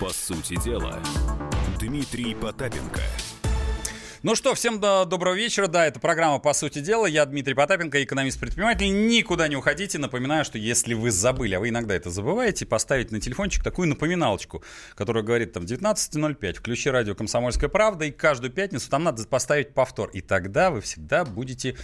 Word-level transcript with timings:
По 0.00 0.10
сути 0.10 0.56
дела, 0.56 1.00
Дмитрий 1.78 2.34
Потапенко– 2.34 3.00
ну 4.24 4.34
что, 4.34 4.54
всем 4.54 4.80
до 4.80 5.04
доброго 5.04 5.34
вечера. 5.34 5.66
Да, 5.66 5.84
это 5.84 6.00
программа 6.00 6.38
«По 6.38 6.54
сути 6.54 6.78
дела». 6.78 7.04
Я 7.04 7.26
Дмитрий 7.26 7.52
Потапенко, 7.52 8.02
экономист-предприниматель. 8.02 9.06
Никуда 9.06 9.48
не 9.48 9.56
уходите. 9.56 9.98
Напоминаю, 9.98 10.46
что 10.46 10.56
если 10.56 10.94
вы 10.94 11.10
забыли, 11.10 11.56
а 11.56 11.60
вы 11.60 11.68
иногда 11.68 11.94
это 11.94 12.08
забываете, 12.08 12.64
поставить 12.64 13.12
на 13.12 13.20
телефончик 13.20 13.62
такую 13.62 13.86
напоминалочку, 13.86 14.64
которая 14.94 15.22
говорит 15.22 15.52
там 15.52 15.64
19.05, 15.64 16.54
включи 16.54 16.88
радио 16.88 17.14
«Комсомольская 17.14 17.68
правда», 17.68 18.06
и 18.06 18.10
каждую 18.10 18.50
пятницу 18.50 18.88
там 18.88 19.04
надо 19.04 19.26
поставить 19.26 19.74
повтор. 19.74 20.08
И 20.14 20.22
тогда 20.22 20.70
вы 20.70 20.80
всегда 20.80 21.26
будете 21.26 21.76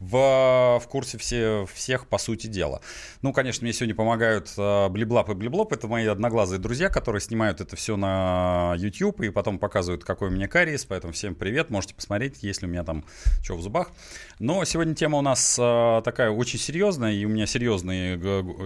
в, 0.00 0.80
в 0.82 0.88
курсе 0.88 1.18
все, 1.18 1.66
всех 1.72 2.06
по 2.06 2.18
сути 2.18 2.46
дела. 2.46 2.80
Ну, 3.22 3.32
конечно, 3.32 3.64
мне 3.64 3.72
сегодня 3.72 3.94
помогают 3.94 4.52
э, 4.56 4.88
Блиблап 4.88 5.30
и 5.30 5.34
Блиблоп. 5.34 5.72
Это 5.72 5.88
мои 5.88 6.06
одноглазые 6.06 6.58
друзья, 6.58 6.88
которые 6.88 7.20
снимают 7.20 7.60
это 7.60 7.76
все 7.76 7.96
на 7.96 8.74
YouTube 8.78 9.20
и 9.22 9.30
потом 9.30 9.58
показывают, 9.58 10.04
какой 10.04 10.28
у 10.28 10.30
меня 10.30 10.48
кариес. 10.48 10.84
Поэтому 10.84 11.12
всем 11.12 11.34
привет. 11.34 11.70
Можете 11.70 11.94
посмотреть, 11.94 12.42
есть 12.42 12.62
ли 12.62 12.68
у 12.68 12.70
меня 12.70 12.84
там 12.84 13.04
что 13.42 13.56
в 13.56 13.62
зубах. 13.62 13.90
Но 14.38 14.64
сегодня 14.64 14.94
тема 14.94 15.18
у 15.18 15.22
нас 15.22 15.58
э, 15.58 16.02
такая 16.04 16.30
очень 16.30 16.58
серьезная, 16.58 17.12
и 17.12 17.24
у 17.24 17.28
меня 17.28 17.46
серьезный, 17.46 18.18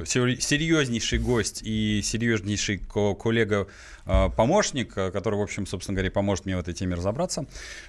серьезнейший 0.06 1.18
гость 1.18 1.62
и 1.62 2.02
серьезнейший 2.02 2.78
коллега 2.78 3.68
помощник, 4.04 4.96
э, 4.96 5.10
который, 5.10 5.38
в 5.38 5.42
общем, 5.42 5.66
собственно 5.66 5.96
говоря, 5.96 6.10
поможет 6.10 6.46
мне 6.46 6.56
в 6.56 6.60
этой 6.60 6.74
теме 6.74 6.94
разобраться. 6.94 7.46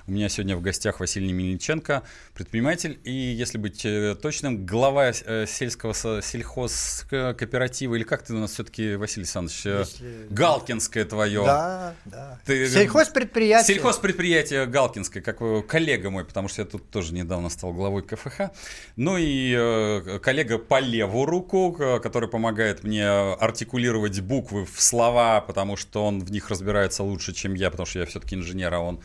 У 0.08 0.12
меня 0.12 0.30
сегодня 0.30 0.56
в 0.56 0.62
гостях 0.62 1.00
Василий 1.00 1.34
Мельниченко, 1.34 2.04
предприниматель 2.34 3.00
и, 3.04 3.12
если 3.12 3.58
быть 3.58 3.86
э, 3.86 4.16
точным, 4.16 4.66
глава 4.66 5.14
сельского 5.14 5.94
сельхозкооператива, 5.94 7.96
или 7.96 8.04
как 8.04 8.24
ты 8.24 8.34
у 8.34 8.40
нас 8.40 8.54
все-таки, 8.54 8.96
Василий 8.96 9.24
Александрович, 9.24 9.66
если... 9.66 10.28
Галкинское 10.30 11.06
твое. 11.06 11.44
Да, 11.44 11.96
да. 12.06 12.40
Ты... 12.46 12.70
Сельхозпредприятие. 12.70 13.76
Сельхозпредприятие 13.76 14.66
Галкинское, 14.66 15.24
как 15.24 15.68
коллега 15.68 16.10
мой, 16.10 16.26
потому 16.26 16.48
что 16.48 16.62
я 16.62 16.68
тут 16.68 16.90
тоже 16.90 17.14
недавно 17.14 17.50
стал 17.50 17.74
главой 17.74 18.04
КФХ. 18.04 18.52
Ну 18.96 19.18
и 19.20 20.20
коллега 20.22 20.58
по 20.58 20.80
левую 20.80 21.26
руку, 21.26 21.74
который 22.02 22.30
помогает 22.30 22.84
мне 22.84 23.08
артикулировать 23.08 24.22
буквы 24.22 24.66
в 24.66 24.82
слова, 24.82 25.42
потому 25.42 25.76
что 25.76 26.03
он 26.04 26.20
в 26.20 26.32
них 26.32 26.50
разбирается 26.50 27.04
лучше, 27.04 27.34
чем 27.34 27.54
я, 27.54 27.72
потому 27.72 27.86
что 27.86 28.00
я 28.00 28.06
все-таки 28.06 28.36
инженер, 28.36 28.74
а 28.74 28.80
он 28.80 29.00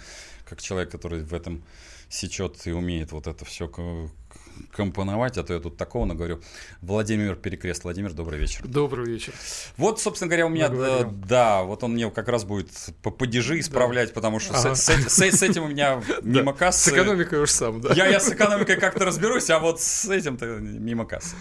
как 0.44 0.62
человек, 0.62 0.90
который 0.90 1.22
в 1.22 1.34
этом 1.34 1.62
сечет 2.08 2.66
и 2.66 2.72
умеет 2.72 3.12
вот 3.12 3.26
это 3.26 3.44
все 3.44 3.68
компоновать, 4.72 5.38
а 5.38 5.42
то 5.42 5.54
я 5.54 5.60
тут 5.60 5.76
такого 5.76 6.04
наговорю. 6.04 6.40
Владимир 6.80 7.36
Перекрест. 7.36 7.84
Владимир, 7.84 8.12
добрый 8.12 8.38
вечер. 8.38 8.66
Добрый 8.66 9.06
вечер. 9.06 9.32
Вот, 9.76 10.00
собственно 10.00 10.28
говоря, 10.28 10.46
у 10.46 10.48
меня, 10.48 10.68
да, 10.68 11.04
да, 11.04 11.62
вот 11.62 11.84
он 11.84 11.92
мне 11.92 12.10
как 12.10 12.28
раз 12.28 12.44
будет 12.44 12.70
по 13.02 13.10
падежи 13.10 13.60
исправлять, 13.60 14.08
да. 14.08 14.14
потому 14.14 14.40
что 14.40 14.54
ага. 14.54 14.74
с, 14.74 14.84
с, 14.84 15.08
с, 15.08 15.18
с 15.18 15.42
этим 15.42 15.64
у 15.64 15.68
меня 15.68 16.02
мимо 16.22 16.52
кассы... 16.52 16.90
С 16.90 16.92
экономикой 16.92 17.40
уж 17.40 17.50
сам, 17.50 17.80
да. 17.80 17.94
Я, 17.94 18.06
я 18.06 18.20
с 18.20 18.28
экономикой 18.30 18.76
как-то 18.76 19.04
разберусь, 19.04 19.50
а 19.50 19.58
вот 19.58 19.80
с 19.80 20.08
этим-то 20.08 20.46
мимо 20.46 21.04
кассы. 21.04 21.36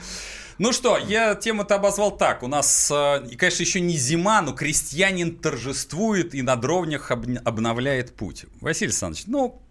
Ну 0.60 0.74
что, 0.74 0.98
я 0.98 1.36
тему-то 1.36 1.76
обозвал 1.76 2.18
так. 2.18 2.42
У 2.42 2.48
нас, 2.48 2.90
э, 2.92 3.36
конечно, 3.38 3.62
еще 3.62 3.80
не 3.80 3.96
зима, 3.96 4.42
но 4.42 4.54
крестьянин 4.54 5.36
торжествует 5.36 6.34
и 6.34 6.42
на 6.42 6.56
дровнях 6.56 7.12
обновляет 7.12 8.16
путь. 8.16 8.46
Василий 8.62 8.88
Александрович, 8.90 9.26
ну... 9.28 9.62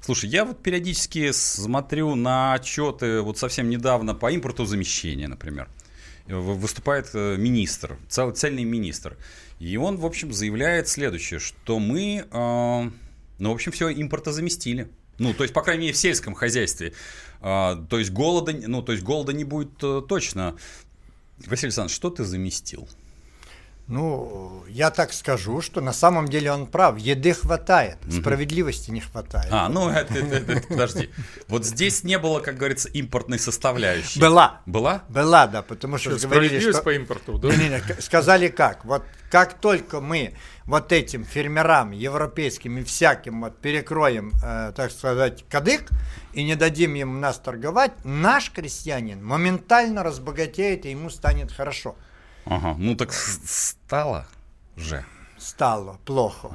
Слушай, 0.00 0.30
я 0.30 0.44
вот 0.44 0.62
периодически 0.62 1.32
смотрю 1.32 2.14
на 2.14 2.54
отчеты, 2.54 3.20
вот 3.20 3.36
совсем 3.36 3.68
недавно 3.68 4.14
по 4.14 4.30
импорту 4.30 4.64
замещения, 4.64 5.26
например. 5.26 5.68
Выступает 6.28 7.10
э, 7.14 7.36
министр, 7.36 7.98
цел, 8.08 8.30
цельный 8.30 8.62
министр. 8.62 9.16
И 9.58 9.76
он, 9.76 9.96
в 9.96 10.06
общем, 10.06 10.32
заявляет 10.32 10.86
следующее, 10.86 11.40
что 11.40 11.80
мы, 11.80 12.26
э, 12.30 12.90
ну, 13.38 13.50
в 13.50 13.54
общем, 13.54 13.72
все 13.72 13.90
импортозаместили. 13.90 14.88
Ну, 15.18 15.34
то 15.34 15.42
есть, 15.42 15.54
по 15.54 15.62
крайней 15.62 15.82
мере, 15.82 15.92
в 15.94 15.96
сельском 15.96 16.34
хозяйстве. 16.34 16.92
А, 17.40 17.76
то 17.88 17.98
есть 17.98 18.10
голода, 18.10 18.52
ну, 18.52 18.82
то 18.82 18.92
есть 18.92 19.04
голода 19.04 19.32
не 19.32 19.44
будет 19.44 19.82
э, 19.82 20.02
точно. 20.08 20.56
Василий 21.46 21.68
Александрович, 21.68 21.94
что 21.94 22.10
ты 22.10 22.24
заместил? 22.24 22.88
Ну, 23.88 24.64
я 24.68 24.90
так 24.90 25.14
скажу, 25.14 25.62
что 25.62 25.80
на 25.80 25.94
самом 25.94 26.28
деле 26.28 26.52
он 26.52 26.66
прав. 26.66 26.98
Еды 26.98 27.32
хватает, 27.32 27.96
справедливости 28.10 28.90
не 28.90 29.00
хватает. 29.00 29.48
А, 29.50 29.70
ну, 29.70 29.88
это, 29.88 30.12
это, 30.12 30.52
это, 30.52 30.68
подожди. 30.68 31.08
Вот 31.46 31.64
здесь 31.64 32.04
не 32.04 32.18
было, 32.18 32.40
как 32.40 32.58
говорится, 32.58 32.90
импортной 32.90 33.38
составляющей. 33.38 34.20
Была. 34.20 34.60
Была? 34.66 35.04
Была, 35.08 35.46
да, 35.46 35.62
потому 35.62 35.96
что, 35.96 36.18
что 36.18 36.28
говорили, 36.28 36.60
что... 36.60 36.82
по 36.82 36.92
импорту, 36.92 37.38
да? 37.38 37.48
Не, 37.48 37.70
не, 37.70 38.00
сказали 38.02 38.48
как. 38.48 38.84
Вот 38.84 39.04
как 39.30 39.54
только 39.58 40.02
мы 40.02 40.34
вот 40.68 40.92
этим 40.92 41.24
фермерам 41.24 41.92
европейским 41.92 42.76
и 42.78 42.84
всяким 42.84 43.40
вот 43.40 43.58
перекроем, 43.58 44.32
э, 44.44 44.72
так 44.76 44.92
сказать, 44.92 45.44
кадык 45.48 45.88
и 46.34 46.44
не 46.44 46.56
дадим 46.56 46.94
им 46.94 47.20
нас 47.20 47.38
торговать, 47.38 47.92
наш 48.04 48.52
крестьянин 48.52 49.24
моментально 49.24 50.02
разбогатеет 50.02 50.84
и 50.84 50.90
ему 50.90 51.08
станет 51.08 51.50
хорошо. 51.50 51.96
Ага, 52.44 52.76
ну 52.78 52.94
так 52.96 53.12
стало 53.14 54.26
же. 54.76 55.04
Стало 55.38 55.98
плохо. 56.04 56.50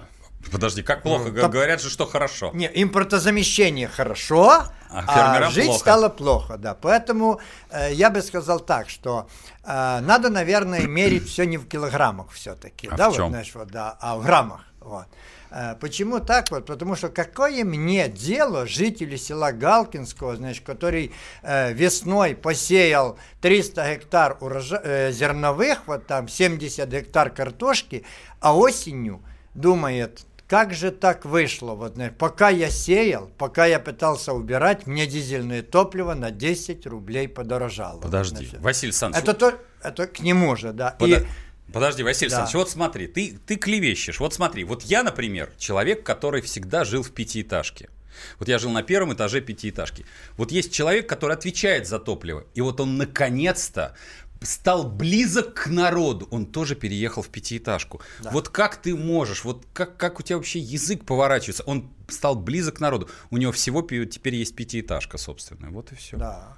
Подожди, 0.51 0.83
как 0.83 1.01
плохо? 1.01 1.31
Ну, 1.31 1.49
Говорят 1.49 1.81
же, 1.81 1.89
что 1.89 2.05
хорошо. 2.05 2.51
Не, 2.53 2.69
импортозамещение 2.73 3.87
хорошо, 3.87 4.65
а, 4.93 5.37
а 5.37 5.49
жить 5.49 5.65
плохо. 5.65 5.79
стало 5.79 6.09
плохо, 6.09 6.57
да. 6.57 6.75
Поэтому 6.75 7.39
э, 7.69 7.93
я 7.93 8.09
бы 8.09 8.21
сказал 8.21 8.59
так, 8.59 8.89
что 8.89 9.27
э, 9.63 9.99
надо, 10.01 10.29
наверное, 10.29 10.87
мерить 10.87 11.27
все 11.27 11.45
не 11.45 11.57
в 11.57 11.67
килограммах 11.67 12.31
все-таки, 12.31 12.87
а 12.87 12.95
да, 12.95 13.09
вот, 13.09 13.29
знаешь, 13.29 13.51
вот, 13.55 13.67
да, 13.69 13.97
а 13.99 14.17
в 14.17 14.23
граммах, 14.23 14.61
вот. 14.79 15.07
Э, 15.53 15.75
почему 15.79 16.19
так 16.19 16.49
вот? 16.51 16.65
Потому 16.65 16.95
что 16.95 17.09
какое 17.09 17.63
мне 17.63 18.09
дело 18.09 18.65
жители 18.65 19.17
села 19.17 19.51
Галкинского, 19.51 20.35
значит, 20.35 20.65
который 20.65 21.11
э, 21.43 21.73
весной 21.73 22.35
посеял 22.35 23.17
300 23.41 23.95
гектар 23.95 24.37
урожа... 24.41 24.81
э, 24.83 25.11
зерновых, 25.11 25.85
вот 25.85 26.07
там 26.07 26.27
70 26.27 26.89
гектар 26.89 27.29
картошки, 27.29 28.03
а 28.39 28.57
осенью 28.57 29.21
думает, 29.53 30.25
как 30.53 30.71
же 30.71 30.91
так 30.91 31.25
вышло? 31.25 31.73
Вот, 31.73 31.97
пока 32.19 32.49
я 32.49 32.69
сеял, 32.69 33.31
пока 33.39 33.65
я 33.65 33.79
пытался 33.79 34.33
убирать, 34.33 34.85
мне 34.85 35.07
дизельное 35.07 35.63
топливо 35.63 36.13
на 36.13 36.29
10 36.29 36.85
рублей 36.85 37.27
подорожало. 37.27 37.99
Подожди, 37.99 38.45
значит. 38.45 38.61
Василий 38.61 38.89
Александрович. 38.89 39.23
Это, 39.23 39.33
то, 39.33 39.59
это 39.81 40.05
к 40.05 40.19
нему 40.19 40.55
же, 40.55 40.71
да. 40.71 40.91
Под... 40.91 41.09
И 41.09 41.25
Подожди, 41.73 42.03
Василий 42.03 42.29
да. 42.29 42.37
Александрович, 42.37 42.53
вот 42.53 42.69
смотри, 42.69 43.07
ты, 43.07 43.39
ты 43.47 43.55
клевещешь. 43.55 44.19
Вот 44.19 44.35
смотри, 44.35 44.63
вот 44.63 44.83
я, 44.83 45.01
например, 45.01 45.51
человек, 45.57 46.03
который 46.03 46.43
всегда 46.43 46.85
жил 46.85 47.01
в 47.01 47.09
пятиэтажке. 47.09 47.89
Вот 48.37 48.47
я 48.47 48.59
жил 48.59 48.69
на 48.69 48.83
первом 48.83 49.13
этаже 49.13 49.41
пятиэтажки. 49.41 50.05
Вот 50.37 50.51
есть 50.51 50.71
человек, 50.71 51.09
который 51.09 51.35
отвечает 51.35 51.87
за 51.87 51.97
топливо. 51.97 52.45
И 52.53 52.61
вот 52.61 52.79
он 52.79 52.97
наконец-то 52.97 53.95
стал 54.43 54.89
близок 54.89 55.53
к 55.53 55.67
народу. 55.67 56.27
Он 56.31 56.45
тоже 56.45 56.75
переехал 56.75 57.21
в 57.21 57.29
пятиэтажку. 57.29 58.01
Да. 58.21 58.31
Вот 58.31 58.49
как 58.49 58.77
ты 58.77 58.95
можешь, 58.95 59.43
вот 59.43 59.65
как, 59.73 59.97
как 59.97 60.19
у 60.19 60.23
тебя 60.23 60.37
вообще 60.37 60.59
язык 60.59 61.05
поворачивается? 61.05 61.63
Он 61.63 61.91
стал 62.07 62.35
близок 62.35 62.77
к 62.77 62.79
народу. 62.79 63.09
У 63.29 63.37
него 63.37 63.51
всего 63.51 63.81
теперь 63.81 64.35
есть 64.35 64.55
пятиэтажка 64.55 65.17
собственная. 65.17 65.71
Вот 65.71 65.91
и 65.91 65.95
все. 65.95 66.17
Да. 66.17 66.57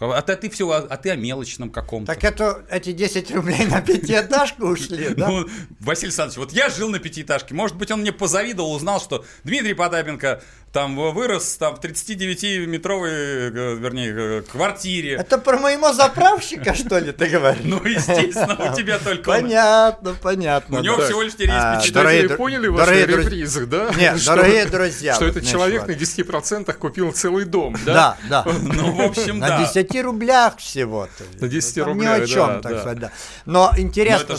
А 0.00 0.22
ты, 0.22 0.34
ты 0.36 0.50
все, 0.50 0.68
а, 0.70 0.78
а 0.78 0.96
ты 0.96 1.10
о 1.10 1.16
мелочном 1.16 1.70
каком-то. 1.70 2.12
Так 2.12 2.24
это 2.24 2.64
эти 2.68 2.92
10 2.92 3.30
рублей 3.30 3.64
на 3.66 3.80
пятиэтажку 3.80 4.66
ушли, 4.66 5.14
да? 5.14 5.28
Ну, 5.28 5.48
Василий 5.80 6.08
Александрович, 6.08 6.38
вот 6.38 6.52
я 6.52 6.68
жил 6.68 6.88
на 6.88 6.98
пятиэтажке. 6.98 7.54
Может 7.54 7.76
быть, 7.76 7.92
он 7.92 8.00
мне 8.00 8.12
позавидовал, 8.12 8.72
узнал, 8.72 9.00
что 9.00 9.24
Дмитрий 9.44 9.74
Потапенко 9.74 10.42
там 10.74 10.96
вырос 10.96 11.54
там, 11.54 11.76
в 11.76 11.80
39-метровой, 11.80 13.10
э, 13.10 13.76
вернее, 13.76 14.12
э, 14.12 14.42
квартире. 14.42 15.12
Это 15.14 15.38
про 15.38 15.56
моего 15.56 15.92
заправщика, 15.92 16.74
что 16.74 16.98
ли, 16.98 17.12
ты 17.12 17.28
говоришь? 17.28 17.62
Ну, 17.64 17.80
естественно, 17.84 18.72
у 18.72 18.76
тебя 18.76 18.98
только 18.98 19.30
Понятно, 19.30 20.16
понятно. 20.20 20.80
У 20.80 20.82
него 20.82 21.00
всего 21.00 21.22
лишь 21.22 21.34
теперь 21.34 21.50
есть 21.50 21.92
Дорогие 21.92 22.28
поняли 22.30 22.66
ваши 22.66 23.06
репризы, 23.06 23.66
да? 23.66 23.90
Нет, 23.96 24.22
дорогие 24.26 24.66
друзья. 24.66 25.14
Что 25.14 25.26
этот 25.26 25.46
человек 25.46 25.86
на 25.86 25.92
10% 25.92 26.72
купил 26.72 27.12
целый 27.12 27.44
дом, 27.44 27.76
да? 27.86 28.16
Да, 28.28 28.44
да. 28.44 28.52
Ну, 28.74 28.92
в 28.92 29.00
общем, 29.02 29.38
да. 29.38 29.60
На 29.60 29.66
10 29.66 30.02
рублях 30.02 30.58
всего-то. 30.58 31.22
На 31.38 31.46
10 31.46 31.78
рублях, 31.78 32.18
Ни 32.18 32.22
о 32.24 32.26
чем, 32.26 32.60
так 32.60 32.80
сказать, 32.80 32.98
да. 32.98 33.12
Но 33.46 33.72
интересно, 33.76 34.34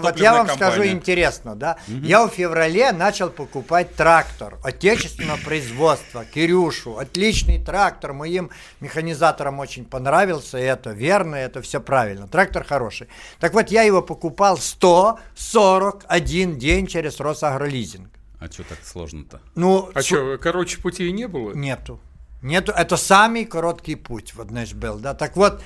вот 0.00 0.18
я 0.18 0.32
вам 0.32 0.48
скажу 0.48 0.86
интересно, 0.86 1.54
да. 1.54 1.76
Я 1.86 2.26
в 2.26 2.30
феврале 2.30 2.92
начал 2.92 3.28
покупать 3.28 3.94
трактор 3.94 4.56
отечественного 4.64 5.36
производства 5.36 5.57
производства, 5.58 6.24
Кирюшу, 6.24 6.98
отличный 6.98 7.58
трактор, 7.58 8.12
моим 8.12 8.50
механизаторам 8.80 9.58
очень 9.58 9.84
понравился, 9.84 10.56
это 10.56 10.90
верно, 10.90 11.34
это 11.34 11.62
все 11.62 11.80
правильно, 11.80 12.28
трактор 12.28 12.64
хороший. 12.64 13.08
Так 13.40 13.54
вот, 13.54 13.70
я 13.70 13.82
его 13.82 14.02
покупал 14.02 14.56
141 14.56 16.58
день 16.58 16.86
через 16.86 17.18
Росагролизинг. 17.18 18.08
А 18.38 18.46
что 18.46 18.62
так 18.62 18.78
сложно-то? 18.84 19.40
Ну, 19.56 19.90
а 19.94 20.00
с... 20.00 20.06
что, 20.06 20.38
короче, 20.38 20.78
путей 20.78 21.10
не 21.10 21.26
было? 21.26 21.52
Нету. 21.54 22.00
Нету, 22.40 22.70
это 22.70 22.96
самый 22.96 23.44
короткий 23.44 23.96
путь, 23.96 24.34
вот, 24.34 24.48
знаешь, 24.48 24.74
был, 24.74 24.98
да. 24.98 25.14
Так 25.14 25.36
вот, 25.36 25.60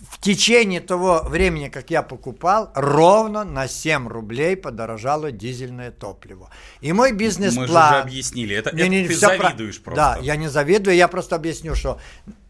в 0.00 0.20
течение 0.20 0.80
того 0.80 1.22
времени, 1.24 1.68
как 1.68 1.90
я 1.90 2.02
покупал, 2.02 2.70
ровно 2.74 3.44
на 3.44 3.66
7 3.66 4.08
рублей 4.08 4.56
подорожало 4.56 5.32
дизельное 5.32 5.90
топливо. 5.90 6.50
И 6.80 6.92
мой 6.92 7.12
бизнес-план... 7.12 7.66
Мы 7.66 7.72
же 7.72 7.72
уже 7.72 8.00
объяснили, 8.02 8.54
это, 8.54 8.74
не, 8.74 8.88
не, 8.88 9.00
это 9.02 9.08
ты 9.08 9.16
завидуешь 9.16 9.80
про... 9.80 9.94
просто. 9.94 10.16
Да, 10.20 10.24
я 10.24 10.36
не 10.36 10.48
завидую, 10.48 10.96
я 10.96 11.08
просто 11.08 11.36
объясню, 11.36 11.74
что 11.74 11.98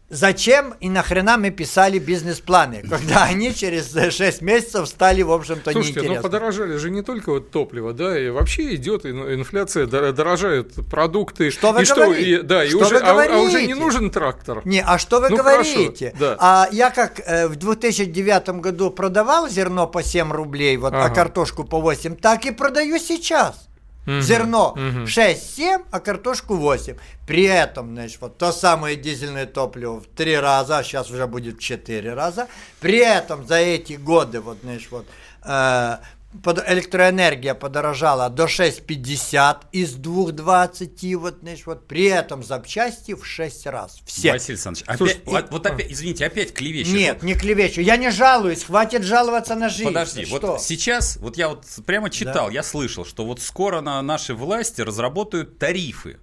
Зачем 0.09 0.73
и 0.79 0.89
нахрена 0.89 1.37
мы 1.37 1.51
писали 1.51 1.99
бизнес-планы, 1.99 2.83
когда 2.89 3.25
они 3.25 3.53
через 3.53 3.93
6 3.93 4.41
месяцев 4.41 4.87
стали, 4.87 5.21
в 5.21 5.31
общем-то, 5.31 5.71
Слушайте, 5.71 5.99
неинтересны? 5.99 6.15
ну 6.17 6.23
подорожали 6.23 6.77
же 6.77 6.89
не 6.89 7.03
только 7.03 7.31
вот 7.31 7.51
топливо, 7.51 7.93
да, 7.93 8.19
и 8.19 8.29
вообще 8.29 8.75
идет 8.75 9.05
инфляция, 9.05 9.85
дорожают 9.85 10.73
продукты. 10.89 11.51
Что 11.51 11.71
вы 11.71 11.83
и 11.83 11.85
говорите? 11.85 12.21
Что, 12.21 12.41
и, 12.41 12.41
да, 12.41 12.65
и 12.65 12.69
что 12.69 12.79
уже, 12.79 12.95
вы 12.95 13.01
говорите? 13.01 13.35
А, 13.35 13.37
а 13.37 13.41
уже 13.41 13.67
не 13.67 13.75
нужен 13.75 14.09
трактор. 14.09 14.61
Не, 14.65 14.81
а 14.81 14.97
что 14.97 15.19
вы 15.19 15.29
ну, 15.29 15.37
говорите? 15.37 16.11
Хорошо, 16.11 16.17
да. 16.19 16.37
А 16.39 16.67
я 16.71 16.89
как 16.89 17.19
э, 17.25 17.47
в 17.47 17.55
2009 17.55 18.49
году 18.61 18.89
продавал 18.89 19.47
зерно 19.47 19.85
по 19.85 20.01
7 20.01 20.31
рублей, 20.31 20.77
вот, 20.77 20.93
а 20.93 21.05
ага. 21.05 21.11
а 21.11 21.15
картошку 21.15 21.63
по 21.63 21.79
8, 21.79 22.15
так 22.15 22.45
и 22.45 22.51
продаю 22.51 22.97
сейчас. 22.97 23.68
Угу, 24.07 24.21
Зерно 24.21 24.71
угу. 24.71 25.05
6-7, 25.05 25.85
а 25.91 25.99
картошку 25.99 26.55
8. 26.55 26.95
При 27.27 27.43
этом, 27.43 27.93
значит, 27.93 28.21
вот 28.21 28.37
то 28.37 28.51
самое 28.51 28.95
дизельное 28.95 29.45
топливо 29.45 29.99
в 29.99 30.07
3 30.07 30.37
раза, 30.37 30.79
а 30.79 30.83
сейчас 30.83 31.11
уже 31.11 31.27
будет 31.27 31.57
в 31.57 31.61
4 31.61 32.13
раза. 32.13 32.47
При 32.79 32.97
этом 32.97 33.45
за 33.45 33.57
эти 33.57 33.93
годы, 33.93 34.39
вот, 34.39 34.57
значит, 34.63 34.91
вот, 34.91 35.05
э, 35.43 35.97
электроэнергия 36.33 37.55
подорожала 37.55 38.29
до 38.29 38.45
6,50 38.45 39.57
из 39.71 39.95
2,20, 39.95 41.17
вот, 41.17 41.39
знаешь, 41.41 41.65
вот, 41.65 41.87
при 41.87 42.05
этом 42.05 42.43
запчасти 42.43 43.13
в 43.15 43.25
6 43.25 43.65
раз. 43.67 43.99
Все. 44.05 44.33
Василий 44.33 44.53
Александрович, 44.53 44.83
опять, 44.85 44.97
Слушай, 44.97 45.21
вот, 45.25 45.51
вот 45.51 45.65
опять, 45.65 45.91
извините, 45.91 46.25
опять 46.25 46.53
клевещешь. 46.53 46.93
Нет, 46.93 47.15
вот. 47.15 47.23
не 47.23 47.33
клевещу, 47.33 47.81
я 47.81 47.97
не 47.97 48.11
жалуюсь, 48.11 48.63
хватит 48.63 49.03
жаловаться 49.03 49.55
на 49.55 49.69
жизнь. 49.69 49.85
Подожди, 49.85 50.25
вот 50.25 50.41
что? 50.41 50.57
сейчас, 50.59 51.17
вот 51.17 51.35
я 51.37 51.49
вот 51.49 51.65
прямо 51.85 52.09
читал, 52.09 52.47
да. 52.47 52.53
я 52.53 52.63
слышал, 52.63 53.05
что 53.05 53.25
вот 53.25 53.41
скоро 53.41 53.81
на 53.81 54.01
наши 54.01 54.35
власти 54.35 54.81
разработают 54.81 55.57
тарифы. 55.57 56.19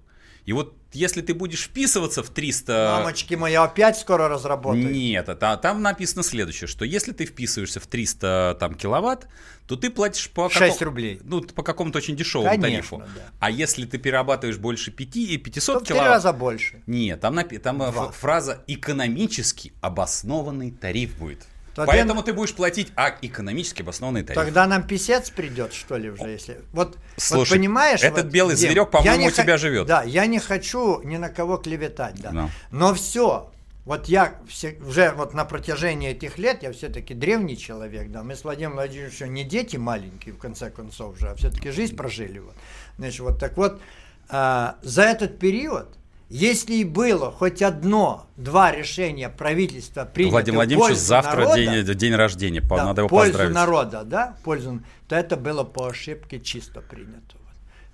И 0.47 0.53
вот 0.53 0.73
если 0.93 1.21
ты 1.21 1.33
будешь 1.33 1.63
вписываться 1.65 2.23
в 2.23 2.29
300... 2.29 2.99
Мамочки 2.99 3.33
мои, 3.33 3.53
опять 3.55 3.97
скоро 3.97 4.29
разработают? 4.29 4.89
Нет, 4.89 5.27
это, 5.27 5.59
там 5.61 5.81
написано 5.81 6.23
следующее, 6.23 6.69
что 6.69 6.85
если 6.85 7.11
ты 7.11 7.25
вписываешься 7.25 7.81
в 7.81 7.87
300 7.87 8.55
там, 8.57 8.73
киловатт, 8.73 9.27
то 9.67 9.75
ты 9.75 9.89
платишь 9.89 10.29
по... 10.29 10.49
6 10.49 10.71
каком, 10.71 10.85
рублей. 10.85 11.19
Ну, 11.21 11.41
по 11.41 11.63
какому-то 11.63 11.97
очень 11.97 12.15
дешевому 12.15 12.49
Конечно, 12.49 12.69
тарифу. 12.69 12.97
Да. 13.13 13.23
А 13.41 13.51
если 13.51 13.85
ты 13.85 13.97
перерабатываешь 13.97 14.57
больше 14.57 14.89
5 14.89 15.17
и 15.17 15.37
500 15.37 15.79
то 15.79 15.85
киловатт... 15.85 16.07
в 16.07 16.11
раза 16.11 16.31
больше. 16.31 16.81
Нет, 16.87 17.19
там, 17.19 17.37
там 17.43 17.83
э, 17.83 17.91
фраза 18.13 18.63
«экономически 18.67 19.73
обоснованный 19.81 20.71
тариф» 20.71 21.17
будет. 21.17 21.45
То 21.77 21.85
Поэтому 21.85 22.23
ты 22.23 22.33
будешь 22.33 22.55
платить 22.55 22.91
а, 22.95 23.15
экономически 23.21 23.83
обоснованный 23.83 24.23
тариф. 24.23 24.41
Тогда 24.41 24.65
нам 24.65 24.81
писец 24.81 25.29
придет, 25.29 25.73
что 25.73 25.95
ли, 25.95 26.09
уже, 26.09 26.27
если... 26.27 26.61
Вот, 26.73 26.97
Слушай, 27.17 27.51
вот 27.51 27.55
понимаешь... 27.55 28.01
этот 28.01 28.23
вот, 28.23 28.33
белый 28.33 28.55
Дим, 28.55 28.71
зверек, 28.71 28.89
по-моему, 28.89 29.27
у 29.27 29.29
тебя 29.29 29.53
х... 29.53 29.57
живет. 29.59 29.85
Да, 29.85 30.01
я 30.01 30.25
не 30.25 30.39
хочу 30.39 31.03
ни 31.03 31.17
на 31.17 31.29
кого 31.29 31.57
клеветать, 31.57 32.15
да. 32.15 32.31
No. 32.31 32.49
Но 32.71 32.95
все, 32.95 33.51
вот 33.85 34.07
я 34.07 34.39
все, 34.47 34.75
уже 34.87 35.11
вот 35.11 35.35
на 35.35 35.45
протяжении 35.45 36.09
этих 36.09 36.39
лет, 36.39 36.63
я 36.63 36.73
все-таки 36.73 37.13
древний 37.13 37.59
человек, 37.59 38.09
да, 38.09 38.23
мы 38.23 38.35
с 38.35 38.43
Владимиром 38.43 38.73
Владимировичем 38.73 39.31
не 39.31 39.43
дети 39.43 39.77
маленькие, 39.77 40.33
в 40.33 40.39
конце 40.39 40.71
концов 40.71 41.19
же, 41.19 41.27
а 41.27 41.35
все-таки 41.35 41.69
жизнь 41.69 41.95
прожили. 41.95 42.39
Вот. 42.39 42.55
Значит, 42.97 43.19
вот 43.19 43.39
так 43.39 43.55
вот, 43.55 43.79
а, 44.29 44.77
за 44.81 45.03
этот 45.03 45.37
период 45.37 45.89
если 46.29 46.75
и 46.75 46.83
было 46.83 47.31
хоть 47.31 47.61
одно-два 47.61 48.71
решения 48.71 49.29
правительства 49.29 50.05
принято 50.05 50.31
Владимир 50.31 50.57
Владимирович, 50.57 50.97
завтра 50.97 51.41
народа, 51.41 51.55
день, 51.55 51.97
день 51.97 52.15
рождения, 52.15 52.61
да, 52.61 52.85
надо 52.85 53.01
его 53.01 53.09
пользу 53.09 53.31
поздравить. 53.31 53.55
народа, 53.55 54.03
да, 54.03 54.35
пользу, 54.43 54.81
то 55.07 55.15
это 55.15 55.37
было 55.37 55.63
по 55.63 55.87
ошибке 55.87 56.39
чисто 56.39 56.81
принято. 56.81 57.37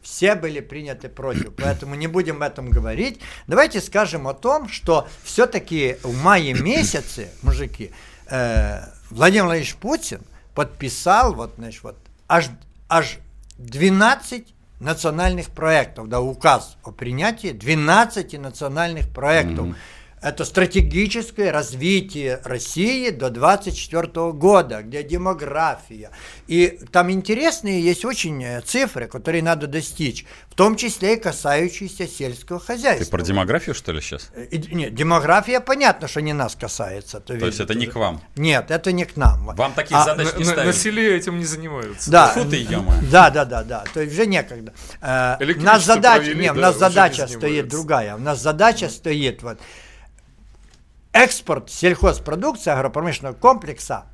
Все 0.03 0.35
были 0.35 0.59
приняты 0.59 1.09
против, 1.09 1.53
поэтому 1.57 1.95
не 1.95 2.07
будем 2.07 2.37
об 2.37 2.43
этом 2.43 2.69
говорить. 2.69 3.19
Давайте 3.47 3.81
скажем 3.81 4.27
о 4.27 4.33
том, 4.33 4.67
что 4.67 5.07
все-таки 5.23 5.97
в 6.03 6.21
мае 6.21 6.53
месяце, 6.61 7.29
мужики, 7.41 7.91
э, 8.29 8.81
Владимир 9.09 9.45
Владимирович 9.45 9.75
Путин 9.75 10.21
подписал 10.53 11.33
вот, 11.33 11.53
значит, 11.57 11.83
вот 11.83 11.95
аж, 12.27 12.49
аж 12.89 13.17
12 13.57 14.52
национальных 14.79 15.49
проектов, 15.49 16.09
да, 16.09 16.21
указ 16.21 16.77
о 16.83 16.91
принятии 16.91 17.51
12 17.51 18.39
национальных 18.39 19.09
проектов. 19.09 19.67
Mm-hmm. 19.67 19.75
Это 20.23 20.45
стратегическое 20.45 21.51
развитие 21.51 22.39
России 22.45 23.09
до 23.09 23.29
2024 23.29 24.31
года, 24.31 24.81
где 24.81 25.03
демография. 25.03 26.11
И 26.47 26.79
там 26.93 27.11
интересные 27.11 27.81
есть 27.81 28.05
очень 28.05 28.41
э, 28.41 28.61
цифры, 28.61 29.07
которые 29.07 29.43
надо 29.43 29.67
достичь, 29.67 30.25
в 30.49 30.55
том 30.55 30.77
числе 30.77 31.15
и 31.15 31.19
касающиеся 31.19 32.07
сельского 32.07 32.61
хозяйства. 32.61 33.05
Ты 33.05 33.11
про 33.11 33.21
демографию, 33.21 33.75
что 33.75 33.91
ли, 33.91 33.99
сейчас? 33.99 34.31
Э, 34.33 34.45
и, 34.45 34.73
нет, 34.73 34.95
демография, 34.95 35.59
понятно, 35.59 36.07
что 36.07 36.21
не 36.21 36.31
нас 36.31 36.55
касается. 36.55 37.19
То 37.19 37.33
есть 37.33 37.59
это 37.59 37.75
не 37.75 37.87
к 37.87 37.95
вам? 37.95 38.21
Нет, 38.37 38.71
это 38.71 38.93
не 38.93 39.03
к 39.03 39.17
нам. 39.17 39.43
Вам 39.43 39.73
таких 39.73 39.97
а, 39.97 40.05
задач 40.05 40.27
не 40.37 40.45
ставят? 40.45 40.67
На 40.67 40.73
селе 40.73 41.17
этим 41.17 41.37
не 41.37 41.45
занимаются. 41.45 42.09
Да, 42.09 42.27
Фу 42.29 42.45
ты, 42.45 42.65
да, 43.11 43.29
да, 43.29 43.43
да, 43.43 43.63
да. 43.63 43.83
То 43.93 43.99
есть 43.99 44.13
уже 44.13 44.25
некогда. 44.25 44.73
Э, 45.01 45.35
у 45.41 45.61
нас 45.61 45.83
задача, 45.83 46.23
провели, 46.23 46.43
нет, 46.43 46.53
да, 46.53 46.59
у 46.59 46.61
нас 46.61 46.79
задача 46.79 47.27
стоит 47.27 47.67
другая. 47.67 48.15
У 48.15 48.19
нас 48.19 48.41
задача 48.41 48.87
стоит 48.87 49.43
вот 49.43 49.59
экспорт 51.12 51.70
сельхозпродукции 51.70 52.70
агропромышленного 52.70 53.34
комплекса 53.34 54.04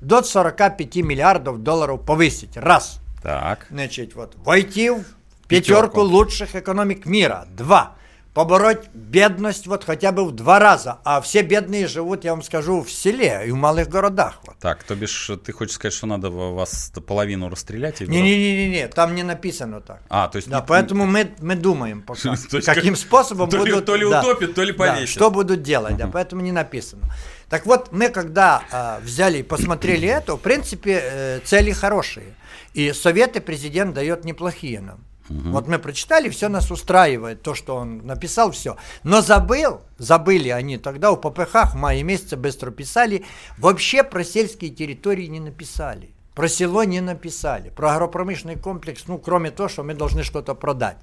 до 0.00 0.22
45 0.22 0.96
миллиардов 0.96 1.62
долларов 1.62 2.04
повысить. 2.04 2.56
Раз. 2.56 3.00
Так. 3.22 3.66
Значит, 3.70 4.14
вот, 4.14 4.34
войти 4.36 4.90
в 4.90 5.04
пятерку, 5.46 5.48
пятерку 5.48 6.00
лучших 6.00 6.56
экономик 6.56 7.06
мира. 7.06 7.46
Два 7.50 7.96
Побороть 8.35 8.89
бедность 8.93 9.65
вот 9.65 9.85
хотя 9.85 10.11
бы 10.11 10.25
в 10.25 10.31
два 10.33 10.59
раза. 10.59 10.99
А 11.05 11.21
все 11.21 11.41
бедные 11.41 11.87
живут, 11.87 12.25
я 12.25 12.31
вам 12.31 12.43
скажу, 12.43 12.83
в 12.83 12.91
селе 12.91 13.43
и 13.47 13.51
в 13.51 13.55
малых 13.55 13.87
городах. 13.87 14.41
Вот. 14.45 14.57
Так, 14.59 14.83
то 14.83 14.93
бишь 14.93 15.31
ты 15.43 15.53
хочешь 15.53 15.75
сказать, 15.75 15.93
что 15.93 16.05
надо 16.05 16.29
вас 16.29 16.91
половину 17.07 17.49
расстрелять? 17.49 18.01
Не-не-не, 18.01 18.89
там 18.89 19.15
не 19.15 19.23
написано 19.23 19.79
так. 19.79 20.01
А, 20.09 20.27
то 20.27 20.35
есть... 20.35 20.49
Да, 20.49 20.59
не... 20.59 20.65
поэтому 20.67 21.05
мы, 21.05 21.33
мы 21.39 21.55
думаем 21.55 22.01
пока, 22.01 22.35
каким 22.65 22.97
способом 22.97 23.49
то 23.49 23.57
будут... 23.57 23.85
То 23.85 23.95
ли 23.95 24.05
утопят, 24.05 24.53
то 24.53 24.63
ли 24.63 24.73
повесят. 24.73 25.09
Что 25.09 25.31
будут 25.31 25.63
делать, 25.63 25.95
да, 25.95 26.07
поэтому 26.07 26.41
не 26.41 26.51
написано. 26.51 27.03
Так 27.49 27.65
вот, 27.65 27.93
мы 27.93 28.09
когда 28.09 28.63
э, 28.69 29.05
взяли 29.05 29.37
и 29.37 29.43
посмотрели 29.43 30.07
это, 30.09 30.35
в 30.35 30.41
принципе, 30.41 30.99
э, 31.01 31.39
цели 31.45 31.71
хорошие. 31.71 32.35
И 32.73 32.91
советы 32.91 33.39
президент 33.39 33.93
дает 33.93 34.25
неплохие 34.25 34.81
нам. 34.81 34.99
Угу. 35.29 35.49
Вот 35.49 35.67
мы 35.67 35.79
прочитали, 35.79 36.29
все 36.29 36.49
нас 36.49 36.69
устраивает, 36.71 37.41
то, 37.41 37.55
что 37.55 37.75
он 37.75 38.05
написал, 38.05 38.51
все. 38.51 38.77
Но 39.03 39.21
забыл, 39.21 39.81
забыли 39.97 40.49
они 40.49 40.77
тогда 40.77 41.11
у 41.11 41.17
ППХ 41.17 41.71
в 41.71 41.75
мае 41.75 42.03
месяце 42.03 42.37
быстро 42.37 42.71
писали, 42.71 43.25
вообще 43.57 44.03
про 44.03 44.23
сельские 44.23 44.71
территории 44.71 45.25
не 45.25 45.39
написали. 45.39 46.11
Про 46.35 46.49
село 46.49 46.83
не 46.83 46.99
написали, 46.99 47.69
про 47.69 47.93
агропромышленный 47.93 48.57
комплекс, 48.57 49.03
ну, 49.07 49.17
кроме 49.17 49.51
того, 49.51 49.69
что 49.69 49.83
мы 49.83 49.93
должны 49.93 50.21
что-то 50.21 50.53
продать. 50.53 50.97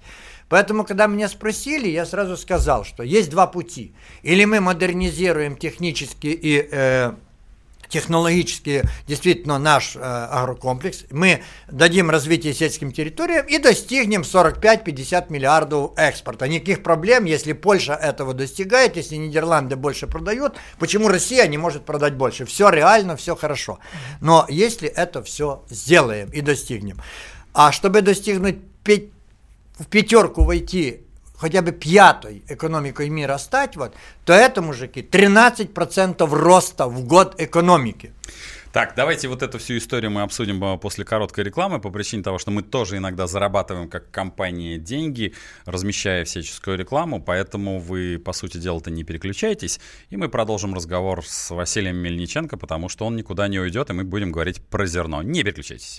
Поэтому, 0.50 0.84
когда 0.84 1.06
меня 1.06 1.26
спросили, 1.28 1.88
я 1.88 2.04
сразу 2.04 2.36
сказал, 2.36 2.84
что 2.84 3.02
есть 3.02 3.30
два 3.30 3.46
пути. 3.46 3.94
Или 4.22 4.44
мы 4.44 4.60
модернизируем 4.60 5.56
технически 5.56 6.26
и 6.26 6.68
э, 6.70 7.14
технологически 7.92 8.84
действительно 9.06 9.58
наш 9.58 9.96
э, 9.96 10.00
агрокомплекс, 10.00 11.04
мы 11.10 11.42
дадим 11.70 12.10
развитие 12.10 12.54
сельским 12.54 12.90
территориям 12.90 13.46
и 13.46 13.58
достигнем 13.58 14.22
45-50 14.22 15.26
миллиардов 15.28 15.92
экспорта. 15.96 16.48
Никаких 16.48 16.82
проблем, 16.82 17.26
если 17.26 17.52
Польша 17.52 17.92
этого 17.92 18.32
достигает, 18.32 18.96
если 18.96 19.16
Нидерланды 19.16 19.76
больше 19.76 20.06
продают, 20.06 20.56
почему 20.78 21.08
Россия 21.08 21.46
не 21.46 21.58
может 21.58 21.84
продать 21.84 22.14
больше? 22.14 22.46
Все 22.46 22.70
реально, 22.70 23.16
все 23.16 23.36
хорошо. 23.36 23.78
Но 24.20 24.46
если 24.48 24.88
это 24.88 25.22
все 25.22 25.62
сделаем 25.68 26.30
и 26.30 26.40
достигнем. 26.40 26.98
А 27.52 27.72
чтобы 27.72 28.00
достигнуть 28.00 28.56
в 28.84 29.86
пятерку 29.86 30.44
войти 30.44 31.02
хотя 31.42 31.60
бы 31.60 31.72
пятой 31.72 32.44
экономикой 32.48 33.08
мира 33.08 33.36
стать, 33.38 33.76
вот, 33.76 33.94
то 34.24 34.32
это, 34.32 34.62
мужики, 34.62 35.02
13% 35.02 36.24
роста 36.30 36.86
в 36.86 37.04
год 37.04 37.34
экономики. 37.38 38.12
Так, 38.72 38.94
давайте 38.96 39.28
вот 39.28 39.42
эту 39.42 39.58
всю 39.58 39.76
историю 39.76 40.12
мы 40.12 40.22
обсудим 40.22 40.62
а, 40.64 40.76
после 40.76 41.04
короткой 41.04 41.44
рекламы 41.44 41.80
по 41.80 41.90
причине 41.90 42.22
того, 42.22 42.38
что 42.38 42.52
мы 42.52 42.62
тоже 42.62 42.96
иногда 42.96 43.26
зарабатываем 43.26 43.88
как 43.88 44.10
компания 44.10 44.78
деньги, 44.78 45.34
размещая 45.66 46.24
всяческую 46.24 46.78
рекламу, 46.78 47.20
поэтому 47.20 47.80
вы, 47.80 48.22
по 48.24 48.32
сути 48.32 48.58
дела-то, 48.58 48.90
не 48.90 49.02
переключайтесь, 49.02 49.80
и 50.10 50.16
мы 50.16 50.28
продолжим 50.28 50.74
разговор 50.74 51.26
с 51.26 51.50
Василием 51.50 51.96
Мельниченко, 51.96 52.56
потому 52.56 52.88
что 52.88 53.04
он 53.04 53.16
никуда 53.16 53.48
не 53.48 53.58
уйдет, 53.58 53.90
и 53.90 53.94
мы 53.94 54.04
будем 54.04 54.30
говорить 54.30 54.62
про 54.62 54.86
зерно. 54.86 55.22
Не 55.22 55.42
переключайтесь. 55.42 55.98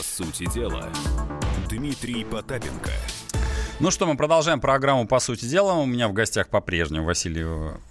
По 0.00 0.04
сути 0.04 0.46
дела, 0.54 0.88
Дмитрий 1.68 2.24
Потапенко. 2.24 2.90
Ну 3.80 3.90
что, 3.90 4.06
мы 4.06 4.16
продолжаем 4.16 4.58
программу 4.58 5.06
«По 5.06 5.20
сути 5.20 5.44
дела». 5.44 5.74
У 5.74 5.84
меня 5.84 6.08
в 6.08 6.14
гостях 6.14 6.48
по-прежнему 6.48 7.04
Василий, 7.04 7.44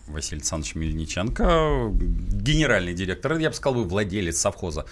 Василий 0.08 0.38
Александрович 0.38 0.74
Мельниченко, 0.74 1.92
генеральный 1.92 2.96
директор, 2.96 3.38
я 3.38 3.50
бы 3.50 3.56
сказал, 3.56 3.84
бы 3.84 3.88
владелец 3.88 4.40
совхоза 4.40 4.88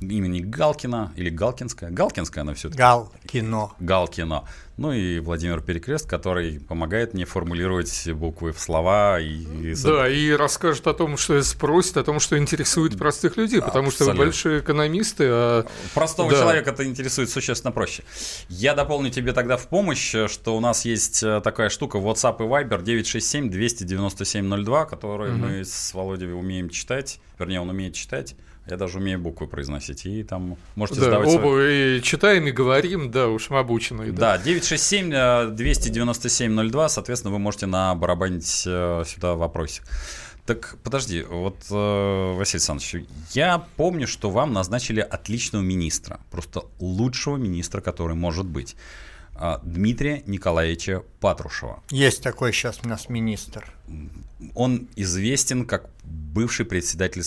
имени 0.00 0.40
Галкина, 0.40 1.12
или 1.16 1.30
Галкинская, 1.30 1.90
Галкинская 1.90 2.42
она 2.42 2.54
все-таки. 2.54 2.78
Галкино. 2.78 3.70
Галкино. 3.80 4.44
Ну 4.76 4.92
и 4.92 5.20
Владимир 5.20 5.62
Перекрест, 5.62 6.06
который 6.06 6.60
помогает 6.60 7.14
мне 7.14 7.24
формулировать 7.24 8.10
буквы 8.12 8.52
в 8.52 8.60
слова. 8.60 9.18
И, 9.18 9.72
и... 9.72 9.74
Да, 9.82 10.06
и 10.06 10.32
расскажет 10.32 10.86
о 10.86 10.92
том, 10.92 11.16
что 11.16 11.42
спросит, 11.42 11.96
о 11.96 12.04
том, 12.04 12.20
что 12.20 12.36
интересует 12.36 12.98
простых 12.98 13.38
людей, 13.38 13.62
потому 13.62 13.88
Абсолютно. 13.88 14.04
что 14.04 14.12
вы 14.12 14.26
большие 14.26 14.60
экономисты. 14.60 15.24
А... 15.30 15.66
Простого 15.94 16.30
да. 16.30 16.40
человека 16.40 16.70
это 16.70 16.84
интересует 16.84 17.30
существенно 17.30 17.72
проще. 17.72 18.04
Я 18.50 18.74
дополню 18.74 19.10
тебе 19.10 19.32
тогда 19.32 19.56
в 19.56 19.66
помощь, 19.66 20.14
что 20.28 20.54
у 20.54 20.60
нас 20.60 20.84
есть 20.84 21.22
э, 21.22 21.40
такая 21.42 21.70
штука 21.70 21.96
WhatsApp 21.96 22.36
и 22.40 22.42
Viber 22.42 22.82
967 22.82 23.48
297 23.48 24.62
02, 24.62 24.84
которую 24.84 25.36
угу. 25.36 25.46
мы 25.46 25.64
с 25.64 25.94
Володей 25.94 26.30
умеем 26.32 26.68
читать, 26.68 27.18
вернее, 27.38 27.62
он 27.62 27.70
умеет 27.70 27.94
читать. 27.94 28.36
Я 28.68 28.76
даже 28.76 28.98
умею 28.98 29.20
буквы 29.20 29.46
произносить. 29.46 30.06
И 30.06 30.24
там 30.24 30.56
можете 30.74 30.98
да, 31.00 31.06
задавать... 31.06 31.28
Оба 31.28 31.42
свои... 31.42 31.98
и 31.98 32.02
читаем 32.02 32.48
и 32.48 32.50
говорим, 32.50 33.10
да, 33.10 33.28
уж 33.28 33.50
мы 33.50 33.58
обученные. 33.58 34.12
Да, 34.12 34.38
да 34.38 34.44
967-297-02, 34.44 36.88
соответственно, 36.88 37.32
вы 37.32 37.38
можете 37.38 37.66
набарабанить 37.66 38.64
э, 38.66 39.04
сюда 39.06 39.36
вопросик. 39.36 39.84
Так, 40.46 40.78
подожди, 40.82 41.22
вот, 41.22 41.56
э, 41.70 42.34
Василий 42.36 42.58
Александрович, 42.58 43.06
я 43.32 43.64
помню, 43.76 44.06
что 44.06 44.30
вам 44.30 44.52
назначили 44.52 45.00
отличного 45.00 45.62
министра, 45.62 46.20
просто 46.30 46.64
лучшего 46.78 47.36
министра, 47.36 47.80
который 47.80 48.14
может 48.14 48.46
быть. 48.46 48.76
А, 49.38 49.60
Дмитрия 49.64 50.22
Николаевича 50.26 51.02
Патрушева. 51.20 51.82
Есть 51.90 52.22
такой 52.22 52.52
сейчас 52.52 52.80
у 52.84 52.88
нас 52.88 53.08
министр. 53.08 53.72
Он 54.54 54.88
известен 54.96 55.66
как 55.66 55.90
бывший 56.36 56.66
председатель 56.66 57.22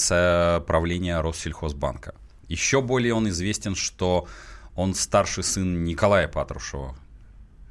правления 0.68 1.20
Россельхозбанка. 1.20 2.14
Еще 2.48 2.80
более 2.82 3.16
он 3.16 3.28
известен, 3.30 3.76
что 3.76 4.28
он 4.76 4.94
старший 4.94 5.44
сын 5.44 5.84
Николая 5.84 6.28
Патрушева, 6.28 6.96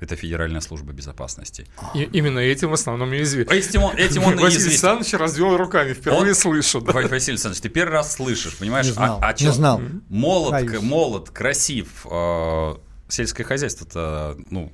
это 0.00 0.16
Федеральная 0.16 0.60
служба 0.60 0.92
безопасности. 0.92 1.66
И, 1.94 2.02
именно 2.12 2.40
этим 2.40 2.70
в 2.70 2.72
основном 2.72 3.12
и 3.12 3.22
известен. 3.22 3.52
Этим 3.52 3.82
он, 3.82 3.96
этим 3.96 4.24
он 4.24 4.34
Василий 4.34 4.48
известен. 4.48 4.88
Александрович 4.88 5.12
развел 5.14 5.56
руками, 5.56 5.92
впервые 5.92 6.30
он, 6.30 6.34
слышу. 6.34 6.80
Да. 6.80 6.92
Василий 6.92 7.34
Александрович, 7.34 7.62
ты 7.62 7.68
первый 7.68 7.92
раз 7.92 8.14
слышишь, 8.14 8.56
понимаешь? 8.56 8.86
Не 8.86 8.92
знал, 8.92 9.18
а, 9.22 9.28
а 9.28 9.32
не 9.32 9.52
знал. 9.52 9.80
Молод, 10.08 10.82
молод, 10.82 11.30
красив, 11.30 12.04
э, 12.10 12.74
сельское 13.08 13.44
хозяйство-то, 13.44 14.36
ну, 14.50 14.72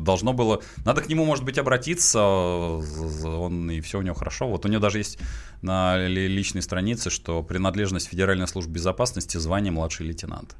должно 0.00 0.32
было... 0.32 0.62
Надо 0.84 1.00
к 1.00 1.08
нему, 1.08 1.24
может 1.24 1.44
быть, 1.44 1.58
обратиться, 1.58 2.22
он 2.22 3.70
и 3.70 3.80
все 3.80 3.98
у 3.98 4.02
него 4.02 4.14
хорошо. 4.14 4.48
Вот 4.48 4.64
у 4.64 4.68
него 4.68 4.80
даже 4.80 4.98
есть 4.98 5.18
на 5.62 6.06
личной 6.06 6.62
странице, 6.62 7.10
что 7.10 7.42
принадлежность 7.42 8.08
Федеральной 8.08 8.48
службы 8.48 8.72
безопасности 8.72 9.38
звание 9.38 9.72
младший 9.72 10.06
лейтенант 10.06 10.56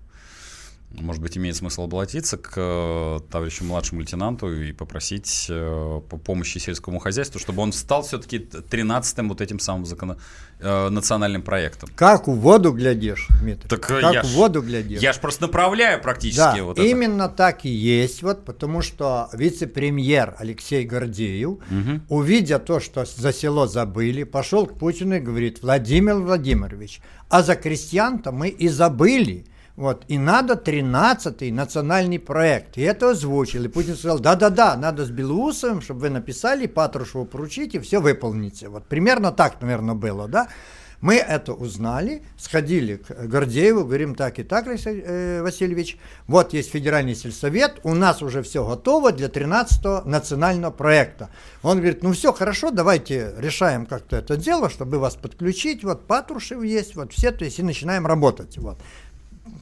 может 1.01 1.23
быть, 1.23 1.37
имеет 1.37 1.57
смысл 1.57 1.85
обратиться 1.85 2.37
к 2.37 2.53
э, 2.57 3.21
товарищу 3.31 3.65
младшему 3.65 4.01
лейтенанту 4.01 4.53
и 4.53 4.73
попросить 4.73 5.47
э, 5.49 6.01
по 6.09 6.17
помощи 6.17 6.59
сельскому 6.59 6.99
хозяйству, 6.99 7.39
чтобы 7.41 7.63
он 7.63 7.73
стал 7.73 8.03
все-таки 8.03 8.39
13-м 8.39 9.29
вот 9.29 9.41
этим 9.41 9.59
самым 9.59 9.87
закон... 9.87 10.17
Э, 10.61 10.89
национальным 10.89 11.43
проектом. 11.43 11.91
Как 11.95 12.27
в 12.27 12.33
воду 12.33 12.73
глядишь, 12.73 13.27
Дмитрий? 13.43 13.69
Так 13.69 13.81
как 13.81 14.15
я 14.15 14.23
в 14.23 14.29
воду 14.29 14.63
глядишь. 14.63 15.03
Я 15.03 15.13
ж 15.13 15.19
просто 15.19 15.43
направляю 15.43 16.01
практически 16.01 16.59
да, 16.59 16.65
вот 16.65 16.79
именно 16.79 17.25
это. 17.25 17.35
так 17.35 17.65
и 17.65 17.69
есть, 17.69 18.23
вот, 18.23 18.45
потому 18.45 18.81
что 18.81 19.29
вице-премьер 19.33 20.37
Алексей 20.39 20.85
Гордеев, 20.87 21.51
угу. 21.51 21.61
увидя 22.09 22.59
то, 22.59 22.81
что 22.81 23.05
за 23.05 23.33
село 23.33 23.67
забыли, 23.67 24.23
пошел 24.23 24.67
к 24.67 24.79
Путину 24.79 25.17
и 25.17 25.21
говорит, 25.21 25.61
Владимир 25.61 26.15
Владимирович, 26.15 27.01
а 27.29 27.43
за 27.43 27.57
крестьян-то 27.57 28.33
мы 28.33 28.49
и 28.49 28.69
забыли. 28.69 29.47
Вот, 29.77 30.05
и 30.07 30.19
надо 30.19 30.55
13-й 30.55 31.51
национальный 31.51 32.21
проект. 32.21 32.79
И 32.79 32.83
это 32.83 33.11
озвучил. 33.11 33.65
И 33.65 33.69
Путин 33.69 33.97
сказал, 33.97 34.21
да-да-да, 34.21 34.77
надо 34.77 35.05
с 35.05 35.11
Белоусовым, 35.11 35.81
чтобы 35.81 36.01
вы 36.03 36.11
написали, 36.11 36.67
Патрушеву 36.67 37.25
поручите, 37.25 37.81
все 37.81 38.01
выполните. 38.01 38.69
Вот 38.69 38.85
примерно 38.87 39.33
так, 39.33 39.61
наверное, 39.61 39.95
было, 39.95 40.29
да. 40.29 40.49
Мы 41.01 41.17
это 41.17 41.53
узнали, 41.53 42.23
сходили 42.39 42.97
к 42.97 43.27
Гордееву, 43.27 43.85
говорим 43.85 44.15
так 44.15 44.39
и 44.39 44.43
так, 44.43 44.67
э, 44.67 45.43
Васильевич, 45.43 45.99
вот 46.27 46.55
есть 46.55 46.71
федеральный 46.71 47.15
сельсовет, 47.15 47.81
у 47.83 47.95
нас 47.95 48.23
уже 48.23 48.43
все 48.43 48.67
готово 48.67 49.13
для 49.13 49.27
13-го 49.27 50.09
национального 50.09 50.71
проекта. 50.71 51.29
Он 51.63 51.77
говорит, 51.77 52.03
ну 52.03 52.13
все, 52.13 52.33
хорошо, 52.33 52.71
давайте 52.71 53.35
решаем 53.37 53.85
как-то 53.85 54.17
это 54.17 54.39
дело, 54.39 54.71
чтобы 54.71 54.99
вас 54.99 55.15
подключить, 55.17 55.85
вот 55.85 56.07
Патрушев 56.07 56.63
есть, 56.63 56.97
вот 56.97 57.13
все, 57.13 57.33
то 57.33 57.45
есть 57.45 57.59
и 57.59 57.63
начинаем 57.63 58.07
работать. 58.07 58.57
Вот 58.57 58.79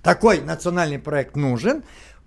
такой 0.02 0.40
национальный 0.40 0.99
проект 0.99 1.37
нужен 1.37 1.85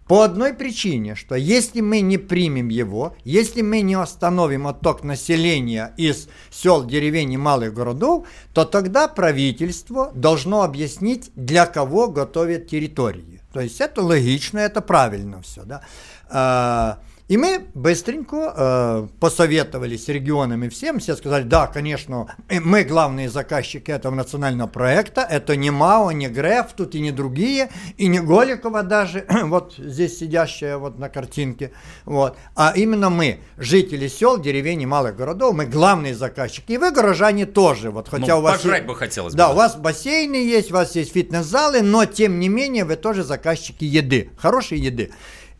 по 0.08 0.22
одной 0.22 0.54
причине, 0.54 1.16
что 1.16 1.34
если 1.36 1.82
мы 1.82 2.02
не 2.02 2.20
примем 2.20 2.70
его, 2.70 3.16
если 3.24 3.64
мы 3.64 3.82
не 3.82 3.96
остановим 3.96 4.68
отток 4.68 5.04
населения 5.04 5.94
из 5.98 6.30
сел, 6.52 6.86
деревень 6.86 7.34
и 7.34 7.38
малых 7.38 7.74
городов, 7.74 8.28
то 8.54 8.66
тогда 8.66 9.08
правительство 9.08 10.12
должно 10.14 10.62
объяснить, 10.62 11.32
для 11.36 11.66
кого 11.66 12.08
готовят 12.08 12.68
территории. 12.68 13.42
То 13.52 13.62
есть 13.62 13.82
это 13.82 14.04
логично, 14.04 14.60
это 14.60 14.82
правильно 14.82 15.42
все. 15.42 15.64
Да? 15.64 17.00
И 17.28 17.38
мы 17.38 17.66
быстренько 17.74 18.54
э, 18.56 19.08
посоветовались 19.20 20.06
с 20.06 20.10
регионами 20.10 20.70
всем, 20.70 21.00
все 21.00 21.16
сказали, 21.16 21.42
да, 21.42 21.66
конечно, 21.66 22.28
мы 22.52 22.84
главные 22.84 23.32
заказчики 23.32 23.90
этого 23.90 24.14
национального 24.14 24.68
проекта, 24.68 25.22
это 25.22 25.56
не 25.56 25.72
МАО, 25.72 26.12
не 26.12 26.28
ГРЭФ, 26.28 26.74
тут 26.74 26.94
и 26.94 27.00
не 27.00 27.12
другие, 27.12 27.72
и 27.98 28.06
не 28.08 28.20
Голикова 28.20 28.84
даже, 28.84 29.26
вот 29.46 29.74
здесь 29.76 30.20
сидящая 30.20 30.78
вот 30.78 31.00
на 31.00 31.10
картинке, 31.10 31.72
вот, 32.06 32.38
а 32.56 32.74
именно 32.76 33.10
мы, 33.10 33.40
жители 33.58 34.08
сел, 34.08 34.40
деревень 34.40 34.84
и 34.84 34.86
малых 34.86 35.16
городов, 35.16 35.56
мы 35.56 35.66
главные 35.66 36.14
заказчики, 36.14 36.74
и 36.74 36.78
вы, 36.78 36.92
горожане, 36.92 37.48
тоже, 37.48 37.90
вот, 37.90 38.08
хотя 38.08 38.36
ну, 38.36 38.40
у 38.40 38.42
вас... 38.44 38.58
Пожрать 38.58 38.82
есть, 38.82 38.88
бы 38.88 38.96
хотелось. 38.96 39.34
Да, 39.34 39.48
бы. 39.48 39.56
у 39.56 39.58
вас 39.58 39.76
бассейны 39.76 40.36
есть, 40.36 40.70
у 40.70 40.76
вас 40.76 40.96
есть 40.96 41.14
фитнес-залы, 41.14 41.82
но, 41.82 42.06
тем 42.06 42.40
не 42.40 42.50
менее, 42.50 42.86
вы 42.86 42.98
тоже 42.98 43.24
заказчики 43.24 43.84
еды, 43.84 44.30
хорошей 44.38 44.78
еды. 44.78 45.12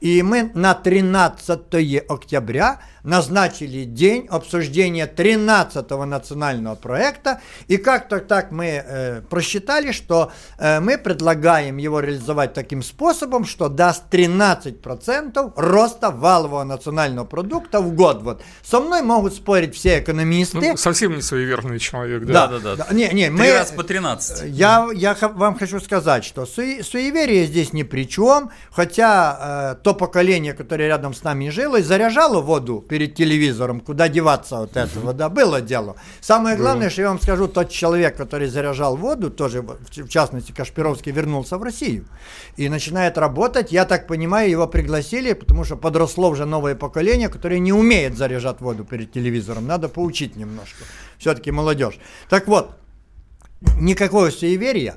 И 0.02 0.22
мы 0.22 0.52
на 0.54 0.74
13 0.74 2.08
октября 2.08 2.80
назначили 3.06 3.84
день 3.84 4.28
обсуждения 4.30 5.08
13-го 5.08 6.06
национального 6.06 6.76
проекта. 6.76 7.42
И 7.68 7.78
как-то 7.78 8.20
так 8.20 8.52
мы 8.52 8.84
э, 8.86 9.22
просчитали, 9.30 9.92
что 9.92 10.32
э, 10.58 10.80
мы 10.80 10.98
предлагаем 10.98 11.78
его 11.78 12.00
реализовать 12.00 12.54
таким 12.54 12.84
способом, 12.84 13.46
что 13.46 13.70
даст 13.70 14.04
13% 14.12 15.54
роста 15.56 16.12
валового 16.12 16.64
национального 16.64 17.26
продукта 17.26 17.82
в 17.82 17.94
год. 17.94 18.22
Вот. 18.24 18.42
Со 18.64 18.80
мной 18.80 19.02
могут 19.02 19.34
спорить 19.34 19.76
все 19.76 20.00
экономисты. 20.00 20.60
Ну, 20.60 20.78
совсем 20.78 21.16
не 21.16 21.22
суеверный 21.22 21.80
человек, 21.80 22.26
да? 22.26 22.48
Да, 22.48 22.60
да, 22.60 22.76
да. 22.76 22.88
Не, 22.94 23.10
не, 23.10 23.30
мы, 23.30 23.52
раз 23.52 23.72
по 23.72 23.84
13. 23.84 24.50
Я, 24.50 24.90
я 24.94 25.16
вам 25.22 25.58
хочу 25.58 25.80
сказать, 25.80 26.24
что 26.26 26.46
су 26.46 26.84
суеверие 26.84 27.46
здесь 27.46 27.74
ни 27.74 27.84
при 27.84 28.08
чем, 28.08 28.52
хотя 28.72 29.76
э, 29.76 29.84
то 29.84 29.94
поколение, 29.94 30.54
которое 30.54 30.88
рядом 30.88 31.14
с 31.14 31.24
нами 31.24 31.50
жило, 31.50 31.82
заряжало 31.82 32.42
воду 32.42 32.82
перед 32.96 33.14
телевизором, 33.14 33.82
куда 33.82 34.08
деваться 34.08 34.62
от 34.62 34.78
этого, 34.78 35.12
да, 35.12 35.28
было 35.28 35.60
дело. 35.60 35.98
Самое 36.22 36.56
главное, 36.56 36.90
что 36.90 37.02
я 37.02 37.10
вам 37.10 37.20
скажу, 37.20 37.50
тот 37.50 37.70
человек, 37.70 38.16
который 38.16 38.48
заряжал 38.48 38.96
воду, 38.96 39.30
тоже, 39.30 39.62
в 39.62 40.08
частности, 40.08 40.54
Кашпировский, 40.54 41.12
вернулся 41.12 41.58
в 41.58 41.64
Россию 41.64 42.06
и 42.56 42.70
начинает 42.70 43.18
работать. 43.18 43.74
Я 43.74 43.84
так 43.84 44.08
понимаю, 44.08 44.50
его 44.50 44.66
пригласили, 44.66 45.34
потому 45.34 45.66
что 45.66 45.76
подросло 45.76 46.30
уже 46.30 46.46
новое 46.46 46.74
поколение, 46.74 47.28
которое 47.28 47.60
не 47.60 47.74
умеет 47.74 48.18
заряжать 48.18 48.62
воду 48.62 48.86
перед 48.86 49.12
телевизором. 49.12 49.68
Надо 49.68 49.90
поучить 49.90 50.38
немножко. 50.38 50.86
Все-таки 51.18 51.52
молодежь. 51.52 52.00
Так 52.30 52.48
вот, 52.48 52.78
никакого 53.78 54.30
суеверия. 54.30 54.96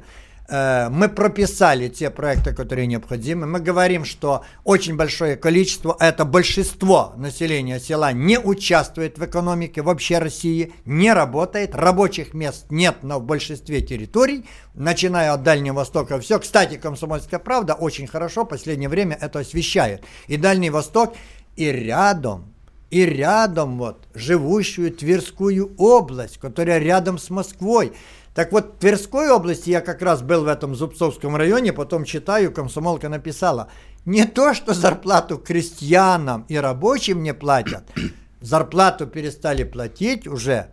Э, 0.49 0.89
мы 0.91 1.09
прописали 1.09 1.89
те 1.89 2.09
проекты, 2.09 2.55
которые 2.55 2.87
необходимы. 2.87 3.47
Мы 3.47 3.61
говорим, 3.61 4.05
что 4.05 4.45
очень 4.65 4.97
большое 4.97 5.37
количество, 5.37 5.95
это 6.01 6.25
большинство 6.25 7.13
населения 7.17 7.79
села 7.79 8.13
не 8.13 8.39
участвует 8.39 9.19
в 9.19 9.25
экономике 9.25 9.83
вообще 9.83 10.19
России, 10.19 10.73
не 10.87 11.13
работает, 11.13 11.75
рабочих 11.75 12.33
мест 12.33 12.67
нет 12.71 12.97
в 13.03 13.21
большинстве 13.21 13.83
территорий, 13.83 14.47
начиная 14.75 15.33
от 15.33 15.43
Дальнего 15.43 15.77
Востока. 15.77 16.19
Все, 16.19 16.39
кстати, 16.39 16.77
«Комсомольская 16.77 17.41
правда» 17.41 17.75
очень 17.75 18.07
хорошо 18.07 18.45
в 18.45 18.49
последнее 18.49 18.89
время 18.89 19.19
это 19.21 19.41
освещает. 19.41 20.03
И 20.29 20.39
Дальний 20.39 20.71
Восток, 20.71 21.15
и 21.57 21.67
рядом 21.67 22.55
и 22.91 23.05
рядом 23.05 23.79
вот 23.79 24.07
живущую 24.15 24.93
Тверскую 24.93 25.75
область, 25.77 26.39
которая 26.39 26.79
рядом 26.79 27.19
с 27.19 27.31
Москвой. 27.31 27.93
Так 28.39 28.53
вот, 28.53 28.75
в 28.77 28.79
Тверской 28.79 29.31
области 29.31 29.71
я 29.71 29.81
как 29.81 30.01
раз 30.01 30.23
был 30.23 30.45
в 30.45 30.47
этом 30.47 30.77
Зубцовском 30.77 31.35
районе, 31.35 31.73
потом 31.73 32.05
читаю, 32.05 32.53
комсомолка 32.53 33.09
написала, 33.09 33.69
не 34.05 34.27
то, 34.27 34.55
что 34.55 34.75
зарплату 34.75 35.39
крестьянам 35.39 36.45
и 36.49 36.55
рабочим 36.55 37.25
не 37.25 37.35
платят, 37.35 37.83
зарплату 38.41 39.09
перестали 39.09 39.65
платить 39.65 40.29
уже 40.29 40.69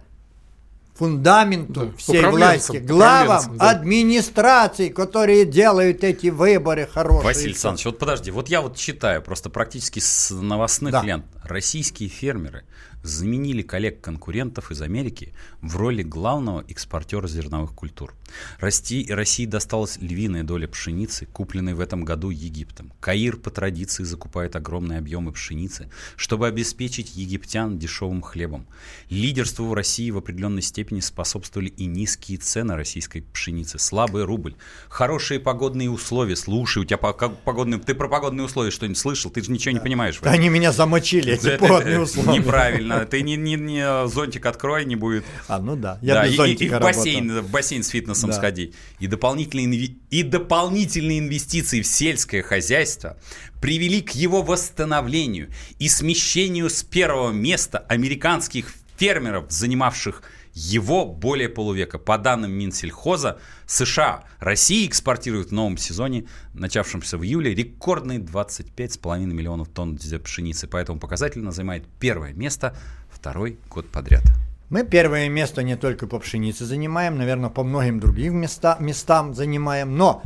фундаменту 0.93 1.87
да, 1.87 1.91
всей 1.97 2.23
власти, 2.27 2.77
главам 2.77 3.57
да. 3.57 3.71
администрации, 3.71 4.89
которые 4.89 5.45
делают 5.45 6.03
эти 6.03 6.27
выборы 6.27 6.85
хорошие. 6.85 7.23
Василий 7.23 7.47
Александрович, 7.47 7.85
вот 7.85 7.97
подожди, 7.97 8.29
вот 8.29 8.47
я 8.47 8.61
вот 8.61 8.77
читаю 8.77 9.23
просто 9.23 9.49
практически 9.49 9.97
с 9.97 10.29
новостных 10.29 10.91
да. 10.91 11.01
лент. 11.01 11.25
Российские 11.43 12.09
фермеры 12.09 12.63
заменили 13.05 13.61
коллег-конкурентов 13.61 14.71
из 14.71 14.81
Америки 14.81 15.33
в 15.61 15.75
роли 15.75 16.03
главного 16.03 16.65
экспортера 16.67 17.27
зерновых 17.27 17.73
культур. 17.73 18.13
России, 18.59 19.09
России 19.09 19.45
досталась 19.45 19.97
львиная 19.97 20.43
доля 20.43 20.67
пшеницы, 20.67 21.25
купленной 21.25 21.73
в 21.73 21.79
этом 21.79 22.03
году 22.03 22.29
Египтом. 22.29 22.91
Каир 22.99 23.37
по 23.37 23.51
традиции 23.51 24.03
закупает 24.03 24.55
огромные 24.55 24.99
объемы 24.99 25.31
пшеницы, 25.31 25.89
чтобы 26.15 26.47
обеспечить 26.47 27.15
египтян 27.15 27.77
дешевым 27.77 28.21
хлебом. 28.21 28.65
Лидерству 29.09 29.67
в 29.67 29.73
России 29.73 30.09
в 30.09 30.17
определенной 30.17 30.61
степени 30.61 30.99
способствовали 30.99 31.69
и 31.69 31.85
низкие 31.85 32.37
цены 32.37 32.75
российской 32.75 33.21
пшеницы, 33.21 33.79
слабый 33.79 34.23
рубль, 34.23 34.55
хорошие 34.89 35.39
погодные 35.39 35.89
условия. 35.89 36.35
Слушай, 36.35 36.79
у 36.79 36.85
тебя 36.85 36.97
погодные... 36.97 37.79
Ты 37.79 37.93
про 37.93 38.07
погодные 38.07 38.45
условия 38.45 38.71
что-нибудь 38.71 38.97
слышал? 38.97 39.29
Ты 39.29 39.43
же 39.43 39.51
ничего 39.51 39.73
не 39.73 39.79
понимаешь. 39.79 40.19
Они 40.23 40.49
меня 40.49 40.71
замочили, 40.71 41.33
эти 41.33 41.57
погодные 41.57 41.99
условия. 42.01 42.39
Неправильно. 42.39 42.94
Ты 43.03 43.21
не, 43.21 43.35
не, 43.35 43.55
не 43.55 44.07
зонтик 44.07 44.45
открой, 44.45 44.85
не 44.85 44.95
будет. 44.95 45.25
А, 45.47 45.59
ну 45.59 45.75
да. 45.75 45.99
Я 46.01 46.13
да, 46.13 46.27
без 46.27 46.39
и, 46.39 46.65
и 46.65 46.69
в 46.69 46.79
бассейн, 46.79 47.41
в 47.41 47.49
бассейн 47.51 47.83
с 47.83 47.89
фитнесом 47.89 48.29
да. 48.29 48.35
сходи. 48.37 48.73
И 48.99 49.07
дополнительные, 49.07 49.97
и 50.09 50.23
дополнительные 50.23 51.19
инвестиции 51.19 51.81
в 51.81 51.87
сельское 51.87 52.41
хозяйство 52.41 53.17
привели 53.61 54.01
к 54.01 54.11
его 54.11 54.41
восстановлению 54.41 55.49
и 55.79 55.89
смещению 55.89 56.69
с 56.69 56.83
первого 56.83 57.31
места 57.31 57.79
американских 57.89 58.73
фермеров, 58.97 59.45
занимавших 59.49 60.23
его 60.55 61.05
более 61.05 61.49
полувека. 61.49 61.99
По 61.99 62.17
данным 62.17 62.51
Минсельхоза, 62.51 63.37
США, 63.67 64.23
Россия 64.39 64.87
экспортирует 64.87 65.49
в 65.49 65.51
новом 65.51 65.77
сезоне, 65.77 66.25
начавшемся 66.53 67.17
в 67.17 67.23
июле, 67.23 67.53
рекордные 67.53 68.19
25,5 68.19 69.25
миллионов 69.25 69.67
тонн 69.69 69.97
пшеницы. 69.97 70.67
Поэтому 70.67 70.99
показательно 70.99 71.51
занимает 71.51 71.85
первое 71.99 72.33
место 72.33 72.75
второй 73.09 73.59
год 73.69 73.91
подряд. 73.91 74.23
Мы 74.69 74.83
первое 74.83 75.29
место 75.29 75.61
не 75.61 75.75
только 75.75 76.07
по 76.07 76.19
пшенице 76.19 76.65
занимаем, 76.65 77.17
наверное, 77.17 77.51
по 77.51 77.63
многим 77.63 77.99
другим 77.99 78.37
места, 78.37 78.77
местам 78.79 79.35
занимаем, 79.35 79.95
но 79.95 80.23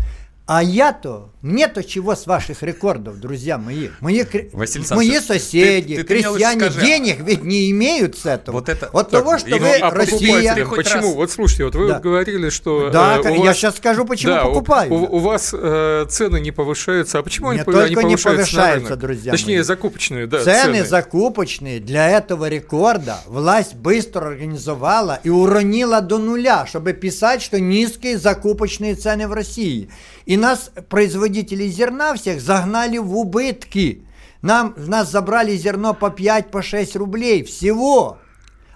а 0.51 0.63
я-то, 0.63 1.29
мне-то 1.43 1.83
чего 1.83 2.15
с 2.15 2.25
ваших 2.25 2.63
рекордов, 2.63 3.19
друзья 3.19 3.59
мои. 3.59 3.89
Мои, 3.99 4.23
Василий 4.51 4.85
мои 4.89 5.19
соседи, 5.19 5.97
ты, 5.97 6.03
ты, 6.03 6.07
крестьяне 6.15 6.71
ты 6.71 6.81
денег 6.81 7.19
ведь 7.19 7.43
не 7.43 7.69
имеют 7.69 8.17
с 8.17 8.25
этого. 8.25 8.55
Вот 8.55 8.67
это 8.67 8.88
от 8.88 9.12
так, 9.12 9.23
того, 9.23 9.38
что 9.38 9.55
вы 9.57 9.75
а 9.75 9.91
Россия... 9.91 10.65
Почему? 10.65 11.01
Раз... 11.03 11.13
Вот 11.13 11.31
слушайте, 11.31 11.65
вот 11.65 11.75
вы 11.75 11.89
да. 11.89 11.99
говорили, 11.99 12.49
что... 12.49 12.89
Да, 12.89 13.21
э, 13.23 13.31
я 13.31 13.39
вас... 13.43 13.57
сейчас 13.57 13.77
скажу, 13.77 14.05
почему 14.05 14.33
да, 14.33 14.45
покупаю. 14.45 14.91
У, 14.91 15.17
у 15.17 15.19
вас 15.19 15.53
э, 15.53 16.07
цены 16.09 16.39
не 16.39 16.49
повышаются, 16.49 17.19
а 17.19 17.21
почему 17.21 17.51
не 17.51 17.59
они, 17.59 17.65
только 17.65 17.81
они 17.83 17.93
повышаются? 17.93 18.55
не 18.55 18.57
повышаются, 18.57 18.95
друзья 18.95 19.31
Точнее, 19.31 19.57
мои. 19.57 19.63
закупочные, 19.63 20.25
да. 20.25 20.43
Цены, 20.43 20.63
цены 20.63 20.83
закупочные 20.83 21.79
для 21.79 22.09
этого 22.09 22.49
рекорда 22.49 23.19
власть 23.27 23.75
быстро 23.75 24.25
организовала 24.25 25.19
и 25.23 25.29
уронила 25.29 26.01
до 26.01 26.17
нуля, 26.17 26.65
чтобы 26.65 26.93
писать, 26.93 27.43
что 27.43 27.59
низкие 27.59 28.17
закупочные 28.17 28.95
цены 28.95 29.27
в 29.27 29.33
России. 29.33 29.91
И 30.25 30.38
нас, 30.39 30.71
производители 30.89 31.67
зерна 31.67 32.15
всех, 32.15 32.41
загнали 32.41 32.97
в 32.97 33.15
убытки. 33.15 34.06
Нам, 34.41 34.73
нас 34.78 35.12
забрали 35.12 35.56
зерно 35.56 35.93
по 35.93 36.10
5, 36.10 36.52
по 36.52 36.62
6 36.62 36.95
рублей 36.95 37.43
всего. 37.43 38.17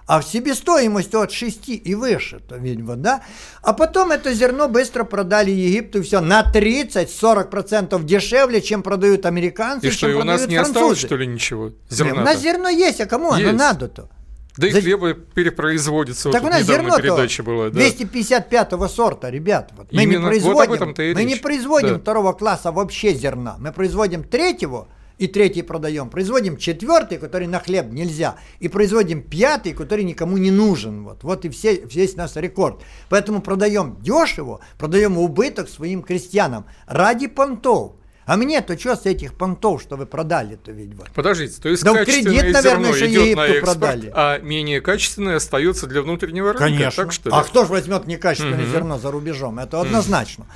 А 0.06 0.20
в 0.20 0.24
себестоимость 0.24 1.14
от 1.14 1.32
6 1.32 1.68
и 1.68 1.94
выше, 1.94 2.38
то 2.46 2.56
видимо, 2.56 2.96
да? 2.96 3.22
А 3.62 3.72
потом 3.72 4.10
это 4.10 4.34
зерно 4.34 4.68
быстро 4.68 5.04
продали 5.04 5.50
Египту, 5.50 6.02
все, 6.02 6.20
на 6.20 6.42
30-40% 6.42 8.04
дешевле, 8.04 8.60
чем 8.60 8.82
продают 8.82 9.24
американцы, 9.24 9.86
и 9.86 9.90
что, 9.90 10.08
и 10.10 10.12
у 10.12 10.22
нас 10.22 10.46
не 10.46 10.56
французы. 10.56 10.78
осталось, 10.78 10.98
что 10.98 11.16
ли, 11.16 11.26
ничего? 11.26 11.72
Зерна 11.88 12.20
у 12.20 12.24
нас 12.24 12.40
зерно 12.40 12.68
есть, 12.68 13.00
а 13.00 13.06
кому 13.06 13.34
есть. 13.34 13.48
оно 13.48 13.58
надо-то? 13.58 14.10
Да 14.56 14.68
и 14.68 14.70
За... 14.70 14.80
хлеба 14.80 15.14
перепроизводится. 15.14 16.30
Так 16.30 16.42
вот 16.42 16.48
у 16.48 16.52
нас 16.52 16.62
зерно 16.62 16.96
передача 16.96 17.42
была, 17.42 17.70
да. 17.70 17.80
255-го 17.80 18.88
сорта, 18.88 19.30
ребят. 19.30 19.72
Вот. 19.76 19.92
Мы 19.92 20.04
Именно, 20.04 20.18
не 20.18 20.26
производим, 20.26 20.70
вот 20.70 20.98
мы 20.98 21.24
не 21.24 21.36
производим 21.36 21.94
да. 21.94 21.98
второго 21.98 22.32
класса 22.32 22.70
вообще 22.70 23.14
зерна. 23.14 23.56
Мы 23.58 23.72
производим 23.72 24.22
третьего 24.22 24.86
и 25.18 25.26
третий 25.26 25.62
продаем. 25.62 26.08
Производим 26.08 26.56
четвертый, 26.56 27.18
который 27.18 27.48
на 27.48 27.58
хлеб 27.58 27.86
нельзя. 27.90 28.36
И 28.60 28.68
производим 28.68 29.22
пятый, 29.22 29.72
который 29.72 30.04
никому 30.04 30.36
не 30.36 30.52
нужен. 30.52 31.02
Вот, 31.02 31.24
вот 31.24 31.44
и 31.44 31.48
все, 31.48 31.80
весь 31.84 32.14
наш 32.14 32.36
рекорд. 32.36 32.82
Поэтому 33.08 33.40
продаем 33.40 33.96
дешево, 34.00 34.60
продаем 34.78 35.18
убыток 35.18 35.68
своим 35.68 36.02
крестьянам 36.02 36.66
ради 36.86 37.26
понтов. 37.26 37.94
А 38.26 38.36
мне-то 38.36 38.78
что 38.78 38.96
с 38.96 39.06
этих 39.06 39.34
понтов, 39.34 39.82
что 39.82 39.96
вы 39.96 40.06
продали-то 40.06 40.72
ведь? 40.72 40.94
Вот? 40.94 41.10
Подождите, 41.14 41.60
то 41.60 41.68
есть 41.68 41.84
да 41.84 41.92
качественное 41.92 42.40
кредит, 42.40 42.54
наверное, 42.54 42.92
зерно 42.92 43.06
идет 43.06 43.36
на 43.36 43.46
экспорт, 43.46 43.78
продали. 43.78 44.12
а 44.14 44.38
менее 44.38 44.80
качественное 44.80 45.36
остается 45.36 45.86
для 45.86 46.02
внутреннего 46.02 46.48
рынка? 46.48 46.64
Конечно. 46.64 47.04
Так, 47.04 47.12
что 47.12 47.28
ли? 47.28 47.36
А 47.36 47.42
кто 47.42 47.64
же 47.64 47.72
возьмет 47.72 48.06
некачественное 48.06 48.64
угу. 48.64 48.72
зерно 48.72 48.98
за 48.98 49.10
рубежом? 49.10 49.58
Это 49.58 49.80
однозначно. 49.80 50.44
Угу. 50.44 50.52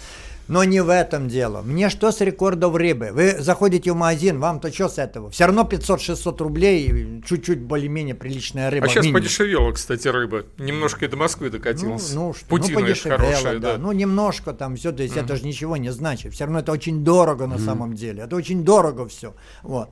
Но 0.49 0.65
не 0.65 0.83
в 0.83 0.89
этом 0.89 1.29
дело. 1.29 1.63
Мне 1.63 1.91
что 1.91 2.11
с 2.11 2.21
рекордов 2.21 2.75
рыбы? 2.75 3.11
Вы 3.13 3.37
заходите 3.39 3.93
в 3.93 3.97
магазин, 3.97 4.41
вам-то 4.41 4.73
что 4.73 4.89
с 4.89 4.99
этого? 4.99 5.31
Все 5.31 5.45
равно 5.45 5.69
500-600 5.71 6.43
рублей, 6.43 7.23
чуть-чуть 7.27 7.61
более-менее 7.61 8.15
приличная 8.15 8.71
рыба. 8.71 8.87
А 8.87 8.89
сейчас 8.89 9.05
минимум. 9.05 9.23
подешевела, 9.23 9.73
кстати, 9.73 10.09
рыба. 10.09 10.45
Немножко 10.57 11.05
и 11.05 11.09
до 11.09 11.17
Москвы 11.17 11.51
докатилась. 11.51 12.13
Ну, 12.15 12.29
ну, 12.29 12.35
что, 12.35 12.47
ну 12.49 12.81
подешевела, 12.81 13.19
хорошая, 13.19 13.59
да. 13.59 13.73
да. 13.73 13.79
Ну, 13.79 13.93
немножко 13.93 14.53
там 14.55 14.77
все, 14.77 14.91
то 14.93 15.03
есть 15.03 15.15
mm-hmm. 15.15 15.25
это 15.25 15.37
же 15.37 15.45
ничего 15.45 15.77
не 15.77 15.93
значит. 15.93 16.33
Все 16.33 16.45
равно 16.45 16.61
это 16.61 16.73
очень 16.73 17.05
дорого 17.05 17.47
на 17.47 17.55
mm-hmm. 17.55 17.65
самом 17.65 17.95
деле. 17.95 18.23
Это 18.23 18.35
очень 18.35 18.65
дорого 18.65 19.07
все. 19.07 19.35
Вот. 19.63 19.91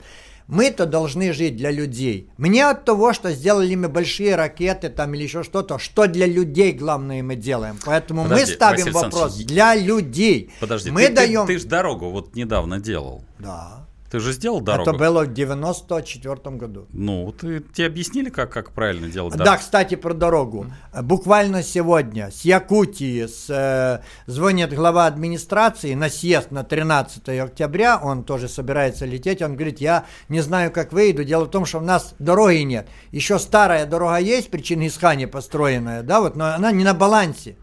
Мы-то 0.48 0.86
должны 0.86 1.32
жить 1.32 1.56
для 1.56 1.70
людей. 1.70 2.30
Мне 2.36 2.66
от 2.68 2.84
того, 2.84 3.12
что 3.12 3.32
сделали 3.32 3.74
мы 3.74 3.88
большие 3.88 4.36
ракеты 4.36 4.88
там 4.88 5.14
или 5.14 5.24
еще 5.24 5.42
что-то, 5.42 5.78
что 5.78 6.06
для 6.06 6.26
людей 6.26 6.72
главное 6.72 7.22
мы 7.22 7.34
делаем. 7.34 7.78
Поэтому 7.84 8.22
Подожди, 8.22 8.44
мы 8.44 8.54
ставим 8.54 8.84
Василий 8.84 8.92
вопрос 8.92 9.36
для 9.36 9.74
людей. 9.74 10.50
Подожди, 10.60 10.90
мы 10.90 11.06
ты, 11.08 11.12
даем... 11.14 11.46
ты, 11.46 11.54
ты 11.54 11.58
же 11.58 11.66
дорогу 11.66 12.10
вот 12.10 12.36
недавно 12.36 12.78
делал. 12.78 13.24
Да. 13.38 13.85
Ты 14.10 14.20
же 14.20 14.32
сделал 14.32 14.60
дорогу? 14.60 14.90
Это 14.90 14.98
было 14.98 15.24
в 15.24 15.32
94 15.32 16.56
году. 16.56 16.86
Ну, 16.92 17.32
ты, 17.32 17.60
тебе 17.60 17.86
объяснили, 17.86 18.30
как, 18.30 18.52
как 18.52 18.72
правильно 18.72 19.08
делать 19.08 19.32
дорогу? 19.32 19.50
Да, 19.50 19.56
кстати, 19.56 19.96
про 19.96 20.14
дорогу. 20.14 20.66
Буквально 21.02 21.62
сегодня 21.62 22.30
с 22.30 22.42
Якутии 22.42 23.26
с, 23.26 23.46
э, 23.48 24.04
звонит 24.26 24.72
глава 24.72 25.06
администрации 25.06 25.94
на 25.94 26.08
съезд 26.08 26.50
на 26.50 26.62
13 26.62 27.28
октября, 27.40 27.98
он 28.02 28.24
тоже 28.24 28.48
собирается 28.48 29.06
лететь, 29.06 29.42
он 29.42 29.54
говорит, 29.54 29.80
я 29.80 30.04
не 30.28 30.40
знаю, 30.40 30.70
как 30.70 30.92
выйду, 30.92 31.24
дело 31.24 31.44
в 31.44 31.50
том, 31.50 31.66
что 31.66 31.78
у 31.78 31.82
нас 31.82 32.14
дороги 32.18 32.58
нет. 32.58 32.88
Еще 33.10 33.38
старая 33.38 33.86
дорога 33.86 34.18
есть 34.18 34.50
при 34.50 34.62
Чингисхане 34.62 35.26
построенная, 35.26 36.02
да, 36.02 36.20
вот, 36.20 36.36
но 36.36 36.54
она 36.54 36.70
не 36.72 36.84
на 36.84 36.94
балансе. 36.94 37.56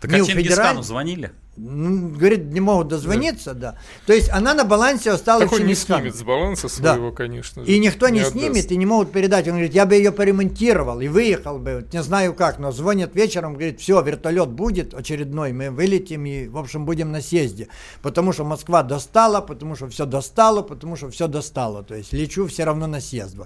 Так 0.00 0.10
не 0.12 0.20
а 0.20 0.24
Чингисхану 0.24 0.42
федераль... 0.42 0.82
звонили? 0.82 1.32
Ну, 1.62 2.08
говорит, 2.08 2.46
не 2.46 2.60
могут 2.60 2.88
дозвониться, 2.88 3.54
да. 3.54 3.72
да. 3.72 3.78
То 4.06 4.12
есть 4.12 4.30
она 4.30 4.54
на 4.54 4.64
балансе 4.64 5.10
осталась 5.10 5.50
так 5.50 5.60
он 5.60 5.66
не 5.66 5.74
снимет 5.74 6.16
с 6.16 6.22
баланса 6.22 6.68
своего, 6.68 7.10
да. 7.10 7.16
конечно 7.16 7.64
же. 7.64 7.70
И 7.70 7.78
никто 7.78 8.08
не, 8.08 8.20
не 8.20 8.24
снимет, 8.24 8.72
и 8.72 8.76
не 8.76 8.86
могут 8.86 9.12
передать. 9.12 9.46
Он 9.46 9.54
говорит, 9.54 9.74
я 9.74 9.84
бы 9.86 9.94
ее 9.94 10.12
поремонтировал 10.12 11.00
и 11.00 11.08
выехал 11.08 11.58
бы, 11.58 11.86
не 11.92 12.02
знаю 12.02 12.34
как, 12.34 12.58
но 12.58 12.72
звонят 12.72 13.14
вечером, 13.14 13.54
говорит, 13.54 13.80
все, 13.80 14.00
вертолет 14.00 14.48
будет 14.48 14.94
очередной, 14.94 15.52
мы 15.52 15.70
вылетим 15.70 16.24
и, 16.24 16.48
в 16.48 16.56
общем, 16.56 16.84
будем 16.86 17.12
на 17.12 17.20
съезде. 17.20 17.68
Потому 18.02 18.32
что 18.32 18.44
Москва 18.44 18.82
достала, 18.82 19.40
потому 19.40 19.76
что 19.76 19.88
все 19.88 20.06
достало, 20.06 20.62
потому 20.62 20.96
что 20.96 21.10
все 21.10 21.28
достало. 21.28 21.82
То 21.82 21.94
есть 21.94 22.12
лечу 22.12 22.46
все 22.46 22.64
равно 22.64 22.86
на 22.86 23.00
съезд. 23.00 23.36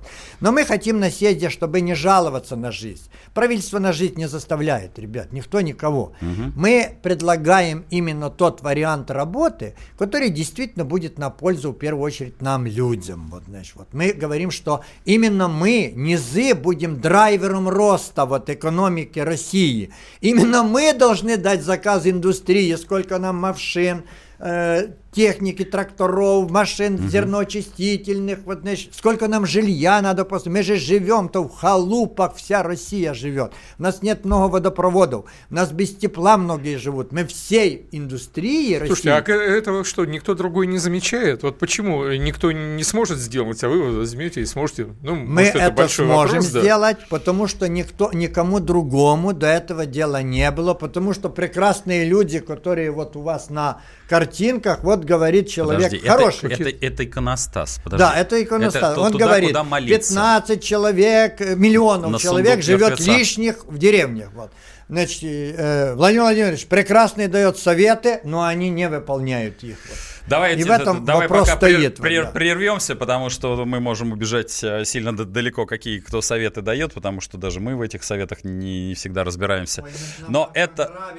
Но 0.41 0.53
мы 0.53 0.65
хотим 0.65 1.01
на 1.01 1.11
съезде, 1.11 1.51
чтобы 1.51 1.81
не 1.81 1.95
жаловаться 1.95 2.57
на 2.57 2.71
жизнь. 2.71 3.03
Правительство 3.35 3.79
на 3.79 3.93
жизнь 3.93 4.15
не 4.17 4.29
заставляет, 4.29 4.99
ребят, 4.99 5.33
никто 5.33 5.61
никого. 5.61 6.13
Угу. 6.23 6.53
Мы 6.57 6.97
предлагаем 7.03 7.85
именно 8.05 8.31
тот 8.31 8.63
вариант 8.63 9.11
работы, 9.11 9.75
который 9.99 10.31
действительно 10.31 10.85
будет 10.85 11.19
на 11.19 11.31
пользу, 11.31 11.73
в 11.73 11.75
первую 11.75 12.05
очередь, 12.05 12.41
нам, 12.43 12.67
людям. 12.67 13.29
Вот, 13.31 13.45
значит, 13.49 13.75
вот 13.77 13.89
мы 13.93 14.13
говорим, 14.13 14.51
что 14.51 14.83
именно 15.05 15.49
мы, 15.49 15.93
низы, 15.95 16.55
будем 16.55 17.01
драйвером 17.01 17.69
роста 17.69 18.27
вот, 18.27 18.51
экономики 18.51 19.19
России. 19.19 19.91
Именно 20.21 20.63
мы 20.63 20.93
должны 20.93 21.37
дать 21.37 21.63
заказ 21.63 22.07
индустрии, 22.07 22.75
сколько 22.75 23.19
нам 23.19 23.37
машин, 23.37 24.05
э, 24.39 24.89
техники, 25.15 25.65
тракторов, 25.65 26.51
машин 26.51 26.95
угу. 26.95 27.09
зерноочистительных, 27.09 28.41
вот, 28.45 28.61
значит, 28.61 28.95
сколько 28.95 29.29
нам 29.29 29.47
жилья 29.47 30.03
надо 30.03 30.25
после. 30.25 30.51
Мы 30.51 30.63
же 30.63 30.77
живем-то 30.77 31.45
в 31.45 31.55
халупах, 31.55 32.35
вся 32.37 32.63
Россия 32.63 33.15
живет. 33.15 33.53
У 33.79 33.83
нас 33.83 34.03
нет 34.03 34.25
много 34.25 34.53
водопроводов, 34.53 35.27
у 35.51 35.55
нас 35.55 35.71
без 35.71 35.95
тепла 35.95 36.37
многие 36.37 36.77
живут. 36.77 37.13
Мы 37.13 37.25
всей 37.27 37.87
индустрии 37.93 38.77
Слушайте, 38.85 39.15
России... 39.15 39.33
а 39.33 39.57
этого 39.57 39.85
что, 39.85 40.05
никто 40.05 40.35
другой 40.35 40.67
не 40.67 40.79
замечает? 40.79 41.43
Вот 41.43 41.59
почему 41.59 42.09
никто 42.13 42.51
не 42.51 42.83
сможет 42.83 43.19
сделать, 43.19 43.63
а 43.63 43.69
вы 43.69 43.99
возьмете 43.99 44.41
и 44.41 44.47
сможете? 44.47 44.89
Ну, 45.03 45.15
Мы 45.15 45.43
может, 45.43 45.55
это, 45.55 45.83
это 45.83 45.89
сможем 45.89 46.09
вопрос, 46.09 46.45
сделать, 46.47 46.97
да? 47.01 47.07
потому 47.09 47.47
что 47.47 47.69
никто, 47.69 48.11
никому 48.13 48.59
другому 48.59 49.33
до 49.33 49.47
этого 49.47 49.87
дела 49.87 50.23
не 50.23 50.51
было, 50.51 50.75
потому 50.75 51.13
что 51.13 51.29
прекрасные 51.29 52.05
люди, 52.05 52.41
которые 52.41 52.91
вот 52.91 53.17
у 53.17 53.21
вас 53.21 53.51
на 53.51 53.81
картинках, 54.09 54.83
вот 54.83 55.04
говорит 55.05 55.49
человек 55.49 55.91
Подожди, 55.91 56.07
хороший. 56.07 56.53
Это, 56.53 56.63
это, 56.69 56.87
это 56.87 57.05
иконостас. 57.05 57.81
Подожди. 57.83 58.05
Да, 58.05 58.15
это 58.19 58.43
иконостас. 58.43 58.93
Это 58.93 59.01
Он 59.01 59.13
туда, 59.13 59.27
говорит, 59.27 59.55
15 59.55 60.63
человек, 60.63 61.41
э, 61.41 61.55
миллионов 61.57 62.11
На 62.11 62.19
человек 62.19 62.63
живет 62.63 62.91
мертвеца. 62.91 63.11
лишних 63.11 63.65
в 63.67 63.79
деревнях. 63.79 64.31
Вот. 64.35 64.51
Значит, 64.89 65.23
э, 65.23 65.95
Владимир 65.95 66.23
Владимирович 66.23 66.67
прекрасный 66.67 67.29
дает 67.29 67.59
советы, 67.59 68.21
но 68.25 68.45
они 68.45 68.71
не 68.71 68.89
выполняют 68.89 69.63
их. 69.63 69.77
Вот. 69.89 69.99
Давайте, 70.27 70.63
и 70.63 70.65
в 70.65 70.71
этом 70.71 71.05
давай 71.05 71.29
вопрос 71.29 71.49
пока 71.49 71.57
стоит. 71.59 71.97
Прер, 71.99 72.31
прервемся, 72.33 72.97
потому 72.97 73.29
что 73.29 73.65
мы 73.67 73.81
можем 73.81 74.13
убежать 74.13 74.65
э, 74.65 74.85
сильно 74.85 75.15
далеко, 75.15 75.67
какие 75.67 76.01
кто 76.01 76.23
советы 76.23 76.63
дает, 76.63 76.95
потому 76.95 77.21
что 77.21 77.37
даже 77.37 77.61
мы 77.61 77.77
в 77.77 77.83
этих 77.83 78.03
советах 78.03 78.43
не, 78.43 78.89
не 78.89 78.95
всегда 78.95 79.25
разбираемся. 79.25 79.83
Ой, 79.83 79.91
Но 80.29 80.51
это... 80.55 81.15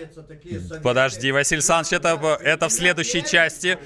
Подожди, 0.82 1.32
Василий 1.32 1.60
Александрович, 1.60 1.94
это, 1.94 2.40
это 2.42 2.68
в 2.68 2.72
следующей 2.72 3.24
части. 3.24 3.78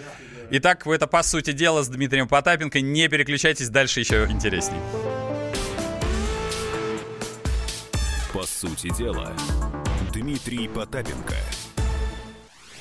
Итак, 0.52 0.88
это 0.88 1.06
по 1.06 1.22
сути 1.22 1.52
дела 1.52 1.84
с 1.84 1.90
Дмитрием 1.90 2.28
Потапенко. 2.28 2.80
Не 2.80 3.08
переключайтесь, 3.10 3.70
дальше 3.70 4.00
еще 4.00 4.26
интересней. 4.30 4.80
По 8.34 8.44
сути 8.44 8.90
дела, 8.98 9.34
Дмитрий 10.14 10.70
Потапенко– 10.70 11.36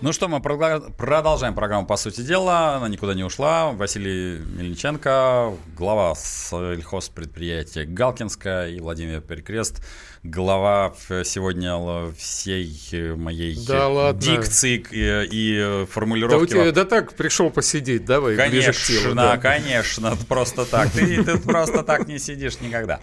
ну 0.00 0.12
что, 0.12 0.28
мы 0.28 0.40
продолжаем 0.40 1.54
программу 1.54 1.86
«По 1.86 1.96
сути 1.96 2.20
дела». 2.20 2.76
Она 2.76 2.88
никуда 2.88 3.14
не 3.14 3.24
ушла. 3.24 3.72
Василий 3.72 4.38
Мельниченко, 4.38 5.54
глава 5.76 6.14
сельхозпредприятия 6.14 7.86
«Галкинская» 7.86 8.68
и 8.68 8.80
Владимир 8.80 9.20
Перекрест, 9.20 9.82
глава 10.22 10.94
сегодня 11.24 12.12
всей 12.16 13.14
моей 13.14 13.56
да 13.66 13.88
ладно. 13.88 14.20
дикции 14.20 14.84
и, 14.90 15.28
и 15.30 15.86
формулировки. 15.86 16.52
Да, 16.52 16.60
у 16.60 16.64
тебя, 16.64 16.72
да 16.72 16.84
так 16.84 17.14
пришел 17.14 17.50
посидеть, 17.50 18.04
давай. 18.04 18.36
Конечно, 18.36 18.72
телу, 18.72 19.14
да. 19.14 19.38
конечно, 19.38 20.16
просто 20.28 20.64
так. 20.64 20.90
Ты, 20.90 21.22
ты 21.22 21.38
просто 21.38 21.82
так 21.82 22.06
не 22.06 22.18
сидишь 22.18 22.60
никогда. 22.60 23.00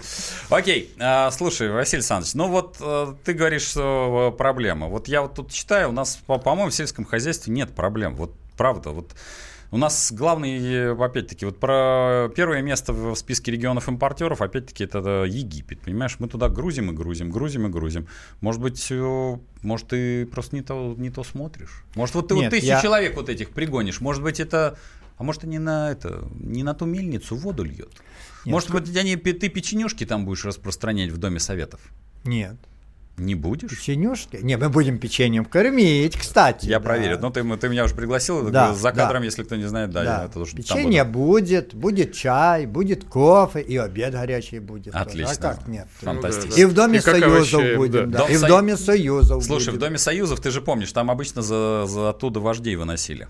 Окей, 0.49 0.93
а, 0.99 1.32
слушай, 1.32 1.69
Василий 1.71 1.99
Александрович, 1.99 2.34
ну 2.36 2.47
вот 2.49 2.77
э, 2.79 3.13
ты 3.23 3.34
говоришь, 3.34 3.63
что 3.63 4.32
э, 4.34 4.38
проблема. 4.38 4.88
Вот 4.88 5.08
я 5.08 5.21
вот 5.21 5.34
тут 5.36 5.51
читаю, 5.51 5.89
у 5.89 5.91
нас, 5.91 6.19
по-моему, 6.25 6.69
в 6.69 6.73
сельском 6.83 7.05
хозяйстве 7.05 7.53
нет 7.53 7.73
проблем. 7.73 8.15
Вот 8.15 8.35
правда, 8.57 8.91
вот 8.91 9.15
у 9.71 9.77
нас 9.77 10.11
главный, 10.11 10.91
опять-таки, 10.93 11.45
вот 11.45 11.59
про 11.59 12.29
первое 12.35 12.61
место 12.61 12.93
в 12.93 13.15
списке 13.15 13.51
регионов-импортеров, 13.51 14.41
опять-таки, 14.41 14.83
это 14.83 15.23
Египет, 15.23 15.81
понимаешь? 15.81 16.17
Мы 16.19 16.27
туда 16.27 16.47
грузим 16.47 16.91
и 16.91 16.93
грузим, 16.93 17.31
грузим 17.31 17.65
и 17.65 17.69
грузим. 17.69 18.07
Может 18.39 18.61
быть, 18.61 18.91
может, 19.63 19.87
ты 19.87 20.27
просто 20.27 20.55
не 20.55 20.61
то, 20.61 20.93
не 20.95 21.09
то 21.09 21.23
смотришь? 21.23 21.83
Может, 21.95 22.13
вот 22.13 22.27
ты 22.27 22.35
Нет, 22.35 22.43
вот 22.43 22.49
тысячу 22.51 22.67
я... 22.67 22.81
человек 22.81 23.15
вот 23.15 23.29
этих 23.29 23.49
пригонишь, 23.49 23.99
может 23.99 24.21
быть, 24.21 24.39
это... 24.39 24.77
А 25.17 25.23
может, 25.23 25.43
они 25.43 25.57
на 25.57 25.91
это, 25.91 26.27
не 26.35 26.63
на 26.63 26.73
ту 26.73 26.85
мельницу 26.85 27.35
воду 27.35 27.63
льет? 27.63 27.89
Нет, 28.45 28.51
может 28.53 28.71
быть, 28.71 28.95
они, 28.95 29.15
ты 29.15 29.49
печенюшки 29.49 30.05
там 30.05 30.25
будешь 30.25 30.45
распространять 30.45 31.11
в 31.11 31.17
Доме 31.17 31.39
Советов? 31.39 31.81
Нет. 32.25 32.57
Не 33.17 33.36
будешь? 33.36 33.69
Печенюшки? 33.69 34.39
Не, 34.41 34.58
мы 34.58 34.69
будем 34.69 34.97
печеньем 34.97 35.45
кормить, 35.45 36.17
кстати. 36.17 36.65
Я 36.65 36.80
да. 36.80 36.86
проверю. 36.86 37.19
Ну, 37.21 37.30
ты, 37.30 37.43
ты 37.58 37.69
меня 37.69 37.84
уже 37.84 37.93
пригласил 37.93 38.49
да, 38.49 38.73
за 38.73 38.91
кадром, 38.91 39.21
да. 39.21 39.26
если 39.26 39.43
кто 39.43 39.56
не 39.56 39.65
знает, 39.65 39.91
да, 39.91 40.04
да. 40.04 40.21
я 40.23 40.28
тоже 40.30 40.56
Печенье 40.56 41.04
будет, 41.04 41.76
будет 41.76 42.13
чай, 42.13 42.65
будет 42.65 43.04
кофе, 43.04 43.62
и 43.62 43.78
обед 43.78 44.13
горячий 44.13 44.58
будет. 44.58 44.95
Отлично. 44.95 45.36
Тоже. 45.36 45.47
А 45.47 45.54
как 45.54 45.67
нет? 45.67 45.88
Фантастично. 46.02 46.60
И 46.60 46.65
в 46.65 46.73
Доме 46.73 46.97
и 46.97 47.02
Союзов 47.02 47.54
овощей, 47.54 47.76
будем, 47.76 48.12
да. 48.12 48.26
да. 48.26 48.34
И 48.34 48.38
в 48.38 48.41
Доме 48.41 48.78
Союзов 48.78 49.43
Слушай, 49.43 49.65
будем. 49.65 49.78
в 49.78 49.80
Доме 49.80 49.97
Союзов, 49.99 50.39
ты 50.39 50.49
же 50.49 50.62
помнишь, 50.62 50.91
там 50.91 51.12
обычно 51.12 51.43
за, 51.43 51.86
за 51.86 52.10
оттуда 52.10 52.39
вождей 52.39 52.76
выносили. 52.76 53.28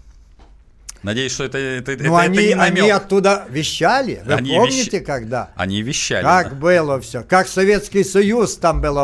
Надеюсь, 1.04 1.34
что 1.34 1.44
это, 1.44 1.58
это, 1.58 1.92
ну, 1.92 2.16
это, 2.16 2.20
они, 2.20 2.38
это 2.38 2.48
не 2.48 2.56
намек. 2.56 2.84
Они 2.84 2.90
оттуда 2.90 3.46
вещали. 3.50 4.22
Вы 4.26 4.34
они 4.34 4.56
помните, 4.56 5.00
вещ... 5.00 5.06
когда? 5.06 5.52
Они 5.56 5.82
вещали. 5.82 6.24
Как 6.24 6.50
да. 6.50 6.56
было 6.56 7.02
все. 7.02 7.24
Как 7.24 7.48
Советский 7.48 8.06
Союз 8.06 8.56
там 8.56 8.82
был 8.82 8.98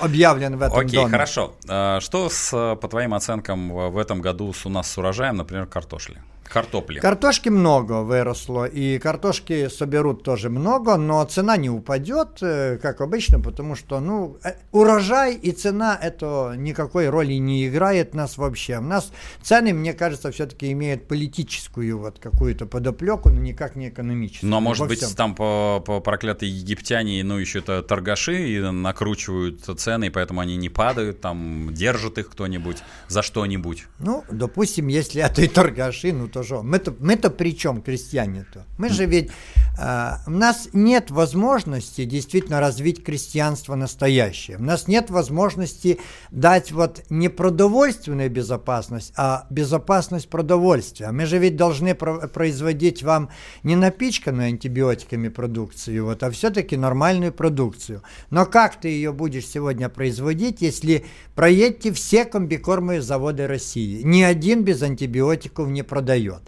объявлен 0.00 0.56
в 0.56 0.62
этом 0.62 0.78
Окей, 0.78 0.96
доме. 0.96 1.10
хорошо. 1.10 1.54
А, 1.68 2.00
что, 2.00 2.30
с, 2.30 2.50
по 2.50 2.88
твоим 2.88 3.12
оценкам, 3.12 3.90
в 3.90 3.98
этом 3.98 4.22
году 4.22 4.54
у 4.64 4.68
нас 4.70 4.90
с 4.90 4.98
урожаем, 4.98 5.36
например, 5.36 5.66
картошли? 5.66 6.16
Картопли. 6.48 7.00
Картошки 7.00 7.48
много 7.48 8.02
выросло, 8.02 8.64
и 8.64 8.98
картошки 8.98 9.68
соберут 9.68 10.22
тоже 10.22 10.50
много, 10.50 10.96
но 10.96 11.24
цена 11.24 11.56
не 11.56 11.70
упадет, 11.70 12.38
э, 12.40 12.78
как 12.80 13.00
обычно, 13.00 13.40
потому 13.40 13.74
что, 13.74 14.00
ну, 14.00 14.38
э, 14.44 14.54
урожай 14.72 15.34
и 15.34 15.52
цена 15.52 15.98
это 16.00 16.54
никакой 16.56 17.08
роли 17.08 17.34
не 17.34 17.66
играет 17.68 18.14
нас 18.14 18.36
вообще. 18.38 18.78
У 18.78 18.82
нас 18.82 19.12
цены, 19.42 19.72
мне 19.72 19.92
кажется, 19.92 20.30
все-таки 20.30 20.72
имеют 20.72 21.08
политическую 21.08 21.98
вот 21.98 22.18
какую-то 22.18 22.66
подоплеку, 22.66 23.30
но 23.30 23.40
никак 23.40 23.76
не 23.76 23.88
экономическую. 23.88 24.50
Но, 24.50 24.60
может 24.60 24.86
быть, 24.88 25.04
там 25.16 25.34
по, 25.34 25.82
по 25.84 26.00
проклятые 26.00 26.50
египтяне, 26.56 27.22
ну, 27.24 27.38
еще 27.38 27.58
это 27.58 27.82
торгаши 27.82 28.48
и 28.48 28.60
накручивают 28.60 29.64
цены, 29.78 30.06
и 30.06 30.10
поэтому 30.10 30.40
они 30.40 30.56
не 30.56 30.68
падают, 30.68 31.20
там, 31.20 31.72
держат 31.72 32.18
их 32.18 32.30
кто-нибудь 32.30 32.78
за 33.08 33.22
что-нибудь. 33.22 33.84
Ну, 33.98 34.24
допустим, 34.30 34.88
если 34.88 35.22
это 35.26 35.42
и 35.42 35.48
торгаши, 35.48 36.12
ну, 36.12 36.28
тоже. 36.36 36.62
Мы-то, 36.62 36.94
мы-то 37.00 37.30
при 37.30 37.56
чем, 37.56 37.80
крестьяне-то? 37.80 38.66
Мы 38.76 38.90
же 38.90 39.06
ведь... 39.06 39.30
Э, 39.78 40.16
у 40.26 40.30
нас 40.30 40.68
нет 40.72 41.10
возможности 41.10 42.04
действительно 42.04 42.60
развить 42.60 43.02
крестьянство 43.02 43.74
настоящее. 43.74 44.58
У 44.58 44.62
нас 44.62 44.86
нет 44.86 45.10
возможности 45.10 45.98
дать 46.30 46.72
вот 46.72 47.02
не 47.08 47.30
продовольственную 47.30 48.30
безопасность, 48.30 49.14
а 49.16 49.46
безопасность 49.48 50.28
продовольствия. 50.28 51.10
Мы 51.10 51.24
же 51.24 51.38
ведь 51.38 51.56
должны 51.56 51.94
про- 51.94 52.28
производить 52.28 53.02
вам 53.02 53.30
не 53.62 53.76
напичканную 53.76 54.48
антибиотиками 54.48 55.28
продукцию, 55.28 56.04
вот, 56.04 56.22
а 56.22 56.30
все-таки 56.30 56.76
нормальную 56.76 57.32
продукцию. 57.32 58.02
Но 58.30 58.44
как 58.44 58.78
ты 58.78 58.88
ее 58.88 59.12
будешь 59.12 59.46
сегодня 59.46 59.88
производить, 59.88 60.60
если 60.60 61.06
проедьте 61.34 61.92
все 61.92 62.24
комбикормовые 62.26 63.00
заводы 63.00 63.46
России? 63.46 64.02
Ни 64.02 64.22
один 64.22 64.64
без 64.64 64.82
антибиотиков 64.82 65.68
не 65.68 65.82
продает 65.82 66.25
дает. 66.26 66.42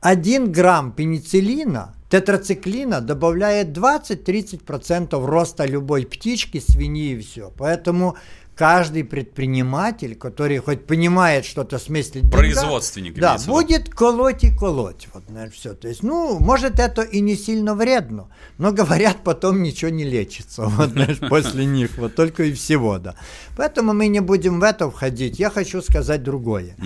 1 0.00 0.52
грамм 0.52 0.92
пенициллина, 0.92 1.94
тетрациклина 2.08 3.00
добавляет 3.00 3.76
20-30% 3.76 5.26
роста 5.26 5.66
любой 5.66 6.06
птички, 6.06 6.58
свиньи 6.58 7.12
и 7.12 7.20
все. 7.20 7.52
Поэтому 7.58 8.16
каждый 8.60 9.04
предприниматель, 9.04 10.14
который 10.14 10.58
хоть 10.58 10.84
понимает 10.86 11.46
что-то 11.46 11.78
в 11.78 11.82
смысле 11.82 12.20
деньга, 12.20 12.36
Производственник. 12.36 13.14
да, 13.18 13.38
будет 13.46 13.88
колоть 13.88 14.44
и 14.44 14.54
колоть. 14.54 15.08
Вот, 15.14 15.30
наверное, 15.30 15.50
все. 15.50 15.72
То 15.72 15.88
есть, 15.88 16.02
ну, 16.02 16.38
может, 16.40 16.78
это 16.78 17.00
и 17.00 17.22
не 17.22 17.36
сильно 17.36 17.74
вредно, 17.74 18.28
но, 18.58 18.70
говорят, 18.72 19.24
потом 19.24 19.62
ничего 19.62 19.90
не 19.90 20.04
лечится, 20.04 20.64
вот, 20.66 20.90
знаешь, 20.90 21.18
после 21.30 21.64
них, 21.64 21.96
вот 21.96 22.14
только 22.14 22.42
и 22.42 22.52
всего, 22.52 22.98
да. 22.98 23.14
Поэтому 23.56 23.94
мы 23.94 24.08
не 24.08 24.20
будем 24.20 24.60
в 24.60 24.62
это 24.62 24.90
входить. 24.90 25.38
Я 25.38 25.48
хочу 25.48 25.80
сказать 25.80 26.22
другое. 26.22 26.76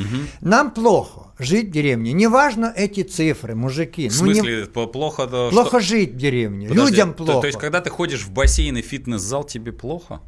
Нам 0.41 0.71
плохо 0.71 1.33
жить 1.41 1.71
в 1.71 1.73
деревне. 1.73 2.13
Неважно 2.13 2.73
эти 2.77 3.03
цифры, 3.03 3.57
мужики. 3.57 4.09
В 4.09 4.21
ну, 4.23 4.27
не- 4.29 4.35
смысле, 4.35 4.67
плохо... 4.67 5.27
да, 5.27 5.51
Плохо 5.51 5.81
что- 5.81 5.81
жить 5.81 6.13
в 6.13 6.17
деревне. 6.17 6.69
Подожди, 6.69 6.91
Людям 6.93 7.15
то- 7.15 7.25
плохо. 7.25 7.41
То, 7.41 7.47
есть, 7.49 7.59
когда 7.59 7.81
ты 7.81 7.91
ходишь 7.91 8.23
в 8.23 8.31
бассейн 8.31 8.77
и 8.77 8.83
фитнес-зал, 8.83 9.43
тебе 9.43 9.73
плохо? 9.73 10.21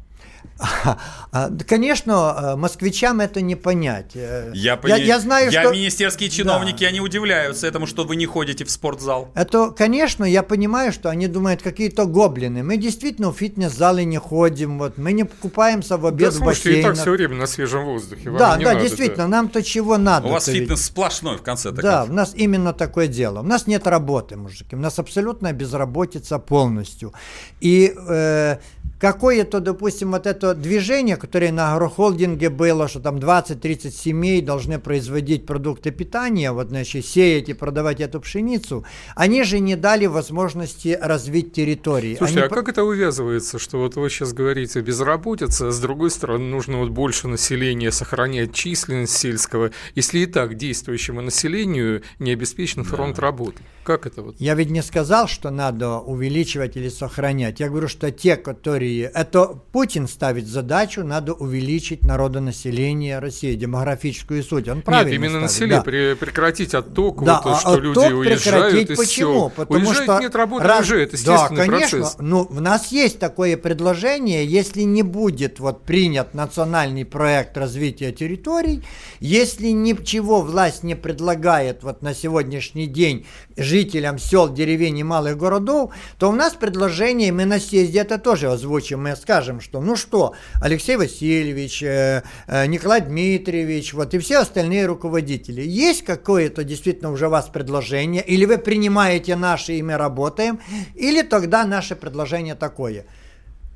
А, 1.31 1.49
да, 1.49 1.65
Конечно, 1.65 2.35
э, 2.53 2.55
москвичам 2.55 3.19
это 3.19 3.41
не 3.41 3.55
понять. 3.55 4.11
Э, 4.15 4.51
Я, 4.55 4.71
я, 4.71 4.77
пони- 4.77 5.01
я 5.05 5.19
знаю, 5.19 5.51
я 5.51 5.61
что... 5.61 5.71
министерские 5.71 6.29
чиновники, 6.29 6.83
Да. 6.83 6.87
они 6.89 6.99
удивляются 6.99 7.67
этому, 7.67 7.85
что 7.85 8.05
вы 8.05 8.15
не 8.15 8.25
ходите 8.25 8.65
в 8.65 8.71
спортзал. 8.71 9.29
Это, 9.35 9.69
конечно, 9.69 10.23
я 10.23 10.41
понимаю, 10.41 10.91
что 10.91 11.09
они 11.09 11.27
думают, 11.27 11.61
какие-то 11.61 12.05
гоблины. 12.05 12.63
Мы 12.63 12.77
действительно 12.77 13.31
в 13.31 13.37
фитнес-залы 13.37 14.03
не 14.05 14.17
ходим, 14.17 14.79
вот, 14.79 14.97
мы 14.97 15.11
не 15.11 15.25
покупаемся 15.25 15.97
в 15.97 16.01
Да, 16.01 16.07
обед 16.07 16.33
в 16.33 16.37
слушайте, 16.37 16.79
и 16.79 16.81
так 16.81 16.91
бассейнах. 16.91 16.97
все 17.01 17.11
время 17.11 17.35
на 17.35 17.47
свежем 17.47 17.85
воздухе. 17.85 18.29
вам 18.31 18.39
Да, 18.39 18.57
не 18.57 18.63
да, 18.65 18.73
надо, 18.73 18.83
действительно, 18.85 19.27
нам-то 19.27 19.61
чего 19.61 19.97
надо. 19.97 20.27
У 20.27 20.31
вас 20.31 20.45
фитнес 20.45 20.85
сплошной 20.85 21.37
в 21.37 21.43
конце 21.43 21.71
Да, 21.71 22.05
у 22.09 22.13
нас 22.13 22.33
именно 22.35 22.73
такое 22.73 23.07
дело. 23.07 23.41
У 23.41 23.43
нас 23.43 23.67
нет 23.67 23.85
работы, 23.85 24.35
мужики. 24.37 24.75
У 24.75 24.79
нас 24.79 24.97
абсолютная 24.97 25.53
безработица 25.53 26.39
полностью. 26.39 27.13
И 27.61 27.93
э, 28.09 28.57
какое-то, 28.99 29.59
допустим, 29.59 30.11
вот 30.11 30.25
это 30.25 30.53
движение, 30.53 31.17
которое 31.17 31.51
на 31.51 31.73
агрохолдинге 31.73 32.49
было, 32.49 32.87
что 32.87 32.99
там 32.99 33.17
20-30 33.17 33.91
семей 33.91 34.41
должны 34.41 34.79
производить 34.79 35.45
продукты 35.45 35.91
питания, 35.91 36.51
вот, 36.51 36.69
значит, 36.69 37.05
сеять 37.05 37.49
и 37.49 37.53
продавать 37.53 38.01
эту 38.01 38.19
пшеницу, 38.19 38.85
они 39.15 39.43
же 39.43 39.59
не 39.59 39.75
дали 39.75 40.05
возможности 40.05 40.97
развить 40.99 41.53
территории. 41.53 42.15
Слушайте, 42.15 42.39
Они 42.41 42.47
а 42.47 42.49
как 42.49 42.69
это 42.69 42.83
увязывается, 42.83 43.59
что 43.59 43.79
вот 43.79 43.95
вы 43.95 44.09
сейчас 44.09 44.33
говорите 44.33 44.81
безработица, 44.81 45.67
а 45.67 45.71
с 45.71 45.79
другой 45.79 46.11
стороны 46.11 46.45
нужно 46.45 46.77
вот 46.79 46.89
больше 46.89 47.27
населения, 47.27 47.91
сохранять 47.91 48.53
численность 48.53 49.15
сельского, 49.15 49.71
если 49.95 50.19
и 50.19 50.25
так 50.25 50.55
действующему 50.55 51.21
населению 51.21 52.03
не 52.19 52.31
обеспечен 52.31 52.83
фронт 52.83 53.19
работы? 53.19 53.61
Как 53.83 54.05
это 54.05 54.21
вот? 54.21 54.35
Я 54.39 54.55
ведь 54.55 54.69
не 54.69 54.81
сказал, 54.81 55.27
что 55.27 55.49
надо 55.49 55.99
увеличивать 55.99 56.75
или 56.75 56.89
сохранять. 56.89 57.59
Я 57.59 57.69
говорю, 57.69 57.87
что 57.87 58.11
те, 58.11 58.35
которые... 58.35 58.86
Это 59.13 59.47
Путин 59.71 60.07
ставит 60.07 60.47
задачу, 60.47 61.03
надо 61.03 61.33
увеличить 61.33 62.03
народонаселение 62.03 63.19
России, 63.19 63.55
демографическую 63.55 64.43
суть. 64.43 64.67
Он 64.67 64.81
правильно 64.81 65.09
Нет, 65.09 65.15
именно 65.15 65.47
ставит, 65.47 65.81
население, 65.81 65.81
да. 65.83 65.91
пре- 65.91 66.15
прекратить 66.15 66.73
отток, 66.73 67.23
Да, 67.23 67.41
вот, 67.43 67.53
а 67.53 67.59
что 67.59 67.69
отток 67.71 67.83
люди 67.83 68.13
уезжают 68.13 68.89
и 68.89 68.95
почему? 68.95 69.49
все. 69.49 69.49
Потому 69.55 69.79
Уезжать 69.89 70.03
что 70.03 70.19
нет 70.19 70.35
работы 70.35 70.65
раз- 70.65 70.81
уже, 70.81 71.01
это 71.03 71.11
Да, 71.11 71.17
естественный 71.33 71.65
конечно. 71.65 71.99
процесс. 71.99 72.17
Ну, 72.19 72.47
у 72.49 72.59
нас 72.59 72.91
есть 72.91 73.19
такое 73.19 73.57
предложение, 73.57 74.45
если 74.45 74.81
не 74.81 75.03
будет 75.03 75.59
вот 75.59 75.83
принят 75.83 76.33
национальный 76.33 77.05
проект 77.05 77.57
развития 77.57 78.11
территорий, 78.11 78.83
если 79.19 79.67
ничего 79.69 80.41
власть 80.41 80.83
не 80.83 80.95
предлагает 80.95 81.83
вот 81.83 82.01
на 82.01 82.13
сегодняшний 82.13 82.87
день 82.87 83.25
жителям 83.55 84.19
сел, 84.19 84.51
деревень 84.53 84.99
и 84.99 85.03
малых 85.03 85.37
городов, 85.37 85.91
то 86.19 86.29
у 86.29 86.33
нас 86.33 86.53
предложение, 86.53 87.31
мы 87.31 87.45
на 87.45 87.59
съезде 87.59 87.99
это 87.99 88.17
тоже 88.17 88.49
озвучим, 88.77 89.03
мы 89.03 89.15
скажем, 89.15 89.59
что 89.61 89.81
ну 89.81 89.95
что, 89.95 90.33
Алексей 90.61 90.95
Васильевич, 90.97 91.83
э, 91.83 92.23
э, 92.47 92.65
Николай 92.67 93.01
Дмитриевич, 93.01 93.93
вот 93.93 94.13
и 94.13 94.19
все 94.19 94.39
остальные 94.39 94.85
руководители, 94.85 95.61
есть 95.61 96.03
какое-то 96.03 96.63
действительно 96.63 97.11
уже 97.11 97.27
у 97.27 97.29
вас 97.29 97.47
предложение, 97.47 98.23
или 98.23 98.45
вы 98.45 98.57
принимаете 98.57 99.35
наши, 99.35 99.73
и 99.73 99.81
мы 99.81 99.97
работаем, 99.97 100.59
или 100.95 101.21
тогда 101.21 101.65
наше 101.65 101.95
предложение 101.95 102.55
такое. 102.55 103.05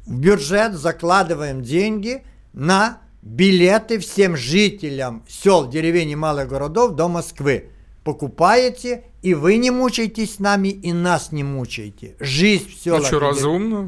В 0.06 0.20
бюджет 0.20 0.74
закладываем 0.74 1.62
деньги 1.62 2.24
на 2.54 3.00
билеты 3.22 4.00
всем 4.00 4.36
жителям 4.36 5.24
сел, 5.28 5.70
деревень 5.70 6.10
и 6.10 6.16
малых 6.16 6.48
городов 6.48 6.96
до 6.96 7.08
Москвы. 7.08 7.70
Покупаете, 8.04 9.04
и 9.22 9.36
вы 9.36 9.58
не 9.58 9.70
мучаетесь 9.70 10.36
с 10.36 10.40
нами, 10.40 10.70
и 10.70 10.92
нас 10.92 11.32
не 11.32 11.44
мучаете. 11.44 12.16
Жизнь 12.20 12.66
в 12.66 12.70
Ну 12.70 12.78
селах. 12.84 13.06
что, 13.06 13.20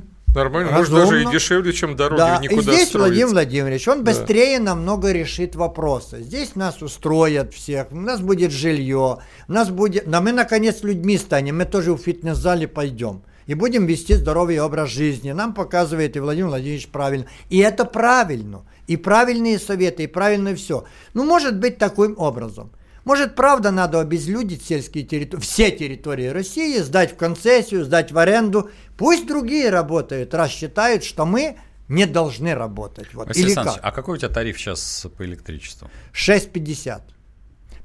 и 0.02 0.13
деревнях. 0.34 0.72
разумно? 0.72 0.72
Нормально, 0.72 0.72
может 0.72 0.94
даже 0.94 1.22
и 1.24 1.32
дешевле, 1.32 1.74
чем 1.74 1.96
дороги 1.96 2.18
Да, 2.20 2.38
в 2.38 2.42
и 2.42 2.48
никуда 2.48 2.74
здесь 2.74 2.88
строить. 2.90 3.08
Владимир 3.08 3.28
Владимирович, 3.28 3.88
он 3.88 4.04
Да. 4.04 4.12
быстрее 4.12 4.60
намного 4.60 5.12
решит 5.12 5.56
вопросы. 5.56 6.22
Здесь 6.22 6.56
нас 6.56 6.82
устроят 6.82 7.54
всех, 7.54 7.92
у 7.92 7.96
нас 7.96 8.20
будет 8.22 8.52
жилье, 8.52 9.20
у 9.48 9.52
нас 9.52 9.70
будет... 9.70 10.10
Да 10.10 10.22
мы, 10.22 10.32
наконец, 10.32 10.84
людьми 10.84 11.18
станем, 11.18 11.58
мы 11.58 11.66
тоже 11.66 11.94
в 11.94 11.98
фитнес-зале 11.98 12.68
пойдем. 12.68 13.22
И 13.46 13.56
будем 13.56 13.86
вести 13.86 14.14
здоровый 14.16 14.60
образ 14.60 14.90
жизни. 14.90 15.32
Нам 15.32 15.54
показывает 15.54 16.16
и 16.16 16.20
Владимир 16.20 16.48
Владимирович 16.48 16.88
правильно. 16.88 17.26
И 17.50 17.58
это 17.58 17.84
правильно. 17.84 18.62
И 18.88 18.98
правильные 18.98 19.60
советы, 19.60 20.04
и 20.04 20.08
правильно 20.08 20.56
все. 20.56 20.86
Ну, 21.14 21.26
может 21.26 21.60
быть, 21.60 21.78
таким 21.78 22.16
образом. 22.18 22.72
Может, 23.06 23.36
правда, 23.36 23.72
надо 23.72 24.00
обезлюдить 24.00 24.64
сельские 24.64 25.04
территории, 25.04 25.42
все 25.42 25.72
территории 25.72 26.28
России, 26.28 26.78
сдать 26.78 27.12
в 27.12 27.16
концессию, 27.18 27.84
сдать 27.84 28.14
в 28.14 28.18
аренду. 28.18 28.70
Пусть 28.98 29.28
другие 29.28 29.70
работают, 29.70 30.34
раз 30.34 30.52
считают, 30.52 31.04
что 31.04 31.26
мы 31.26 31.58
не 31.88 32.06
должны 32.06 32.54
работать. 32.56 33.14
Вот. 33.14 33.36
Или 33.36 33.46
Александрович, 33.46 33.78
как? 33.78 33.86
а 33.86 33.92
какой 33.92 34.16
у 34.16 34.18
тебя 34.18 34.30
тариф 34.30 34.58
сейчас 34.58 35.08
по 35.18 35.26
электричеству? 35.26 35.90
6,50. 36.14 37.02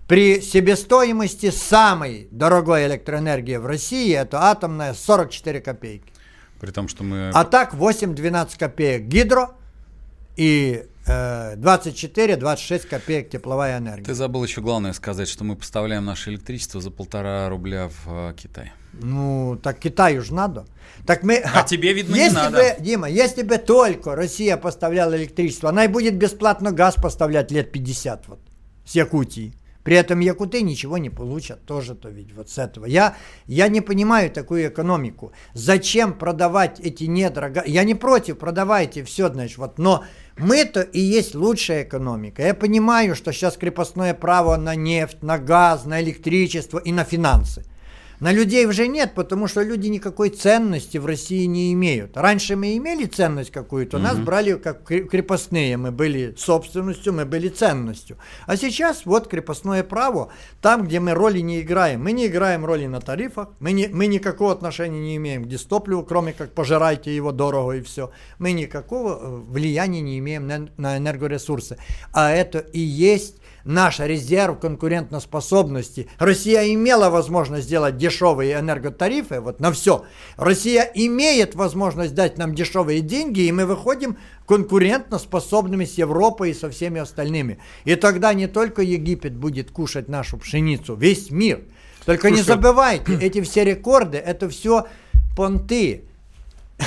При 0.07 0.41
себестоимости 0.41 1.51
самой 1.51 2.29
дорогой 2.31 2.87
электроэнергии 2.87 3.57
в 3.57 3.67
России, 3.67 4.15
это 4.15 4.45
атомная, 4.45 4.95
44 4.95 5.61
копейки. 5.61 6.13
При 6.61 6.71
том, 6.71 6.89
что 6.89 7.05
мы... 7.05 7.31
А 7.35 7.45
так 7.45 7.75
8-12 7.75 8.59
копеек 8.59 9.03
гидро 9.03 9.51
и 10.37 10.88
24-26 11.09 12.87
копеек 12.87 13.31
тепловая 13.31 13.79
энергия. 13.79 14.05
Ты 14.05 14.15
забыл 14.15 14.45
еще 14.45 14.61
главное 14.61 14.93
сказать, 14.93 15.29
что 15.29 15.45
мы 15.45 15.57
поставляем 15.57 16.05
наше 16.05 16.31
электричество 16.31 16.81
за 16.81 16.91
полтора 16.91 17.49
рубля 17.49 17.89
в 17.89 18.31
э, 18.31 18.35
Китай. 18.37 18.73
Ну, 18.93 19.59
так 19.63 19.79
Китаю 19.79 20.23
же 20.23 20.35
надо. 20.35 20.67
Так 21.07 21.23
мы... 21.23 21.37
А 21.37 21.63
тебе, 21.63 21.93
видно, 21.93 22.15
не 22.15 22.21
если 22.21 22.35
надо. 22.35 22.57
Бы, 22.57 22.77
Дима, 22.81 23.09
если 23.09 23.43
бы 23.43 23.59
только 23.59 24.15
Россия 24.15 24.57
поставляла 24.57 25.17
электричество, 25.17 25.71
она 25.71 25.85
и 25.85 25.89
будет 25.89 26.17
бесплатно 26.17 26.73
газ 26.73 26.97
поставлять 26.97 27.51
лет 27.51 27.73
50 27.73 28.29
вот, 28.29 28.41
с 28.85 28.95
Якутии. 28.95 29.55
При 29.89 29.97
этом 29.97 30.21
якуты 30.21 30.61
ничего 30.61 30.99
не 30.99 31.09
получат, 31.09 31.65
тоже-то 31.65 32.11
ведь 32.11 32.35
вот 32.35 32.51
с 32.51 32.59
этого. 32.59 32.85
Я, 32.85 33.17
я 33.47 33.69
не 33.69 33.81
понимаю 33.81 34.31
такую 34.31 34.69
экономику. 34.69 35.33
Зачем 35.55 36.13
продавать 36.13 36.79
эти 36.79 37.05
недра? 37.05 37.51
Я 37.65 37.85
не 37.85 37.95
против, 37.95 38.37
продавайте 38.37 39.03
все, 39.03 39.31
значит, 39.31 39.57
вот, 39.57 39.79
но 39.79 40.05
мы-то 40.37 40.83
и 40.83 41.01
есть 41.01 41.35
лучшая 41.35 41.85
экономика. 41.85 42.43
Я 42.43 42.53
понимаю, 42.53 43.15
что 43.15 43.33
сейчас 43.33 43.57
крепостное 43.57 44.13
право 44.13 44.59
на 44.59 44.75
нефть, 44.75 45.23
на 45.23 45.39
газ, 45.39 45.87
на 45.87 46.03
электричество 46.03 46.79
и 46.79 46.93
на 46.93 47.05
финансы. 47.05 47.65
На 48.21 48.33
людей 48.33 48.67
уже 48.67 48.89
нет, 48.89 49.13
потому 49.15 49.47
что 49.47 49.63
люди 49.63 49.89
никакой 49.89 50.31
ценности 50.31 50.99
в 50.99 51.07
России 51.07 51.45
не 51.45 51.73
имеют. 51.73 52.17
Раньше 52.17 52.57
мы 52.57 52.77
имели 52.77 53.07
ценность 53.07 53.53
какую-то, 53.53 53.99
нас 53.99 54.19
брали 54.19 54.55
как 54.55 54.91
кре- 54.91 55.05
крепостные, 55.07 55.77
мы 55.77 55.93
были 55.93 56.35
собственностью, 56.37 57.13
мы 57.13 57.25
были 57.25 57.49
ценностью. 57.49 58.17
А 58.47 58.57
сейчас 58.57 59.07
вот 59.07 59.29
крепостное 59.29 59.85
право, 59.85 60.33
там, 60.61 60.85
где 60.87 60.99
мы 60.99 61.15
роли 61.15 61.39
не 61.41 61.61
играем. 61.61 62.03
Мы 62.03 62.13
не 62.13 62.27
играем 62.27 62.65
роли 62.65 62.87
на 62.87 63.01
тарифах, 63.01 63.51
мы, 63.61 63.73
не, 63.73 63.89
мы 63.89 64.07
никакого 64.07 64.53
отношения 64.53 65.01
не 65.01 65.17
имеем 65.17 65.45
к 65.45 65.49
дистопливу, 65.49 66.03
кроме 66.03 66.33
как 66.33 66.53
пожирайте 66.53 67.15
его 67.15 67.31
дорого 67.33 67.73
и 67.73 67.83
все. 67.83 68.11
Мы 68.39 68.53
никакого 68.53 69.19
э, 69.21 69.37
влияния 69.49 70.01
не 70.01 70.19
имеем 70.19 70.47
на, 70.47 70.69
на 70.77 70.99
энергоресурсы. 70.99 71.79
А 72.13 72.31
это 72.31 72.59
и 72.59 72.81
есть 72.81 73.38
наш 73.65 73.99
резерв 73.99 74.59
конкурентоспособности. 74.59 76.09
Россия 76.19 76.73
имела 76.73 77.11
возможность 77.11 77.67
сделать 77.67 77.97
дешевые 77.97 78.59
энерготарифы 78.59 79.41
вот 79.41 79.61
на 79.61 79.73
все. 79.73 80.05
Россия 80.37 80.91
имеет 80.95 81.55
возможность 81.55 82.15
дать 82.15 82.39
нам 82.39 82.55
дешевые 82.55 83.01
деньги, 83.01 83.41
и 83.41 83.53
мы 83.53 83.67
выходим 83.67 84.17
конкурентно 84.47 85.19
способными 85.19 85.85
с 85.85 85.95
Европой 85.95 86.51
и 86.51 86.55
со 86.55 86.71
всеми 86.71 87.01
остальными. 87.01 87.59
И 87.85 87.95
тогда 87.95 88.33
не 88.35 88.47
только 88.47 88.83
Египет 88.83 89.37
будет 89.37 89.71
кушать 89.71 90.09
нашу 90.09 90.39
пшеницу, 90.39 90.95
весь 90.95 91.31
мир. 91.31 91.61
Только 92.07 92.31
не 92.31 92.37
Слушай, 92.37 92.49
забывайте, 92.49 93.19
эти 93.21 93.43
все 93.43 93.65
рекорды, 93.65 94.17
это 94.17 94.49
все 94.49 94.87
понты. 95.37 96.05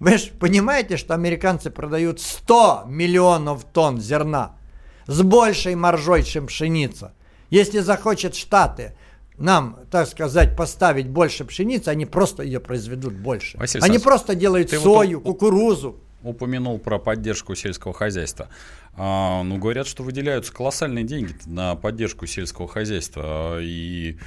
Вы 0.00 0.18
же 0.18 0.30
понимаете, 0.38 0.96
что 0.96 1.14
американцы 1.14 1.70
продают 1.70 2.20
100 2.20 2.84
миллионов 2.88 3.64
тонн 3.64 4.00
зерна 4.00 4.57
с 5.08 5.20
большей 5.22 5.74
маржой, 5.74 6.22
чем 6.22 6.46
пшеница. 6.46 7.12
Если 7.50 7.80
захочет 7.80 8.36
Штаты 8.36 8.94
нам, 9.38 9.78
так 9.90 10.06
сказать, 10.08 10.54
поставить 10.56 11.08
больше 11.08 11.44
пшеницы, 11.44 11.88
они 11.88 12.06
просто 12.06 12.42
ее 12.44 12.60
произведут 12.60 13.14
больше. 13.14 13.56
Василий 13.58 13.84
они 13.84 13.98
просто 13.98 14.34
делают 14.36 14.72
вот 14.72 14.82
сою, 14.82 15.18
у- 15.18 15.22
кукурузу. 15.22 15.96
упомянул 16.22 16.78
про 16.78 16.98
поддержку 16.98 17.54
сельского 17.54 17.94
хозяйства. 17.94 18.48
А, 18.96 19.42
ну, 19.44 19.56
говорят, 19.58 19.86
что 19.86 20.02
выделяются 20.02 20.52
колоссальные 20.52 21.04
деньги 21.04 21.34
на 21.46 21.74
поддержку 21.76 22.26
сельского 22.26 22.68
хозяйства. 22.68 23.22
а, 23.24 23.58
И, 23.60 24.18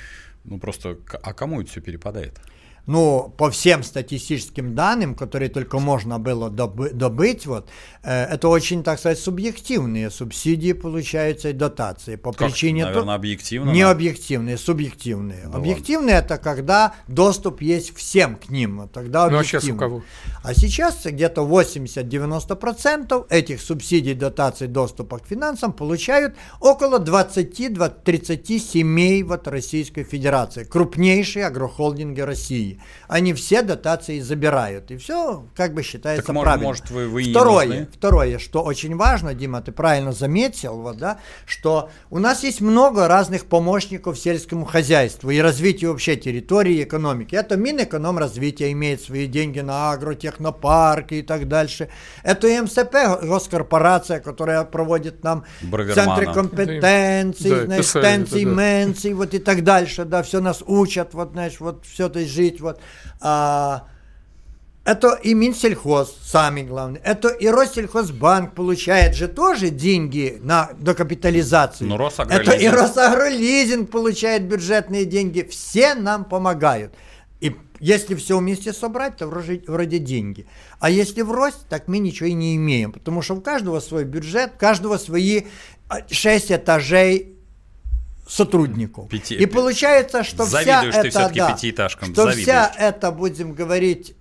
ну, 0.46 0.60
просто, 0.60 0.98
а 1.22 1.34
кому 1.34 1.62
это 1.62 1.70
все 1.72 1.82
перепадает? 1.82 2.39
Ну, 2.88 3.34
по 3.38 3.50
всем 3.52 3.84
статистическим 3.84 4.76
данным, 4.76 5.15
которые 5.15 5.50
только 5.50 5.80
можно 5.80 6.20
было 6.20 6.50
добы- 6.50 6.91
добыть, 6.91 7.46
вот, 7.46 7.70
э, 8.04 8.24
это 8.26 8.48
очень, 8.48 8.84
так 8.84 9.00
сказать, 9.00 9.20
субъективные 9.20 10.10
субсидии 10.10 10.74
получаются 10.74 11.50
и 11.50 11.54
дотации. 11.54 12.15
По 12.15 12.32
Как, 12.32 12.50
причине... 12.50 12.86
наверное, 12.86 13.15
объективно. 13.15 13.72
Не 13.72 13.84
объективные, 13.84 14.58
субъективные. 14.58 15.48
Да 15.48 15.58
объективные 15.58 16.15
это 16.17 16.38
когда 16.38 16.96
доступ 17.08 17.62
есть 17.62 17.96
всем 17.96 18.36
к 18.36 18.50
ним. 18.50 18.89
Тогда 18.94 19.30
Ну, 19.30 19.38
а 19.38 19.44
сейчас 19.44 19.63
у 19.63 19.67
объективно. 19.67 19.80
кого? 19.80 20.04
А 20.44 20.54
сейчас 20.54 21.06
где-то 21.06 21.44
80-90% 21.44 23.28
этих 23.30 23.62
субсидий, 23.62 24.13
дотаций, 24.13 24.67
доступа 24.67 25.20
к 25.20 25.28
финансам 25.28 25.72
получают 25.74 26.36
около 26.60 26.98
20-30 27.00 28.60
семей 28.60 29.24
вот 29.24 29.48
Российской 29.48 30.04
Федерации, 30.04 30.63
крупнейшие 30.63 31.46
агрохолдинги 31.46 32.22
России. 32.22 32.70
Они 33.07 33.34
все 33.34 33.62
дотации 33.62 34.19
забирают. 34.19 34.91
И 34.91 34.97
все 34.97 35.45
как 35.55 35.73
бы 35.73 35.84
считается 35.84 36.25
Так, 36.34 36.41
правильно. 36.41 36.67
может, 36.67 36.89
вы- 36.91 37.07
вы 37.07 37.23
Второе, 37.31 37.65
нужны? 37.67 37.88
Второе, 37.93 38.39
что 38.39 38.62
очень 38.63 38.95
важно, 38.95 39.34
Дима, 39.34 39.62
ты 39.62 39.71
правильно 39.71 40.12
заметил, 40.12 40.77
вот, 40.81 40.97
да, 40.97 41.19
что 41.45 41.89
у 42.10 42.19
нас 42.19 42.43
есть 42.43 42.62
много 42.62 43.07
разных 43.07 43.45
помощников 43.45 44.17
сельскому 44.17 44.65
хозяйству 44.65 45.29
и 45.29 45.39
развитию 45.39 45.91
вообще 45.91 46.15
территории 46.15 46.75
и 46.75 46.84
экономики. 46.84 47.36
Это 47.36 47.57
Минэкономразвитие 47.57 48.71
имеет 48.71 49.01
свои 49.01 49.27
деньги 49.27 49.60
на 49.60 49.91
агротехнопарки 49.91 51.15
и 51.15 51.21
так 51.21 51.47
дальше. 51.47 51.89
Это 52.23 52.47
МСП, 52.63 52.95
госкорпорация, 53.23 54.19
которая 54.19 54.63
проводит 54.63 55.23
нам 55.23 55.43
Бравермана. 55.62 56.15
центры 56.15 56.34
компетенций, 56.34 57.49
Да, 57.51 57.65
знаешь, 57.65 57.86
писали 57.86 58.03
тенций, 58.03 58.45
да. 58.45 58.51
менций, 58.51 59.13
вот 59.13 59.34
и 59.34 59.39
так 59.39 59.63
дальше, 59.63 60.05
да, 60.05 60.23
все 60.23 60.39
нас 60.41 60.63
учат, 60.65 61.13
вот, 61.13 61.31
знаешь, 61.31 61.60
вот 61.60 61.86
все 61.86 62.07
это 62.07 62.25
жить, 62.25 62.61
вот. 62.62 62.80
А, 63.19 63.88
это 64.84 65.13
и 65.13 65.36
Минсельхоз, 65.36 66.17
самый 66.24 66.63
главный. 66.63 67.00
Это 67.04 67.28
и 67.30 67.47
Россельхозбанк 67.47 68.56
получает 68.56 69.15
же 69.15 69.28
тоже 69.28 69.69
деньги 69.69 70.39
на 70.41 70.71
докапитализацию. 70.80 71.88
Ну, 71.88 71.97
Это 72.32 72.52
и 72.54 72.67
Росагролизинг 72.67 73.91
получает 73.91 74.43
бюджетные 74.47 75.06
деньги. 75.06 75.43
Все 75.43 75.93
нам 75.93 76.26
помогают. 76.26 76.93
И 77.41 77.56
если 77.80 78.15
все 78.15 78.39
вместе 78.39 78.74
собрать, 78.74 79.17
то 79.17 79.28
вроде, 79.28 79.63
вроде 79.67 80.00
деньги. 80.00 80.47
А 80.80 80.89
если 80.89 81.21
врозь, 81.21 81.58
так 81.69 81.88
мы 81.88 82.00
ничего 82.00 82.30
и 82.30 82.34
не 82.34 82.56
имеем. 82.56 82.91
Потому 82.91 83.21
что 83.21 83.36
у 83.36 83.41
каждого 83.41 83.80
свой 83.82 84.04
бюджет, 84.04 84.54
у 84.56 84.60
каждого 84.60 84.97
свои 84.97 85.43
а, 85.89 86.00
шесть 86.10 86.52
этажей 86.52 87.36
сотрудников. 88.32 89.10
Пяти- 89.10 89.36
и 89.36 89.46
получается, 89.46 90.24
что 90.24 90.46
вся 90.46 90.63
Завидуешь 90.63 90.96
ты 90.96 91.08
это, 91.10 91.32
да, 91.36 91.52
пятиэтажкам, 91.52 92.13
что 92.13 92.24
завидуешь. 92.24 92.44
вся 92.44 92.72
это, 92.78 93.12
будем 93.12 93.54
говорить, 93.54 94.15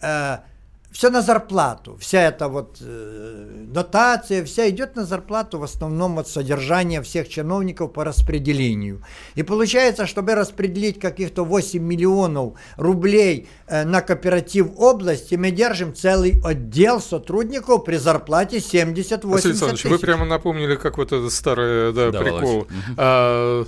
все 0.92 1.10
на 1.10 1.22
зарплату. 1.22 1.96
Вся 2.00 2.22
эта 2.22 2.48
вот 2.48 2.78
э, 2.80 3.64
дотация, 3.68 4.44
вся 4.44 4.68
идет 4.68 4.96
на 4.96 5.04
зарплату 5.04 5.58
в 5.58 5.62
основном 5.62 6.18
от 6.18 6.28
содержания 6.28 7.00
всех 7.00 7.28
чиновников 7.28 7.92
по 7.92 8.04
распределению. 8.04 9.02
И 9.36 9.44
получается, 9.44 10.06
чтобы 10.06 10.34
распределить 10.34 10.98
каких-то 10.98 11.44
8 11.44 11.80
миллионов 11.80 12.54
рублей 12.76 13.48
э, 13.68 13.84
на 13.84 14.00
кооператив 14.00 14.66
области, 14.76 15.36
мы 15.36 15.52
держим 15.52 15.94
целый 15.94 16.40
отдел 16.44 17.00
сотрудников 17.00 17.84
при 17.84 17.96
зарплате 17.96 18.56
70-80 18.56 19.26
Василий 19.28 19.50
Александрович, 19.52 19.84
вы 19.84 19.90
тысяч. 19.90 20.00
прямо 20.00 20.24
напомнили, 20.24 20.74
как 20.74 20.98
вот 20.98 21.12
это 21.12 21.30
старый 21.30 21.92
да, 21.92 22.10
Да, 22.10 22.20
прикол. 22.20 22.66
Мгм. 22.68 22.94
А, 22.96 23.64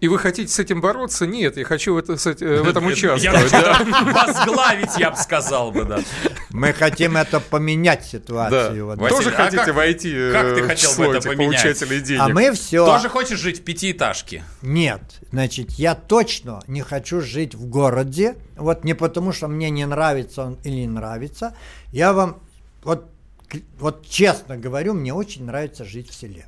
и 0.00 0.08
вы 0.08 0.18
хотите 0.18 0.52
с 0.52 0.58
этим 0.58 0.80
бороться? 0.80 1.26
Нет, 1.26 1.56
я 1.56 1.64
хочу 1.64 1.94
в, 1.94 1.98
это- 1.98 2.16
с 2.16 2.26
эти- 2.26 2.44
в 2.44 2.68
этом 2.68 2.84
Я 2.86 2.92
участвовать. 2.92 3.44
бы 3.44 3.50
да. 3.50 4.12
Возглавить, 4.12 4.98
я 4.98 5.10
бы 5.10 5.16
сказал 5.16 5.70
бы, 5.72 5.84
да. 5.84 6.00
Мы 6.50 6.72
хотим 6.72 7.16
это 7.16 7.40
поменять 7.40 8.00
Да. 8.00 8.06
ситуацию. 8.06 8.86
вот. 8.86 8.98
Василий, 8.98 9.16
Тоже 9.24 9.34
а 9.34 9.36
хотите 9.44 9.64
как- 9.64 9.74
войти 9.74 10.12
как 10.32 10.54
ты 10.54 10.60
э, 10.60 10.62
в 10.62 10.66
хотел 10.66 10.90
бы 10.96 11.04
это 11.04 11.16
этих 11.18 11.30
поменять? 11.30 11.62
получателей 11.62 12.00
денег? 12.00 12.20
А 12.22 12.28
мы 12.28 12.52
все... 12.52 12.84
Тоже 12.84 13.08
хочешь 13.08 13.38
жить 13.38 13.60
в 13.60 13.64
пятиэтажке? 13.64 14.44
Нет, 14.62 15.00
значит, 15.32 15.70
я 15.72 15.94
точно 15.94 16.62
не 16.66 16.82
хочу 16.82 17.20
жить 17.20 17.54
в 17.54 17.64
городе, 17.66 18.36
вот 18.56 18.84
не 18.84 18.94
потому, 18.94 19.32
что 19.32 19.48
мне 19.48 19.70
не 19.70 19.86
нравится 19.86 20.42
он 20.44 20.58
или 20.64 20.74
не 20.80 20.86
нравится, 20.88 21.54
я 21.92 22.12
вам, 22.12 22.38
вот, 22.82 23.06
вот 23.78 24.06
честно 24.08 24.56
говорю, 24.56 24.94
мне 24.94 25.14
очень 25.14 25.44
нравится 25.44 25.84
жить 25.84 26.10
в 26.10 26.14
селе. 26.14 26.46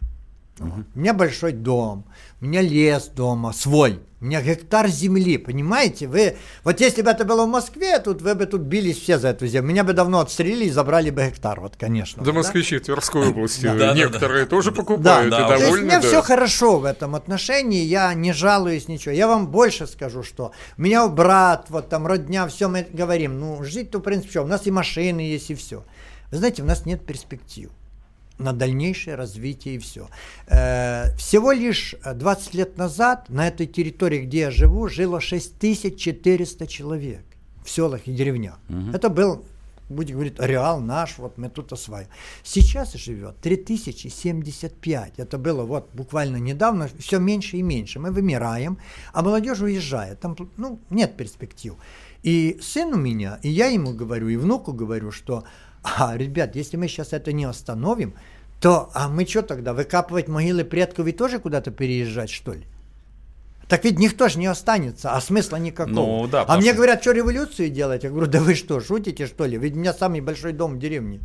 У 0.61 0.99
меня 0.99 1.15
большой 1.15 1.53
дом, 1.53 2.05
у 2.41 2.45
меня 2.45 2.61
лес 2.61 3.09
дома 3.15 3.53
свой, 3.53 4.01
у 4.21 4.25
меня 4.25 4.43
гектар 4.43 4.89
земли, 4.89 5.39
понимаете? 5.39 6.09
Вы, 6.09 6.37
вот 6.65 6.81
если 6.81 7.03
бы 7.03 7.11
это 7.11 7.25
было 7.25 7.45
в 7.47 7.49
Москве, 7.49 7.99
тут 8.01 8.21
вы 8.23 8.35
бы 8.35 8.47
тут 8.47 8.63
бились 8.63 8.99
все 9.01 9.19
за 9.19 9.29
эту 9.29 9.47
землю, 9.47 9.71
меня 9.71 9.85
бы 9.85 9.93
давно 9.93 10.21
отстрелили 10.21 10.65
и 10.65 10.71
забрали 10.71 11.11
бы 11.11 11.25
гектар, 11.27 11.61
вот, 11.61 11.77
конечно. 11.77 12.23
Да 12.25 12.33
вот, 12.33 12.39
москвичи 12.39 12.79
Тверской 12.81 13.29
области 13.29 13.63
Да, 13.63 13.75
да, 13.75 13.95
некоторые 13.95 14.47
тоже 14.47 14.71
Да, 14.71 14.77
покупают 14.77 15.31
да, 15.31 15.39
и 15.39 15.43
уже. 15.43 15.47
то 15.49 15.53
есть 15.55 15.63
у 15.63 15.67
довольны. 15.67 15.85
меня 15.87 16.01
да. 16.01 16.09
все 16.09 16.23
хорошо 16.23 16.79
в 16.81 16.85
этом 16.85 17.15
отношении, 17.15 17.85
я 17.85 18.13
не 18.15 18.33
жалуюсь 18.33 18.89
ничего. 18.89 19.15
Я 19.15 19.29
вам 19.29 19.49
больше 19.49 19.87
скажу, 19.87 20.23
что 20.23 20.53
у 20.77 20.83
меня 20.83 21.07
брат, 21.09 21.67
вот 21.69 21.89
там 21.89 22.07
родня, 22.07 22.49
все 22.49 22.69
мы 22.69 22.87
говорим, 22.93 23.39
ну 23.39 23.63
жить-то 23.63 23.99
в 23.99 24.03
принципе 24.03 24.31
что, 24.31 24.43
у 24.43 24.47
нас 24.47 24.67
и 24.67 24.71
машины 24.71 25.21
есть 25.21 25.51
и 25.51 25.55
все. 25.55 25.85
Вы 26.31 26.39
знаете, 26.39 26.63
у 26.63 26.67
нас 26.67 26.85
нет 26.85 27.07
перспектив 27.07 27.71
на 28.39 28.53
дальнейшее 28.53 29.17
развитие 29.17 29.77
и 29.77 29.79
все. 29.79 30.09
всего 31.17 31.53
лишь 31.53 31.95
э, 32.05 32.15
20 32.15 32.55
лет 32.55 32.79
назад 32.79 33.29
на 33.29 33.49
этой 33.49 33.67
территории, 33.67 34.21
где 34.21 34.39
я 34.39 34.51
живу, 34.51 34.89
жило 34.89 35.21
6400 35.21 36.67
человек 36.67 37.25
в 37.65 37.71
селах 37.71 38.07
и 38.07 38.13
деревнях. 38.13 38.59
Это 38.95 39.09
был 39.09 39.45
будем 39.89 40.17
говорить, 40.17 40.39
реал 40.39 40.81
наш, 40.81 41.19
вот 41.19 41.39
мы 41.39 41.49
тут 41.49 41.73
осваиваем. 41.73 42.11
Сейчас 42.43 42.95
живет 42.95 43.39
3075. 43.41 45.19
Это 45.19 45.39
было 45.39 45.65
вот 45.65 45.91
буквально 45.93 46.37
недавно, 46.37 46.89
все 46.99 47.19
меньше 47.19 47.57
и 47.57 47.63
меньше. 47.63 47.99
Мы 47.99 48.11
вымираем, 48.11 48.79
а 49.13 49.23
молодежь 49.23 49.61
уезжает. 49.61 50.21
Там 50.21 50.37
ну, 50.57 50.81
нет 50.91 51.17
перспектив. 51.17 51.75
И 52.23 52.59
сын 52.61 52.93
у 52.93 52.97
меня, 52.97 53.39
и 53.43 53.49
я 53.49 53.67
ему 53.67 53.95
говорю, 53.95 54.29
и 54.29 54.37
внуку 54.37 54.73
говорю, 54.73 55.11
что, 55.11 55.45
а, 55.83 56.17
ребят, 56.17 56.57
если 56.57 56.77
мы 56.77 56.89
сейчас 56.89 57.13
это 57.13 57.33
не 57.33 57.45
остановим, 57.45 58.15
то, 58.61 58.91
а 58.95 59.09
мы 59.09 59.25
что 59.27 59.43
тогда, 59.43 59.73
выкапывать 59.73 60.29
могилы 60.29 60.65
предков 60.65 61.07
и 61.07 61.13
тоже 61.13 61.39
куда-то 61.39 61.71
переезжать, 61.71 62.31
что 62.31 62.53
ли? 62.53 62.65
Так 63.69 63.85
ведь 63.85 63.99
никто 63.99 64.29
же 64.29 64.39
не 64.39 64.47
останется, 64.47 65.13
а 65.15 65.21
смысла 65.21 65.57
никакого. 65.57 65.95
Ну, 65.95 66.27
да, 66.27 66.45
а 66.49 66.57
мне 66.57 66.69
что- 66.69 66.77
говорят, 66.77 67.03
что 67.03 67.13
революцию 67.13 67.69
делать? 67.69 68.03
Я 68.03 68.11
говорю, 68.11 68.27
да 68.27 68.41
вы 68.41 68.55
что, 68.55 68.81
шутите 68.81 69.27
что 69.27 69.45
ли? 69.45 69.59
Ведь 69.59 69.75
у 69.75 69.79
меня 69.79 69.93
самый 69.93 70.21
большой 70.23 70.53
дом 70.53 70.77
в 70.77 70.79
деревне. 70.79 71.21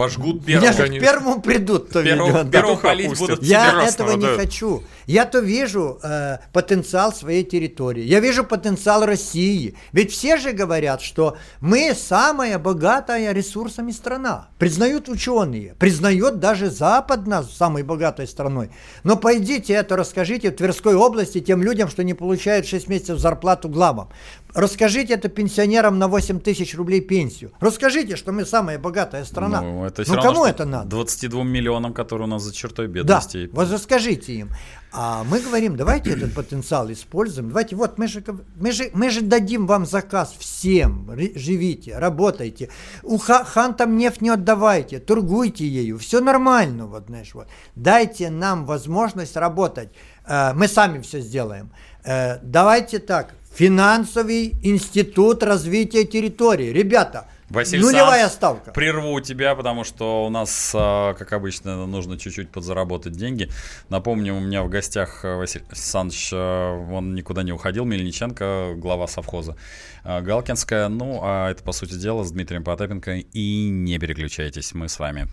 Пожгут 0.00 0.46
Меня 0.46 0.60
первого. 0.62 0.86
же 0.86 0.98
к 0.98 1.00
первому 1.02 1.42
придут, 1.42 1.90
кто 1.90 2.02
Первого- 2.02 2.28
ведет. 2.38 2.50
первого 2.50 2.72
Петуха 2.76 2.88
палить 2.88 3.18
будут. 3.18 3.42
Я 3.42 3.70
Красного, 3.70 4.08
этого 4.12 4.12
не 4.18 4.26
да. 4.28 4.36
хочу. 4.42 4.82
Я-то 5.06 5.40
вижу 5.40 5.98
э, 6.02 6.38
потенциал 6.54 7.12
своей 7.12 7.44
территории. 7.44 8.02
Я 8.04 8.20
вижу 8.20 8.44
потенциал 8.44 9.04
России. 9.04 9.74
Ведь 9.92 10.10
все 10.10 10.38
же 10.38 10.52
говорят, 10.52 11.02
что 11.02 11.36
мы 11.60 11.92
самая 11.94 12.58
богатая 12.58 13.32
ресурсами 13.34 13.90
страна. 13.92 14.48
Признают 14.58 15.10
ученые. 15.10 15.74
Признает 15.78 16.38
даже 16.38 16.70
Запад 16.70 17.26
нас 17.26 17.54
самой 17.54 17.82
богатой 17.82 18.26
страной. 18.26 18.70
Но 19.04 19.16
пойдите 19.16 19.74
это 19.74 19.96
расскажите 19.96 20.50
в 20.50 20.56
Тверской 20.56 20.94
области 20.94 21.40
тем 21.40 21.62
людям, 21.62 21.90
что 21.90 22.02
не 22.04 22.14
получают 22.14 22.66
6 22.66 22.88
месяцев 22.88 23.18
зарплату 23.18 23.68
главам. 23.68 24.08
Расскажите 24.54 25.14
это 25.14 25.28
пенсионерам 25.28 25.98
на 25.98 26.08
8 26.08 26.40
тысяч 26.40 26.74
рублей 26.74 27.00
пенсию. 27.02 27.52
Расскажите, 27.60 28.16
что 28.16 28.32
мы 28.32 28.46
самая 28.46 28.78
богатая 28.78 29.24
страна. 29.24 29.60
Ну, 29.60 29.89
это 29.98 30.10
ну 30.10 30.16
равно, 30.16 30.32
кому 30.32 30.44
это 30.46 30.64
надо? 30.64 30.88
22 30.90 31.44
миллионам, 31.44 31.92
которые 31.92 32.26
у 32.26 32.30
нас 32.30 32.42
за 32.42 32.54
чертой 32.54 32.86
Да, 32.86 32.92
бедности. 32.92 33.50
вот 33.52 33.70
расскажите 33.70 34.32
им. 34.34 34.50
А 34.92 35.22
мы 35.24 35.40
говорим, 35.40 35.76
давайте 35.76 36.10
этот 36.10 36.34
потенциал 36.34 36.90
используем. 36.90 37.48
Давайте, 37.48 37.76
вот 37.76 37.96
мы 37.98 38.08
же, 38.08 38.24
мы 38.56 38.72
же, 38.72 38.90
мы 38.92 39.10
же 39.10 39.20
дадим 39.20 39.66
вам 39.66 39.86
заказ 39.86 40.34
всем. 40.38 41.08
Живите, 41.36 41.96
работайте. 41.98 42.70
У 43.02 43.18
ха- 43.18 43.44
хантам 43.44 43.96
нефть 43.96 44.20
не 44.20 44.30
отдавайте, 44.30 44.98
торгуйте 44.98 45.64
ею. 45.66 45.96
Все 45.98 46.20
нормально, 46.20 46.86
вот, 46.86 47.06
знаешь, 47.06 47.34
вот. 47.34 47.46
Дайте 47.76 48.30
нам 48.30 48.66
возможность 48.66 49.36
работать. 49.36 49.90
Э, 50.26 50.52
Мы 50.54 50.66
сами 50.66 51.00
все 51.02 51.20
сделаем. 51.20 51.70
Э, 52.04 52.38
Давайте 52.42 52.98
так. 52.98 53.34
Финансовый 53.54 54.54
институт 54.62 55.42
развития 55.42 56.04
территории. 56.04 56.72
Ребята, 56.72 57.28
Василий 57.50 57.82
Нулевая 57.82 58.20
Саныч, 58.20 58.32
ставка. 58.32 58.70
Прерву 58.70 59.20
тебя, 59.20 59.56
потому 59.56 59.82
что 59.82 60.24
у 60.24 60.30
нас, 60.30 60.72
а, 60.72 61.14
как 61.14 61.32
обычно, 61.32 61.84
нужно 61.86 62.16
чуть-чуть 62.16 62.48
подзаработать 62.50 63.12
деньги. 63.12 63.50
Напомню, 63.88 64.36
у 64.36 64.40
меня 64.40 64.62
в 64.62 64.68
гостях 64.68 65.24
а, 65.24 65.36
Василий 65.36 65.64
Саныч, 65.72 66.30
а, 66.32 66.78
он 66.92 67.16
никуда 67.16 67.42
не 67.42 67.52
уходил, 67.52 67.84
Мельниченко, 67.84 68.74
глава 68.76 69.08
совхоза 69.08 69.56
Галкинская. 70.04 70.88
Ну, 70.88 71.20
а 71.24 71.50
это, 71.50 71.64
по 71.64 71.72
сути 71.72 71.94
дела, 71.94 72.22
с 72.22 72.30
Дмитрием 72.30 72.62
Потапенко. 72.62 73.16
И 73.16 73.68
не 73.68 73.98
переключайтесь, 73.98 74.72
мы 74.72 74.88
с 74.88 75.00
вами. 75.00 75.26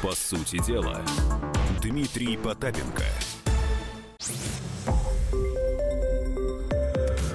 По 0.00 0.12
сути 0.12 0.64
дела, 0.64 1.00
Дмитрий 1.82 2.36
Потапенко– 2.36 3.04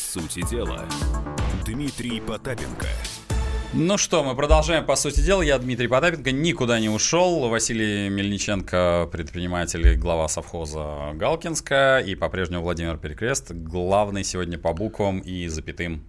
Сути 0.00 0.44
дела, 0.48 0.86
Дмитрий 1.64 2.20
Потапенко. 2.20 2.86
Ну 3.72 3.98
что, 3.98 4.24
мы 4.24 4.34
продолжаем, 4.34 4.84
по 4.84 4.96
сути 4.96 5.20
дела. 5.20 5.42
Я 5.42 5.56
Дмитрий 5.58 5.86
Потапенко, 5.86 6.32
никуда 6.32 6.80
не 6.80 6.88
ушел. 6.88 7.48
Василий 7.48 8.08
Мельниченко, 8.08 9.08
предприниматель 9.12 9.86
и 9.86 9.94
глава 9.94 10.26
совхоза 10.26 11.12
Галкинска. 11.14 12.02
И 12.04 12.16
по-прежнему 12.16 12.64
Владимир 12.64 12.96
Перекрест, 12.96 13.52
главный 13.52 14.24
сегодня 14.24 14.58
по 14.58 14.72
буквам 14.72 15.20
и 15.20 15.46
запятым 15.46 16.04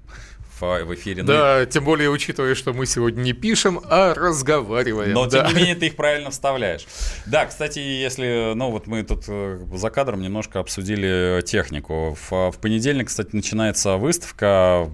в 0.62 0.94
эфире. 0.96 1.24
Да, 1.24 1.66
тем 1.66 1.84
более 1.84 2.10
учитывая, 2.10 2.56
что 2.56 2.74
мы 2.74 2.86
сегодня 2.86 3.22
не 3.22 3.34
пишем, 3.34 3.82
а 3.90 4.14
разговариваем. 4.14 5.14
Но 5.14 5.26
да. 5.28 5.46
тем 5.46 5.56
не 5.56 5.62
менее 5.62 5.76
ты 5.76 5.88
их 5.88 5.96
правильно 5.96 6.30
вставляешь. 6.32 6.86
Да, 7.26 7.46
кстати, 7.46 7.80
если, 7.80 8.54
ну 8.56 8.72
вот 8.72 8.88
мы 8.88 9.04
тут 9.04 9.24
э, 9.28 9.60
за 9.74 9.90
кадром 9.90 10.22
немножко 10.22 10.60
обсудили 10.60 11.42
технику. 11.46 12.18
В, 12.30 12.52
в 12.52 12.58
понедельник, 12.60 13.08
кстати, 13.08 13.30
начинается 13.34 13.98
выставка 13.98 14.88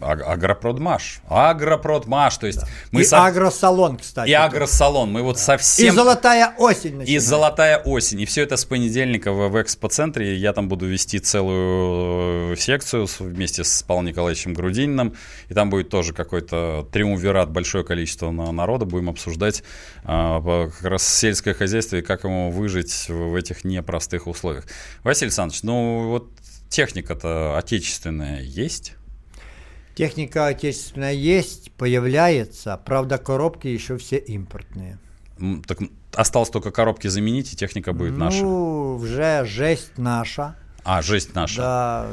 Агропродмаш. 0.00 1.20
Агропродмаш, 1.28 2.36
то 2.38 2.46
есть 2.46 2.60
да. 2.60 2.68
мы... 2.90 3.02
И 3.02 3.04
со... 3.04 3.24
агросалон, 3.24 3.98
кстати. 3.98 4.30
И 4.30 4.32
агросалон. 4.32 5.12
Мы 5.12 5.22
вот 5.22 5.36
да. 5.36 5.42
совсем... 5.42 5.86
И 5.86 5.90
золотая 5.90 6.54
осень 6.58 6.96
начинается. 6.96 7.12
И 7.12 7.18
золотая 7.18 7.78
осень. 7.78 8.20
И 8.20 8.26
все 8.26 8.42
это 8.42 8.56
с 8.56 8.64
понедельника 8.64 9.32
в, 9.32 9.48
в 9.48 9.62
экспоцентре. 9.62 10.36
Я 10.36 10.52
там 10.52 10.68
буду 10.68 10.86
вести 10.86 11.18
целую 11.18 12.52
э, 12.52 12.56
секцию 12.56 13.06
вместе 13.18 13.64
с 13.64 13.82
Павлом 13.82 14.06
Николаевичем 14.06 14.54
Грудинин 14.54 14.95
Лениным, 14.96 15.14
и 15.48 15.54
там 15.54 15.70
будет 15.70 15.88
тоже 15.88 16.12
какой-то 16.12 16.88
триумвират, 16.92 17.50
большое 17.50 17.84
количество 17.84 18.30
народа, 18.30 18.84
будем 18.84 19.10
обсуждать 19.10 19.62
а, 20.04 20.40
как 20.70 20.82
раз 20.82 21.06
сельское 21.06 21.54
хозяйство 21.54 21.96
и 21.96 22.02
как 22.02 22.24
ему 22.24 22.50
выжить 22.50 23.08
в 23.08 23.34
этих 23.34 23.64
непростых 23.64 24.26
условиях. 24.26 24.66
Василий 25.02 25.28
Александрович, 25.28 25.62
ну 25.62 26.08
вот 26.08 26.30
техника-то 26.68 27.56
отечественная 27.56 28.42
есть? 28.42 28.94
Техника 29.94 30.46
отечественная 30.46 31.14
есть, 31.14 31.72
появляется, 31.72 32.80
правда 32.84 33.18
коробки 33.18 33.66
еще 33.66 33.96
все 33.96 34.16
импортные. 34.16 34.98
Так 35.66 35.78
осталось 36.14 36.50
только 36.50 36.70
коробки 36.70 37.08
заменить, 37.08 37.52
и 37.52 37.56
техника 37.56 37.92
будет 37.92 38.12
ну, 38.12 38.24
наша. 38.24 38.42
Ну, 38.42 38.96
уже 38.96 39.44
жесть 39.46 39.92
наша. 39.98 40.56
А, 40.88 41.02
жесть 41.02 41.34
наша. 41.34 41.56
Да, 41.62 42.06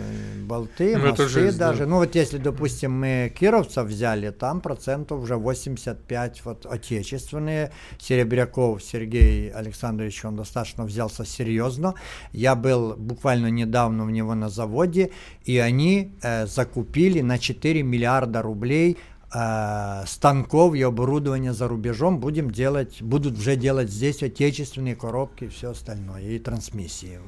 болты, 0.47 0.97
ну, 0.97 1.09
мосты 1.09 1.27
жесть, 1.27 1.59
даже. 1.59 1.81
Да. 1.81 1.85
Ну 1.85 1.97
вот 1.97 2.15
если, 2.15 2.39
допустим, 2.39 2.91
мы 2.91 3.31
кировцев 3.37 3.85
взяли, 3.85 4.31
там 4.31 4.61
процентов 4.61 5.21
уже 5.21 5.35
85 5.35 6.41
вот 6.43 6.65
отечественные. 6.65 7.71
Серебряков 7.99 8.81
Сергей 8.81 9.51
Александрович, 9.51 10.25
он 10.25 10.37
достаточно 10.37 10.85
взялся 10.85 11.23
серьезно. 11.23 11.93
Я 12.31 12.55
был 12.55 12.95
буквально 12.97 13.51
недавно 13.51 14.05
у 14.05 14.09
него 14.09 14.33
на 14.33 14.49
заводе, 14.49 15.11
и 15.45 15.59
они 15.59 16.15
э, 16.23 16.47
закупили 16.47 17.21
на 17.21 17.37
4 17.37 17.83
миллиарда 17.83 18.41
рублей 18.41 18.97
э, 19.33 20.03
станков 20.05 20.75
и 20.75 20.81
оборудования 20.81 21.53
за 21.53 21.67
рубежом 21.67 22.19
будем 22.19 22.51
делать, 22.51 23.01
будут 23.01 23.37
уже 23.37 23.55
делать 23.55 23.89
здесь 23.89 24.23
отечественные 24.23 24.95
коробки 24.95 25.45
и 25.45 25.47
все 25.47 25.71
остальное, 25.71 26.21
и 26.21 26.39
трансмиссии. 26.39 27.19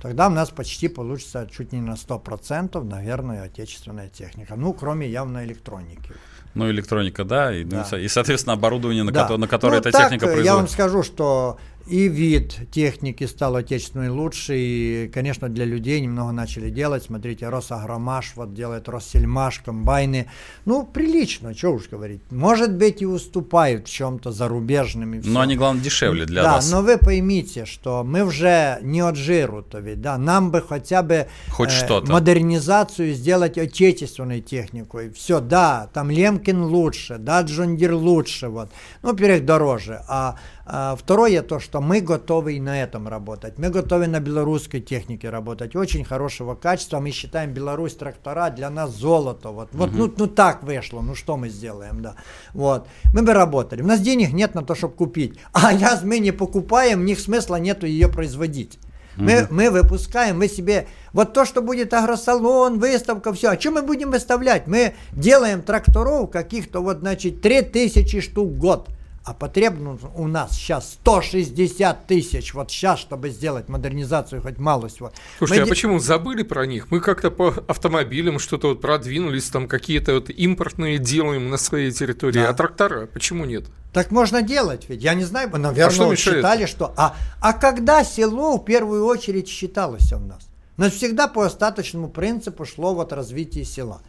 Тогда 0.00 0.28
у 0.28 0.30
нас 0.30 0.50
почти 0.50 0.88
получится 0.88 1.48
чуть 1.50 1.72
не 1.72 1.80
на 1.80 1.94
100%, 1.94 2.82
наверное, 2.82 3.44
отечественная 3.44 4.08
техника. 4.08 4.54
Ну, 4.56 4.72
кроме 4.72 5.08
явно 5.08 5.44
электроники. 5.44 6.12
Ну, 6.54 6.70
электроника, 6.70 7.24
да, 7.24 7.54
и, 7.54 7.64
да. 7.64 7.86
Ну, 7.90 7.98
и 7.98 8.06
соответственно, 8.06 8.54
оборудование, 8.54 9.02
на, 9.02 9.10
да. 9.10 9.26
ко- 9.26 9.36
на 9.36 9.48
которое 9.48 9.74
ну, 9.74 9.80
эта 9.80 9.90
так, 9.90 10.02
техника 10.02 10.26
производится. 10.26 10.52
Я 10.52 10.56
вам 10.56 10.68
скажу, 10.68 11.02
что 11.02 11.58
и 11.86 12.08
вид 12.08 12.70
техники 12.70 13.24
стал 13.24 13.56
отечественный 13.56 14.08
лучше, 14.08 14.54
и, 14.56 15.10
конечно, 15.12 15.48
для 15.48 15.64
людей 15.64 16.00
немного 16.00 16.32
начали 16.32 16.70
делать. 16.70 17.04
Смотрите, 17.04 17.48
Росагромаш 17.48 18.32
вот 18.36 18.54
делает 18.54 18.88
Россельмаш, 18.88 19.60
комбайны. 19.60 20.30
Ну, 20.64 20.84
прилично, 20.84 21.54
что 21.54 21.74
уж 21.74 21.88
говорить. 21.88 22.20
Может 22.30 22.74
быть, 22.74 23.02
и 23.02 23.06
уступают 23.06 23.86
в 23.86 23.92
чем-то 23.92 24.32
зарубежным. 24.32 25.20
Но 25.24 25.40
они, 25.40 25.56
главное, 25.56 25.82
дешевле 25.82 26.24
для 26.24 26.42
да, 26.42 26.52
вас. 26.54 26.70
Да, 26.70 26.76
но 26.76 26.82
вы 26.82 26.96
поймите, 26.96 27.66
что 27.66 28.02
мы 28.02 28.22
уже 28.22 28.78
не 28.82 29.00
от 29.00 29.16
жиру-то 29.16 29.80
ведь, 29.80 30.00
да, 30.00 30.16
нам 30.16 30.50
бы 30.50 30.62
хотя 30.62 31.02
бы 31.02 31.28
Хоть 31.50 31.70
э, 31.70 31.72
что-то. 31.72 32.10
модернизацию 32.10 33.12
сделать 33.12 33.58
отечественной 33.58 34.40
техникой. 34.40 35.10
Все, 35.10 35.40
да, 35.40 35.90
там 35.92 36.10
Лемкин 36.10 36.62
лучше, 36.62 37.18
да, 37.18 37.42
Джондир 37.42 37.92
лучше, 37.94 38.48
вот. 38.48 38.70
Ну, 39.02 39.10
во-первых, 39.10 39.44
дороже. 39.44 40.02
А 40.08 40.36
второе 40.64 41.42
то, 41.42 41.60
что 41.60 41.80
мы 41.80 42.00
готовы 42.00 42.54
и 42.54 42.60
на 42.60 42.82
этом 42.82 43.06
работать. 43.06 43.58
Мы 43.58 43.68
готовы 43.68 44.06
на 44.06 44.20
белорусской 44.20 44.80
технике 44.80 45.30
работать. 45.30 45.76
Очень 45.76 46.04
хорошего 46.04 46.54
качества. 46.54 47.00
Мы 47.00 47.10
считаем 47.10 47.52
Беларусь 47.52 47.94
трактора 47.94 48.50
для 48.50 48.70
нас 48.70 48.94
золото. 48.94 49.50
Вот, 49.50 49.68
вот 49.72 49.90
угу. 49.90 49.98
ну, 49.98 50.14
ну 50.16 50.26
так 50.26 50.62
вышло. 50.62 51.02
Ну 51.02 51.14
что 51.14 51.36
мы 51.36 51.50
сделаем, 51.50 52.00
да. 52.00 52.14
Вот. 52.52 52.88
Мы 53.12 53.22
бы 53.22 53.34
работали. 53.34 53.82
У 53.82 53.86
нас 53.86 54.00
денег 54.00 54.32
нет 54.32 54.54
на 54.54 54.62
то, 54.62 54.74
чтобы 54.74 54.94
купить. 54.94 55.38
А 55.52 55.76
раз 55.78 56.02
мы 56.02 56.18
не 56.18 56.32
покупаем, 56.32 57.04
них 57.04 57.20
смысла 57.20 57.56
нету 57.56 57.86
ее 57.86 58.08
производить. 58.08 58.78
Мы, 59.16 59.46
мы 59.50 59.70
выпускаем, 59.70 60.38
мы 60.38 60.48
себе... 60.48 60.88
Вот 61.12 61.32
то, 61.32 61.44
что 61.44 61.62
будет 61.62 61.94
агросалон, 61.94 62.80
выставка, 62.80 63.32
все. 63.32 63.50
А 63.50 63.60
что 63.60 63.70
мы 63.70 63.82
будем 63.82 64.10
выставлять? 64.10 64.66
Мы 64.66 64.94
делаем 65.12 65.62
тракторов 65.62 66.30
каких-то, 66.30 66.80
вот, 66.80 66.98
значит, 66.98 67.40
3000 67.40 68.20
штук 68.20 68.48
в 68.48 68.58
год 68.58 68.88
а 69.24 69.32
потребно 69.32 69.98
у 70.14 70.26
нас 70.28 70.52
сейчас 70.52 70.92
160 71.00 72.06
тысяч 72.06 72.52
вот 72.52 72.70
сейчас, 72.70 73.00
чтобы 73.00 73.30
сделать 73.30 73.70
модернизацию 73.70 74.42
хоть 74.42 74.58
малость. 74.58 75.00
Вот. 75.00 75.14
Слушайте, 75.38 75.62
Мы 75.62 75.66
а 75.66 75.70
почему 75.70 75.98
забыли 75.98 76.42
про 76.42 76.66
них? 76.66 76.90
Мы 76.90 77.00
как-то 77.00 77.30
по 77.30 77.54
автомобилям 77.66 78.38
что-то 78.38 78.68
вот 78.68 78.82
продвинулись, 78.82 79.48
там 79.48 79.66
какие-то 79.66 80.12
вот 80.14 80.28
импортные 80.28 80.98
делаем 80.98 81.48
на 81.48 81.56
своей 81.56 81.90
территории, 81.90 82.34
да. 82.34 82.50
а 82.50 82.54
трактора 82.54 83.06
почему 83.06 83.46
нет? 83.46 83.64
Так 83.94 84.10
можно 84.10 84.42
делать, 84.42 84.86
ведь 84.88 85.02
я 85.02 85.14
не 85.14 85.24
знаю, 85.24 85.48
наверное, 85.50 85.86
а 85.86 85.90
что 85.90 86.06
вот 86.06 86.18
считали, 86.18 86.66
что... 86.66 86.92
А, 86.96 87.16
а 87.40 87.52
когда 87.54 88.04
село 88.04 88.58
в 88.58 88.64
первую 88.64 89.06
очередь 89.06 89.48
считалось 89.48 90.12
у 90.12 90.18
нас? 90.18 90.48
У 90.76 90.82
нас 90.82 90.92
всегда 90.92 91.28
по 91.28 91.46
остаточному 91.46 92.08
принципу 92.08 92.66
шло 92.66 92.94
вот 92.94 93.12
развитие 93.12 93.64
села. 93.64 94.02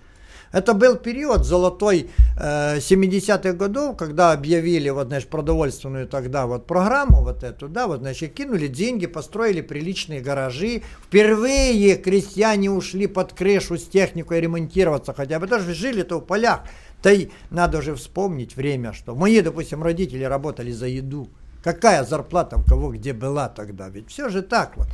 Это 0.55 0.73
был 0.73 0.95
период 0.95 1.43
золотой 1.43 2.09
э, 2.39 2.77
70-х 2.77 3.51
годов, 3.57 3.97
когда 3.97 4.31
объявили 4.31 4.87
вот, 4.87 5.07
значит, 5.07 5.29
продовольственную 5.29 6.07
тогда 6.07 6.47
вот 6.47 6.65
программу 6.65 7.23
вот 7.23 7.43
эту, 7.43 7.67
да, 7.67 7.87
вот, 7.87 7.99
значит, 7.99 8.33
кинули 8.33 8.67
деньги, 8.67 9.05
построили 9.05 9.59
приличные 9.59 10.21
гаражи. 10.21 10.81
Впервые 11.03 11.97
крестьяне 11.97 12.71
ушли 12.71 13.07
под 13.07 13.33
крышу 13.33 13.77
с 13.77 13.83
техникой 13.83 14.39
ремонтироваться, 14.39 15.13
хотя 15.13 15.41
бы 15.41 15.47
тоже 15.47 15.73
жили-то 15.73 16.19
в 16.19 16.25
полях. 16.25 16.61
Да 17.03 17.11
и 17.11 17.27
надо 17.49 17.81
же 17.81 17.93
вспомнить 17.93 18.55
время, 18.55 18.93
что 18.93 19.13
мои, 19.13 19.41
допустим, 19.41 19.83
родители 19.83 20.23
работали 20.23 20.71
за 20.71 20.87
еду. 20.87 21.27
Какая 21.65 22.05
зарплата 22.05 22.59
у 22.59 22.63
кого 22.63 22.93
где 22.93 23.11
была 23.11 23.49
тогда? 23.49 23.89
Ведь 23.89 24.09
все 24.09 24.29
же 24.29 24.41
так 24.41 24.77
вот. 24.77 24.87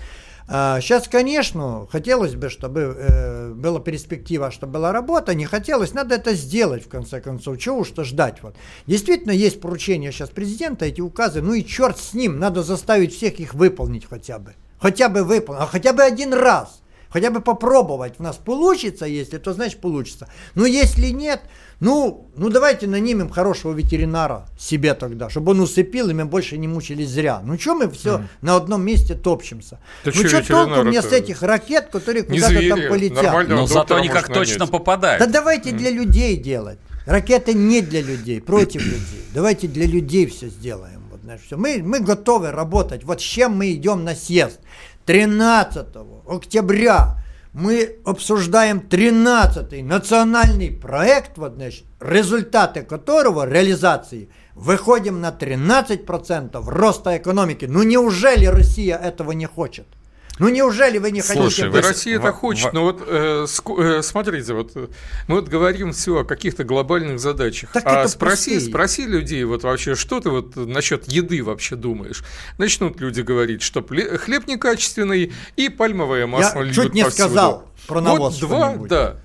Сейчас, 0.51 1.07
а, 1.07 1.09
конечно, 1.09 1.87
хотелось 1.89 2.35
бы, 2.35 2.49
чтобы 2.49 2.81
э, 2.81 3.53
была 3.53 3.79
перспектива, 3.79 4.51
чтобы 4.51 4.73
была 4.73 4.91
работа, 4.91 5.33
не 5.33 5.45
хотелось, 5.45 5.93
надо 5.93 6.15
это 6.15 6.33
сделать 6.33 6.83
в 6.83 6.89
конце 6.89 7.21
концов, 7.21 7.57
чего 7.57 7.77
уж-то 7.77 8.03
ждать. 8.03 8.43
Вот. 8.43 8.57
Действительно, 8.85 9.31
есть 9.31 9.61
поручения 9.61 10.11
сейчас 10.11 10.29
президента, 10.29 10.83
эти 10.83 10.99
указы, 10.99 11.41
ну 11.41 11.53
и 11.53 11.63
черт 11.63 11.97
с 11.97 12.13
ним, 12.13 12.37
надо 12.37 12.63
заставить 12.63 13.15
всех 13.15 13.39
их 13.39 13.53
выполнить 13.53 14.05
хотя 14.05 14.39
бы. 14.39 14.55
Хотя 14.77 15.07
бы 15.07 15.23
выполнить, 15.23 15.61
а 15.61 15.67
хотя 15.67 15.93
бы 15.93 16.03
один 16.03 16.33
раз. 16.33 16.80
Хотя 17.11 17.29
бы 17.29 17.41
попробовать. 17.41 18.15
У 18.19 18.23
нас 18.23 18.37
получится, 18.37 19.05
если, 19.05 19.37
то 19.37 19.53
значит 19.53 19.79
получится. 19.79 20.27
Но 20.55 20.65
если 20.65 21.07
нет, 21.07 21.41
ну, 21.79 22.29
ну 22.35 22.49
давайте 22.49 22.87
нанимем 22.87 23.29
хорошего 23.29 23.73
ветеринара 23.73 24.47
себе 24.57 24.93
тогда, 24.93 25.29
чтобы 25.29 25.51
он 25.51 25.59
усыпил, 25.59 26.09
и 26.09 26.13
мы 26.13 26.25
больше 26.25 26.57
не 26.57 26.67
мучились 26.67 27.09
зря. 27.09 27.41
Ну 27.43 27.59
что 27.59 27.75
мы 27.75 27.89
все 27.89 28.17
mm. 28.17 28.23
на 28.41 28.55
одном 28.55 28.83
месте 28.83 29.15
топчемся? 29.15 29.79
Да 30.05 30.11
ну 30.13 30.27
что 30.27 30.47
толку 30.47 30.83
мне 30.83 31.01
с 31.01 31.11
этих 31.11 31.41
ракет, 31.41 31.89
которые 31.91 32.23
куда-то 32.23 32.69
там 32.69 32.79
полетят? 32.89 33.47
Но 33.47 33.67
зато 33.67 33.95
они 33.95 34.09
как 34.09 34.33
точно 34.33 34.67
попадают. 34.67 35.19
Да 35.19 35.31
давайте 35.31 35.71
mm. 35.71 35.77
для 35.77 35.91
людей 35.91 36.37
делать. 36.37 36.79
Ракеты 37.05 37.53
не 37.53 37.81
для 37.81 38.01
людей, 38.01 38.39
против 38.41 38.85
людей. 38.85 39.25
Давайте 39.33 39.67
для 39.67 39.87
людей 39.87 40.27
все 40.27 40.49
сделаем. 40.49 41.01
Вот, 41.09 41.21
знаешь, 41.21 41.41
все. 41.41 41.57
Мы, 41.57 41.81
мы 41.83 41.99
готовы 41.99 42.51
работать. 42.51 43.03
Вот 43.03 43.21
с 43.21 43.23
чем 43.23 43.57
мы 43.57 43.73
идем 43.73 44.03
на 44.03 44.13
съезд. 44.13 44.59
13 45.05 45.87
октября 46.27 47.17
мы 47.53 47.97
обсуждаем 48.05 48.79
13-й 48.79 49.81
национальный 49.81 50.71
проект, 50.71 51.37
вот, 51.37 51.55
значит, 51.55 51.83
результаты 51.99 52.83
которого, 52.83 53.45
реализации, 53.47 54.29
выходим 54.55 55.19
на 55.19 55.29
13% 55.29 56.63
роста 56.65 57.17
экономики. 57.17 57.65
Ну 57.65 57.83
неужели 57.83 58.45
Россия 58.45 58.97
этого 58.97 59.31
не 59.31 59.47
хочет? 59.47 59.87
Ну 60.41 60.49
неужели 60.49 60.97
вы 60.97 61.11
не 61.11 61.21
хотите... 61.21 61.39
Слушай, 61.39 61.69
вы 61.69 61.81
Россия 61.81 62.17
это 62.17 62.31
хочет, 62.31 62.73
но 62.73 62.81
вот 62.81 63.03
э, 63.05 63.45
э, 63.45 64.01
смотрите, 64.01 64.53
вот 64.55 64.75
мы 65.27 65.35
вот 65.35 65.47
говорим 65.47 65.93
все 65.93 66.21
о 66.21 66.23
каких-то 66.23 66.63
глобальных 66.63 67.19
задачах, 67.19 67.71
так 67.71 67.85
а 67.85 68.07
спроси, 68.07 68.59
спроси 68.59 69.05
людей 69.05 69.43
вот 69.43 69.61
вообще, 69.61 69.93
что 69.93 70.19
ты 70.19 70.31
вот 70.31 70.55
насчет 70.55 71.07
еды 71.07 71.43
вообще 71.43 71.75
думаешь? 71.75 72.23
Начнут 72.57 72.99
люди 72.99 73.21
говорить, 73.21 73.61
что 73.61 73.83
хлеб 73.83 74.47
некачественный 74.47 75.31
и 75.57 75.69
пальмовое 75.69 76.25
масло 76.25 76.63
Я 76.63 76.73
чуть 76.73 76.95
не 76.95 77.03
повсюду. 77.03 77.23
сказал 77.23 77.67
про 77.85 78.01
навоз 78.01 78.41
Вот 78.41 78.49
два, 78.49 78.75
да, 78.87 79.17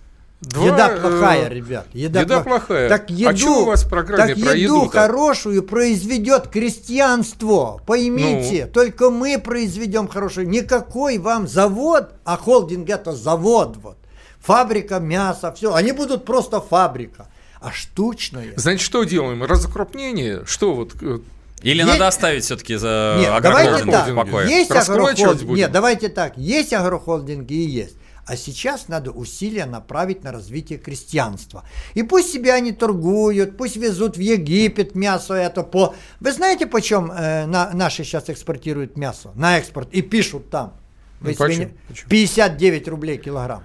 Два, 0.47 0.64
еда 0.64 0.88
э, 0.90 1.01
плохая, 1.01 1.49
ребят. 1.49 1.88
Еда, 1.92 2.20
еда 2.20 2.40
плохая. 2.40 2.88
Так 2.88 3.11
еду, 3.11 3.30
а 3.30 3.36
что 3.36 3.62
у 3.62 3.64
вас 3.64 3.84
в 3.84 3.88
программе 3.88 4.34
так 4.34 4.44
про 4.44 4.55
еду 4.55 4.76
еду 4.76 4.88
хорошую 4.88 5.64
произведет 5.64 6.47
крестьянство. 6.47 7.80
Поймите, 7.84 8.66
ну. 8.66 8.72
только 8.72 9.11
мы 9.11 9.38
произведем 9.38 10.07
хорошую. 10.07 10.49
Никакой 10.49 11.18
вам 11.18 11.49
завод, 11.49 12.11
а 12.24 12.36
холдинг 12.36 12.88
это 12.88 13.12
завод 13.12 13.76
вот. 13.82 13.97
Фабрика 14.38 15.01
мяса, 15.01 15.53
все. 15.53 15.74
Они 15.74 15.90
будут 15.90 16.24
просто 16.24 16.61
фабрика. 16.61 17.26
А 17.61 17.72
штучное. 17.72 18.53
Значит, 18.55 18.82
что 18.82 19.03
делаем? 19.03 19.42
Разокрупнение? 19.42 20.44
Что 20.47 20.74
вот 20.74 20.92
э, 21.03 21.18
или 21.62 21.78
есть... 21.78 21.88
надо 21.88 22.07
оставить 22.07 22.44
все-таки 22.44 22.76
за 22.76 23.16
Нет, 23.18 23.42
давайте 23.42 23.84
так. 23.84 24.47
Есть 24.47 24.70
агрохолдинг. 24.70 25.51
Нет, 25.51 25.72
давайте 25.72 26.09
так. 26.09 26.36
Есть 26.36 26.72
агрохолдинги 26.72 27.55
и 27.55 27.68
есть. 27.68 27.97
А 28.27 28.37
сейчас 28.37 28.89
надо 28.89 29.12
усилия 29.12 29.66
направить 29.66 30.24
на 30.24 30.33
развитие 30.33 30.81
крестьянства. 30.81 31.64
И 31.95 32.03
пусть 32.03 32.33
себе 32.33 32.53
они 32.53 32.72
торгуют, 32.72 33.57
пусть 33.57 33.77
везут 33.77 34.16
в 34.16 34.20
Египет 34.20 34.97
мясо 34.97 35.35
это 35.35 35.62
по... 35.62 35.95
Вы 36.18 36.33
знаете, 36.33 36.66
почем 36.66 37.12
э, 37.12 37.47
на, 37.47 37.70
наши 37.72 38.03
сейчас 38.03 38.29
экспортируют 38.29 38.97
мясо? 38.97 39.31
На 39.37 39.59
экспорт. 39.59 39.91
И 39.93 40.03
пишут 40.03 40.51
там. 40.51 40.74
Вы 41.20 41.37
ну, 41.39 41.47
почему? 41.47 41.70
59 42.09 42.89
рублей 42.89 43.18
килограмм. 43.18 43.62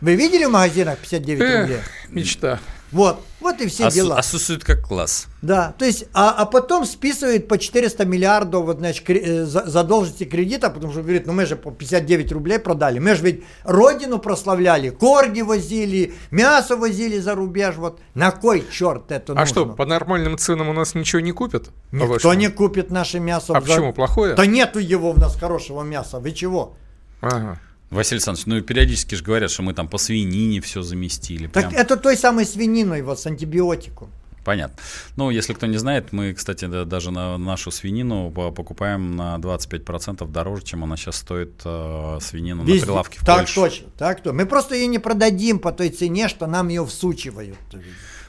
Вы 0.00 0.16
видели 0.16 0.46
в 0.46 0.50
магазинах 0.50 0.98
59 0.98 1.40
Эх, 1.42 1.60
рублей? 1.60 1.80
Мечта. 2.08 2.60
Вот, 2.92 3.22
вот 3.40 3.60
и 3.62 3.68
все 3.68 3.86
а 3.86 3.90
дела. 3.90 4.18
Отсутствует 4.18 4.64
как 4.64 4.86
класс. 4.86 5.26
Да, 5.40 5.74
то 5.78 5.86
есть, 5.86 6.04
а, 6.12 6.30
а 6.30 6.44
потом 6.44 6.84
списывает 6.84 7.48
по 7.48 7.56
400 7.58 8.04
миллиардов 8.04 8.66
вот, 8.66 8.78
значит, 8.78 9.08
кре- 9.08 9.22
э, 9.24 9.44
задолженности 9.44 10.24
кредита, 10.24 10.68
потому 10.68 10.92
что 10.92 11.00
говорит, 11.00 11.26
ну 11.26 11.32
мы 11.32 11.46
же 11.46 11.56
по 11.56 11.70
59 11.70 12.32
рублей 12.32 12.58
продали, 12.58 12.98
мы 12.98 13.14
же 13.14 13.24
ведь 13.24 13.44
родину 13.64 14.18
прославляли, 14.18 14.90
корги 14.90 15.40
возили, 15.40 16.12
мясо 16.30 16.76
возили 16.76 17.18
за 17.18 17.34
рубеж, 17.34 17.76
вот 17.76 17.98
на 18.14 18.30
кой 18.30 18.64
черт 18.70 19.10
это 19.10 19.32
а 19.32 19.36
нужно? 19.36 19.42
А 19.42 19.46
что, 19.46 19.66
по 19.66 19.86
нормальным 19.86 20.36
ценам 20.36 20.68
у 20.68 20.74
нас 20.74 20.94
ничего 20.94 21.20
не 21.20 21.32
купят? 21.32 21.70
Никто 21.92 22.34
не 22.34 22.48
купит 22.48 22.90
наше 22.90 23.20
мясо. 23.20 23.54
А 23.56 23.60
за... 23.62 23.66
почему, 23.66 23.94
плохое? 23.94 24.34
Да 24.34 24.44
нету 24.44 24.78
его 24.78 25.10
у 25.10 25.18
нас 25.18 25.34
хорошего 25.36 25.82
мяса, 25.82 26.18
вы 26.18 26.32
чего? 26.32 26.76
Ага. 27.22 27.58
Василий 27.92 28.16
Александрович, 28.16 28.46
ну 28.46 28.60
периодически 28.62 29.14
же 29.14 29.22
говорят, 29.22 29.50
что 29.50 29.62
мы 29.62 29.74
там 29.74 29.86
по 29.88 29.98
свинине 29.98 30.60
все 30.60 30.82
заместили. 30.82 31.46
Так 31.46 31.70
прям. 31.70 31.80
это 31.80 31.96
той 31.96 32.16
самой 32.16 32.46
свининой 32.46 33.02
вот 33.02 33.20
с 33.20 33.26
антибиотиком. 33.26 34.10
Понятно. 34.44 34.76
Ну, 35.16 35.30
если 35.30 35.52
кто 35.52 35.66
не 35.66 35.76
знает, 35.76 36.12
мы, 36.12 36.34
кстати, 36.34 36.64
да, 36.64 36.84
даже 36.84 37.10
на 37.12 37.38
нашу 37.38 37.70
свинину 37.70 38.30
покупаем 38.30 39.14
на 39.14 39.36
25% 39.36 40.26
дороже, 40.28 40.64
чем 40.64 40.82
она 40.82 40.96
сейчас 40.96 41.16
стоит 41.16 41.60
э, 41.64 42.18
свинину 42.20 42.64
Везде. 42.64 42.80
на 42.80 42.86
прилавке 42.86 43.18
в 43.20 43.24
так 43.24 43.38
Польше. 43.38 43.54
точно, 43.54 43.86
так 43.96 44.16
точно. 44.22 44.32
Мы 44.32 44.46
просто 44.46 44.74
ее 44.74 44.88
не 44.88 44.98
продадим 44.98 45.60
по 45.60 45.70
той 45.70 45.90
цене, 45.90 46.28
что 46.28 46.46
нам 46.46 46.68
ее 46.68 46.84
всучивают. 46.84 47.56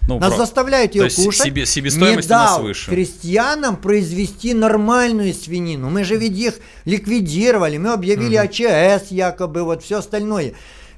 Ну, 0.07 0.19
нас 0.19 0.31
про... 0.31 0.37
заставляют 0.37 0.95
ее 0.95 1.09
кушать, 1.09 1.45
себе, 1.45 1.65
себестоимость 1.65 2.27
не 2.27 2.35
дал 2.35 2.61
выше. 2.61 2.91
крестьянам 2.91 3.77
произвести 3.77 4.53
нормальную 4.53 5.33
свинину. 5.33 5.89
Мы 5.89 6.03
же 6.03 6.17
ведь 6.17 6.37
их 6.37 6.55
ликвидировали, 6.85 7.77
мы 7.77 7.93
объявили 7.93 8.35
угу. 8.35 8.43
АЧС 8.43 9.11
якобы, 9.11 9.63
вот 9.63 9.83
все 9.83 9.99
остальное. 9.99 10.53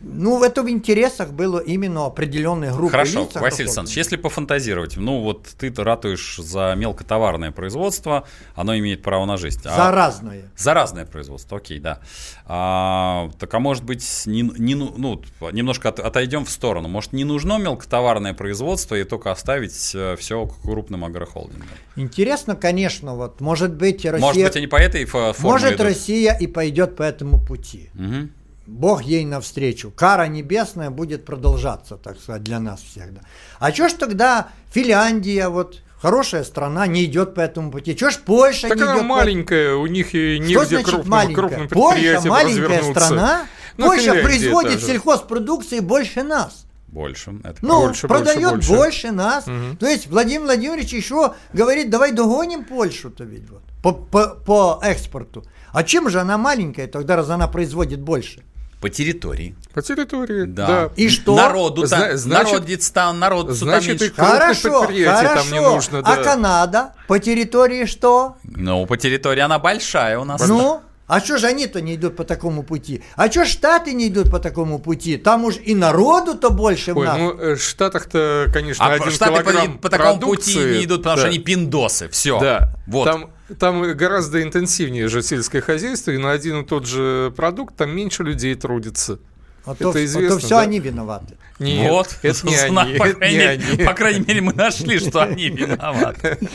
Ну, 0.08 0.44
это 0.44 0.62
в 0.62 0.70
интересах 0.70 1.32
было 1.32 1.58
именно 1.58 2.06
определенной 2.06 2.72
группы 2.72 2.92
Хорошо, 2.92 3.24
лиц, 3.24 3.34
Василий 3.34 3.64
Александрович, 3.64 3.98
если 3.98 4.18
пофантазировать, 4.18 4.98
ну 4.98 5.22
вот 5.22 5.48
ты 5.58 5.74
ратуешь 5.76 6.38
за 6.38 6.76
мелкотоварное 6.78 7.52
производство, 7.52 8.28
оно 8.54 8.78
имеет 8.78 9.02
право 9.02 9.26
на 9.26 9.38
жизнь. 9.38 9.62
А... 9.66 9.76
За 9.76 9.92
разное. 9.92 10.44
За 10.56 10.76
разное 10.76 11.08
производство, 11.08 11.58
окей, 11.58 11.80
да. 11.80 12.02
А, 12.46 13.32
так 13.40 13.52
а 13.52 13.60
может 13.60 13.84
быть, 13.84 14.06
не, 14.28 14.44
не, 14.44 14.76
ну, 14.76 14.94
ну 14.96 15.24
немножко 15.52 15.90
от, 15.90 16.00
отойдем 16.00 16.46
в 16.46 16.52
сторону. 16.52 16.88
Может, 16.88 17.12
не 17.14 17.24
нужно 17.24 17.58
мелкотоварное 17.58 18.36
производство 18.36 18.94
и 18.94 19.04
только 19.06 19.32
оставить 19.32 19.92
э, 19.96 20.16
все 20.20 20.46
крупным 20.46 21.04
агрохолдингом? 21.04 21.68
Интересно, 21.96 22.56
конечно, 22.56 23.16
вот, 23.16 23.42
может 23.42 23.74
быть, 23.74 24.06
Россия... 24.06 24.20
Может 24.20 24.44
быть, 24.44 24.56
они 24.56 24.68
по 24.68 24.76
этой 24.76 25.06
форме 25.06 25.34
Может, 25.40 25.70
идут? 25.70 25.82
Россия 25.82 26.38
и 26.38 26.46
пойдет 26.46 26.96
по 26.96 27.02
этому 27.02 27.44
пути. 27.44 27.90
Угу. 27.96 28.30
Бог 28.68 29.04
ей 29.04 29.26
навстречу. 29.26 29.92
Кара 29.92 30.28
небесная 30.28 30.90
будет 30.90 31.26
продолжаться, 31.26 31.98
так 31.98 32.20
сказать, 32.20 32.44
для 32.44 32.60
нас 32.60 32.82
всегда. 32.82 33.22
А 33.60 33.72
что 33.72 33.90
ж 33.90 33.94
тогда 33.94 34.50
Финляндия, 34.72 35.50
вот 35.50 35.82
хорошая 36.02 36.44
страна, 36.44 36.88
не 36.88 37.06
идет 37.06 37.36
по 37.36 37.42
этому 37.42 37.72
пути? 37.72 37.96
Что 37.96 38.10
ж 38.10 38.18
Польша 38.18 38.70
так 38.70 38.78
не 38.78 38.84
она 38.84 38.98
идет 38.98 39.06
маленькая, 39.06 39.76
по... 39.76 39.82
у 39.82 39.88
них 39.88 40.16
и 40.16 40.40
негде 40.40 40.54
что 40.56 40.66
значит 40.66 40.90
крупным, 40.90 41.10
маленькая? 41.10 41.36
крупным 41.36 41.70
Польша 41.70 42.22
маленькая 42.26 42.84
страна, 42.92 43.46
ну, 43.78 43.88
Польша 43.88 44.14
производит 44.14 44.80
даже. 44.80 44.86
сельхозпродукции 44.86 45.80
больше 45.80 46.24
нас. 46.24 46.66
Больше. 46.88 47.36
Это 47.44 47.58
ну, 47.62 47.82
больше, 47.82 48.08
продает 48.08 48.54
больше, 48.54 48.74
больше 48.74 49.12
нас. 49.12 49.48
Угу. 49.48 49.78
То 49.80 49.86
есть 49.86 50.08
Владимир 50.08 50.46
Владимирович 50.46 50.94
еще 50.94 51.34
говорит, 51.52 51.90
давай 51.90 52.14
догоним 52.14 52.64
Польшу-то 52.64 53.26
ведь 53.26 53.50
вот, 53.50 53.62
по, 53.84 53.92
по, 53.92 54.28
по 54.30 54.80
экспорту. 54.82 55.44
А 55.74 55.84
чем 55.84 56.10
же 56.10 56.22
она 56.22 56.38
маленькая, 56.38 56.88
тогда 56.88 57.18
раз 57.18 57.30
она 57.30 57.50
производит 57.50 58.00
больше? 58.00 58.44
По 58.86 58.90
территории. 58.92 59.56
По 59.74 59.82
территории, 59.82 60.46
да. 60.46 60.68
да. 60.68 60.90
И 60.96 61.10
что? 61.10 61.36
Народу 61.36 61.88
там, 61.88 62.16
значит, 62.16 62.54
народец 62.54 62.92
там, 62.92 63.20
народ 63.20 63.50
Значит, 63.50 64.00
и 64.00 64.10
хорошо, 64.12 64.82
хорошо. 64.82 65.34
Там 65.34 65.52
не 65.52 65.60
нужно, 65.60 66.04
да. 66.04 66.14
А 66.14 66.18
Канада 66.18 66.94
по 67.08 67.18
территории 67.18 67.86
что? 67.86 68.36
Ну, 68.44 68.86
по 68.86 68.96
территории 68.96 69.40
она 69.40 69.58
большая 69.58 70.20
у 70.20 70.24
нас. 70.24 70.48
Ну, 70.48 70.84
а 71.08 71.20
что 71.20 71.40
же 71.40 71.48
они-то 71.48 71.82
не 71.82 71.96
идут 71.96 72.16
по 72.16 72.24
такому 72.26 72.62
пути? 72.62 73.04
А 73.16 73.32
что 73.32 73.44
Штаты 73.44 73.94
не 73.94 74.10
идут 74.10 74.30
по 74.30 74.38
такому 74.38 74.78
пути? 74.78 75.18
Там 75.18 75.46
уж 75.46 75.56
и 75.58 75.74
народу-то 75.74 76.52
больше 76.52 76.94
Ой, 76.94 77.02
в 77.02 77.06
нас. 77.06 77.18
ну, 77.18 77.32
э, 77.40 77.56
в 77.56 77.64
Штатах-то, 77.64 78.52
конечно, 78.54 78.86
а 78.86 78.94
один 78.94 79.10
Штаты 79.10 79.44
по, 79.44 79.80
по 79.80 79.90
такому 79.90 80.20
пути 80.20 80.60
не 80.60 80.86
идут, 80.86 81.00
потому 81.00 81.16
да. 81.16 81.22
что 81.22 81.30
они 81.30 81.40
пиндосы. 81.40 82.08
Все. 82.10 82.40
Да. 82.40 82.76
Вот. 82.86 83.06
Там, 83.06 83.32
там 83.60 83.82
гораздо 83.96 84.42
интенсивнее 84.42 85.08
же 85.08 85.22
сельское 85.22 85.62
хозяйство, 85.62 86.12
и 86.12 86.18
на 86.18 86.32
один 86.32 86.62
и 86.62 86.66
тот 86.66 86.86
же 86.86 87.34
продукт 87.36 87.76
там 87.76 87.96
меньше 87.96 88.24
людей 88.24 88.56
трудится. 88.56 89.20
А 89.66 89.74
это 89.74 89.92
то, 89.92 90.06
известно. 90.06 90.36
А 90.36 90.40
то 90.40 90.46
все 90.46 90.50
да? 90.50 90.62
они 90.62 90.80
виноваты. 90.80 91.38
Нет, 91.60 91.92
вот, 91.92 92.18
это 92.22 92.48
не 92.48 92.56
они. 92.62 92.98
По, 92.98 93.10
крайней, 93.10 93.38
не 93.38 93.44
они. 93.44 93.84
по 93.84 93.94
крайней 93.94 94.26
мере, 94.26 94.42
мы 94.42 94.54
нашли, 94.54 95.00
что 95.00 95.24
они 95.24 95.50
виноваты. 95.50 96.38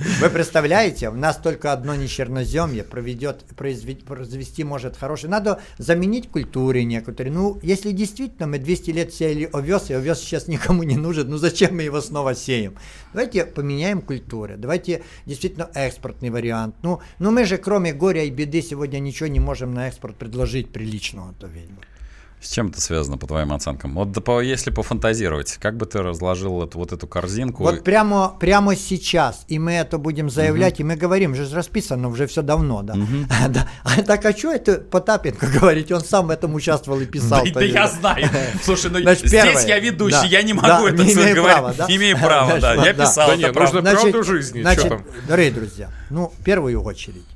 Вы 0.00 0.30
представляете, 0.30 1.10
у 1.10 1.14
нас 1.14 1.36
только 1.36 1.72
одно 1.72 1.94
нечерноземье 1.94 2.84
проведет, 2.84 3.44
произвести, 3.54 4.02
произвести 4.02 4.64
может 4.64 4.96
хороший. 4.96 5.28
Надо 5.28 5.60
заменить 5.76 6.30
культуры 6.30 6.84
некоторые. 6.84 7.30
Ну, 7.30 7.58
если 7.62 7.92
действительно 7.92 8.46
мы 8.46 8.58
200 8.58 8.90
лет 8.92 9.12
сеяли 9.12 9.50
овес, 9.52 9.90
и 9.90 9.94
овес 9.94 10.20
сейчас 10.20 10.48
никому 10.48 10.84
не 10.84 10.96
нужен, 10.96 11.28
ну 11.28 11.36
зачем 11.36 11.76
мы 11.76 11.82
его 11.82 12.00
снова 12.00 12.34
сеем? 12.34 12.76
Давайте 13.12 13.44
поменяем 13.44 14.00
культуры, 14.00 14.56
давайте 14.56 15.02
действительно 15.26 15.68
экспортный 15.74 16.30
вариант. 16.30 16.76
Ну, 16.82 17.00
ну 17.18 17.30
мы 17.30 17.44
же 17.44 17.58
кроме 17.58 17.92
горя 17.92 18.24
и 18.24 18.30
беды 18.30 18.62
сегодня 18.62 19.00
ничего 19.00 19.26
не 19.26 19.40
можем 19.40 19.74
на 19.74 19.88
экспорт 19.88 20.16
предложить 20.16 20.72
приличного. 20.72 21.34
То, 21.38 21.46
видимо. 21.46 21.76
С 22.40 22.52
чем 22.52 22.68
это 22.68 22.80
связано, 22.80 23.18
по 23.18 23.26
твоим 23.26 23.52
оценкам? 23.52 23.94
Вот 23.94 24.12
да, 24.12 24.22
по, 24.22 24.40
если 24.40 24.70
пофантазировать, 24.70 25.58
как 25.60 25.76
бы 25.76 25.84
ты 25.84 26.00
разложил 26.00 26.62
эту, 26.62 26.78
вот 26.78 26.90
эту 26.90 27.06
корзинку? 27.06 27.62
Вот 27.64 27.84
прямо, 27.84 28.34
прямо 28.40 28.74
сейчас, 28.74 29.44
и 29.48 29.58
мы 29.58 29.72
это 29.72 29.98
будем 29.98 30.30
заявлять, 30.30 30.74
угу. 30.74 30.82
и 30.82 30.84
мы 30.84 30.96
говорим, 30.96 31.34
же 31.34 31.54
расписано 31.54 32.08
уже 32.08 32.26
все 32.26 32.40
давно, 32.40 32.80
да. 32.82 32.94
Угу. 32.94 33.26
да. 33.50 33.68
А 33.84 34.02
так 34.02 34.24
а 34.24 34.32
что 34.32 34.52
это 34.52 34.76
Потапенко 34.78 35.46
говорить? 35.60 35.92
Он 35.92 36.00
сам 36.00 36.28
в 36.28 36.30
этом 36.30 36.54
участвовал 36.54 36.98
и 37.00 37.06
писал. 37.06 37.44
Да, 37.44 37.60
да 37.60 37.64
я 37.64 37.88
знаю. 37.88 38.26
Слушай, 38.62 38.90
ну 38.90 39.00
Значит, 39.00 39.28
здесь 39.28 39.42
первое, 39.42 39.66
я 39.66 39.78
ведущий, 39.78 40.22
да, 40.22 40.26
я 40.26 40.42
не 40.42 40.54
могу 40.54 40.66
да, 40.66 40.88
это 40.88 41.04
не 41.04 41.12
имею 41.12 41.36
говорить. 41.36 41.56
Права, 41.56 41.74
да? 41.76 41.86
Не 41.88 41.96
имею 41.96 42.18
права, 42.18 42.58
да. 42.58 42.74
Я 42.74 42.94
писал, 42.94 43.28
да, 43.28 43.36
нет, 43.36 43.54
нужно 43.54 43.82
правду 43.82 44.22
жизни. 44.22 44.62
Значит, 44.62 44.92
дорогие 45.28 45.52
друзья, 45.52 45.90
ну, 46.08 46.32
в 46.38 46.42
первую 46.42 46.82
очередь, 46.82 47.26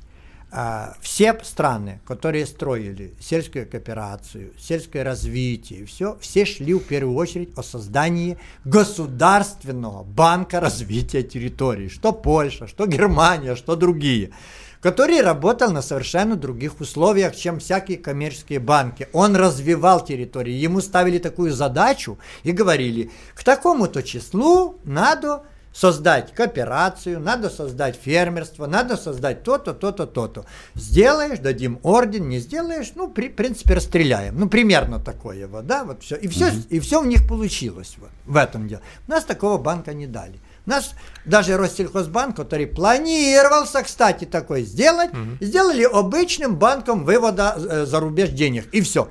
все 1.01 1.37
страны, 1.43 1.99
которые 2.05 2.45
строили 2.45 3.13
сельскую 3.19 3.69
кооперацию, 3.69 4.53
сельское 4.57 5.03
развитие, 5.03 5.85
все, 5.85 6.17
все 6.21 6.45
шли 6.45 6.73
в 6.73 6.79
первую 6.79 7.17
очередь 7.17 7.49
о 7.57 7.63
создании 7.63 8.37
государственного 8.63 10.03
банка 10.03 10.61
развития 10.61 11.23
территории, 11.23 11.89
что 11.89 12.13
Польша, 12.13 12.67
что 12.67 12.85
Германия, 12.85 13.55
что 13.55 13.75
другие, 13.75 14.31
который 14.79 15.21
работал 15.21 15.71
на 15.71 15.81
совершенно 15.81 16.35
других 16.35 16.79
условиях, 16.79 17.35
чем 17.35 17.59
всякие 17.59 17.97
коммерческие 17.97 18.59
банки. 18.59 19.09
Он 19.11 19.35
развивал 19.35 20.05
территории, 20.05 20.53
ему 20.53 20.79
ставили 20.79 21.17
такую 21.17 21.51
задачу 21.51 22.17
и 22.43 22.51
говорили, 22.51 23.11
к 23.33 23.43
такому-то 23.43 24.03
числу 24.03 24.77
надо 24.83 25.43
создать 25.75 26.33
кооперацию, 26.33 27.19
надо 27.19 27.49
создать 27.49 27.99
фермерство, 28.01 28.65
надо 28.65 28.95
создать 28.95 29.43
то-то, 29.43 29.73
то-то, 29.73 30.07
то-то. 30.07 30.45
Сделаешь, 30.73 31.39
дадим 31.39 31.79
орден, 31.83 32.29
не 32.29 32.39
сделаешь, 32.39 32.93
ну, 32.95 33.09
при, 33.09 33.27
в 33.27 33.35
принципе, 33.35 33.73
расстреляем. 33.73 34.39
Ну, 34.39 34.47
примерно 34.47 34.99
такое 34.99 35.47
вот, 35.47 35.67
да, 35.67 35.83
вот 35.83 36.01
все. 36.01 36.15
И 36.15 36.29
все, 36.29 36.47
угу. 36.47 36.55
и 36.69 36.79
все 36.79 37.01
у 37.01 37.03
них 37.03 37.27
получилось 37.27 37.95
вот, 37.97 38.09
в 38.25 38.37
этом 38.37 38.69
деле. 38.69 38.81
Нас 39.07 39.25
такого 39.25 39.57
банка 39.57 39.93
не 39.93 40.07
дали. 40.07 40.39
Нас 40.65 40.93
даже 41.25 41.57
Россельхозбанк, 41.57 42.37
который 42.37 42.67
планировался, 42.67 43.83
кстати, 43.83 44.23
такой 44.23 44.61
сделать, 44.61 45.11
угу. 45.11 45.37
сделали 45.41 45.83
обычным 45.83 46.55
банком 46.55 47.03
вывода 47.03 47.55
э, 47.57 47.85
за 47.85 47.99
рубеж 47.99 48.29
денег. 48.29 48.65
И 48.71 48.79
все. 48.79 49.09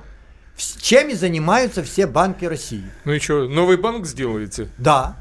Чем 0.81 1.09
и 1.09 1.13
занимаются 1.13 1.83
все 1.83 2.07
банки 2.07 2.45
России. 2.45 2.85
Ну 3.03 3.13
и 3.13 3.19
что, 3.19 3.47
новый 3.47 3.77
банк 3.77 4.07
сделаете? 4.07 4.69
Да. 4.79 5.17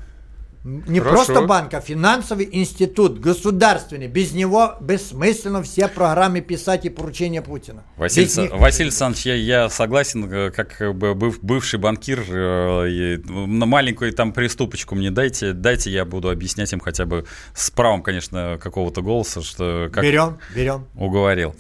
Не 0.65 1.01
Хорошо. 1.01 1.27
просто 1.27 1.43
банк, 1.43 1.75
а 1.75 1.83
финансовый 1.83 2.49
институт, 2.51 3.19
государственный. 3.19 4.07
Без 4.07 4.33
него 4.33 4.77
бессмысленно 4.81 5.63
все 5.63 5.89
программы 5.89 6.41
писать 6.41 6.87
и 6.87 6.89
поручения 6.89 7.43
Путина. 7.43 7.85
Василий, 7.99 8.29
С... 8.29 8.49
Василий 8.51 8.89
Александрович, 8.89 9.27
я, 9.27 9.35
я 9.35 9.69
согласен, 9.69 10.27
э, 10.33 10.51
как 10.53 10.81
быв, 10.97 11.41
бывший 11.43 11.79
банкир, 11.79 12.25
э, 12.27 13.19
на 13.27 13.67
маленькую 13.67 14.15
там 14.15 14.33
приступочку 14.33 14.95
мне 14.95 15.11
дайте, 15.11 15.53
дайте, 15.53 15.91
я 15.91 16.07
буду 16.07 16.31
объяснять 16.31 16.73
им 16.73 16.81
хотя 16.81 17.05
бы 17.05 17.27
с 17.55 17.71
правом, 17.71 18.03
конечно, 18.03 18.59
какого-то 18.59 19.03
голоса, 19.03 19.43
что... 19.43 19.91
Как 19.93 20.03
берем, 20.03 20.39
берем. 20.57 20.87
Уговорил. 20.95 21.55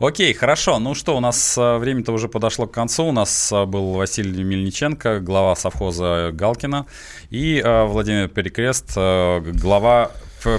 Окей, 0.00 0.34
хорошо. 0.34 0.78
Ну 0.78 0.94
что, 0.94 1.16
у 1.16 1.20
нас 1.20 1.56
э, 1.56 1.78
время-то 1.78 2.12
уже 2.12 2.28
подошло 2.28 2.66
к 2.66 2.72
концу. 2.72 3.06
У 3.06 3.12
нас 3.12 3.50
был 3.68 3.94
Василий 3.94 4.44
Мельниченко, 4.44 5.20
глава 5.20 5.56
совхоза 5.56 6.28
Галкина, 6.34 6.84
и 7.30 7.62
Владимир 7.64 8.28
Перекрестов 8.28 8.49
Крест, 8.50 8.92
э, 8.96 9.40
глава 9.40 10.10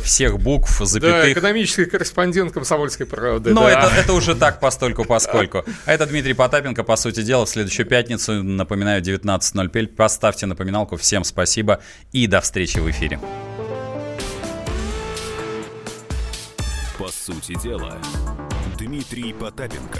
всех 0.03 0.39
букв, 0.39 0.79
запятых. 0.79 1.23
Да, 1.23 1.31
экономический 1.31 1.85
корреспондент 1.85 2.51
«Комсомольской 2.53 3.05
правды». 3.05 3.53
Но 3.53 3.63
да. 3.63 3.71
это, 3.71 3.95
это 3.95 4.13
уже 4.13 4.35
так 4.35 4.59
постольку 4.59 5.05
поскольку. 5.05 5.65
А 5.85 5.93
это 5.93 6.05
Дмитрий 6.05 6.33
Потапенко, 6.33 6.83
по 6.83 6.95
сути 6.95 7.23
дела, 7.23 7.45
в 7.45 7.49
следующую 7.49 7.85
пятницу, 7.85 8.43
напоминаю, 8.43 9.01
19.05. 9.01 9.87
Поставьте 9.87 10.45
напоминалку. 10.45 10.97
Всем 10.97 11.23
спасибо 11.23 11.81
и 12.11 12.27
до 12.27 12.41
встречи 12.41 12.77
в 12.79 12.89
эфире. 12.89 13.19
По 16.97 17.07
сути 17.07 17.59
дела, 17.61 17.97
Дмитрий 18.77 19.33
Потапенко. 19.33 19.99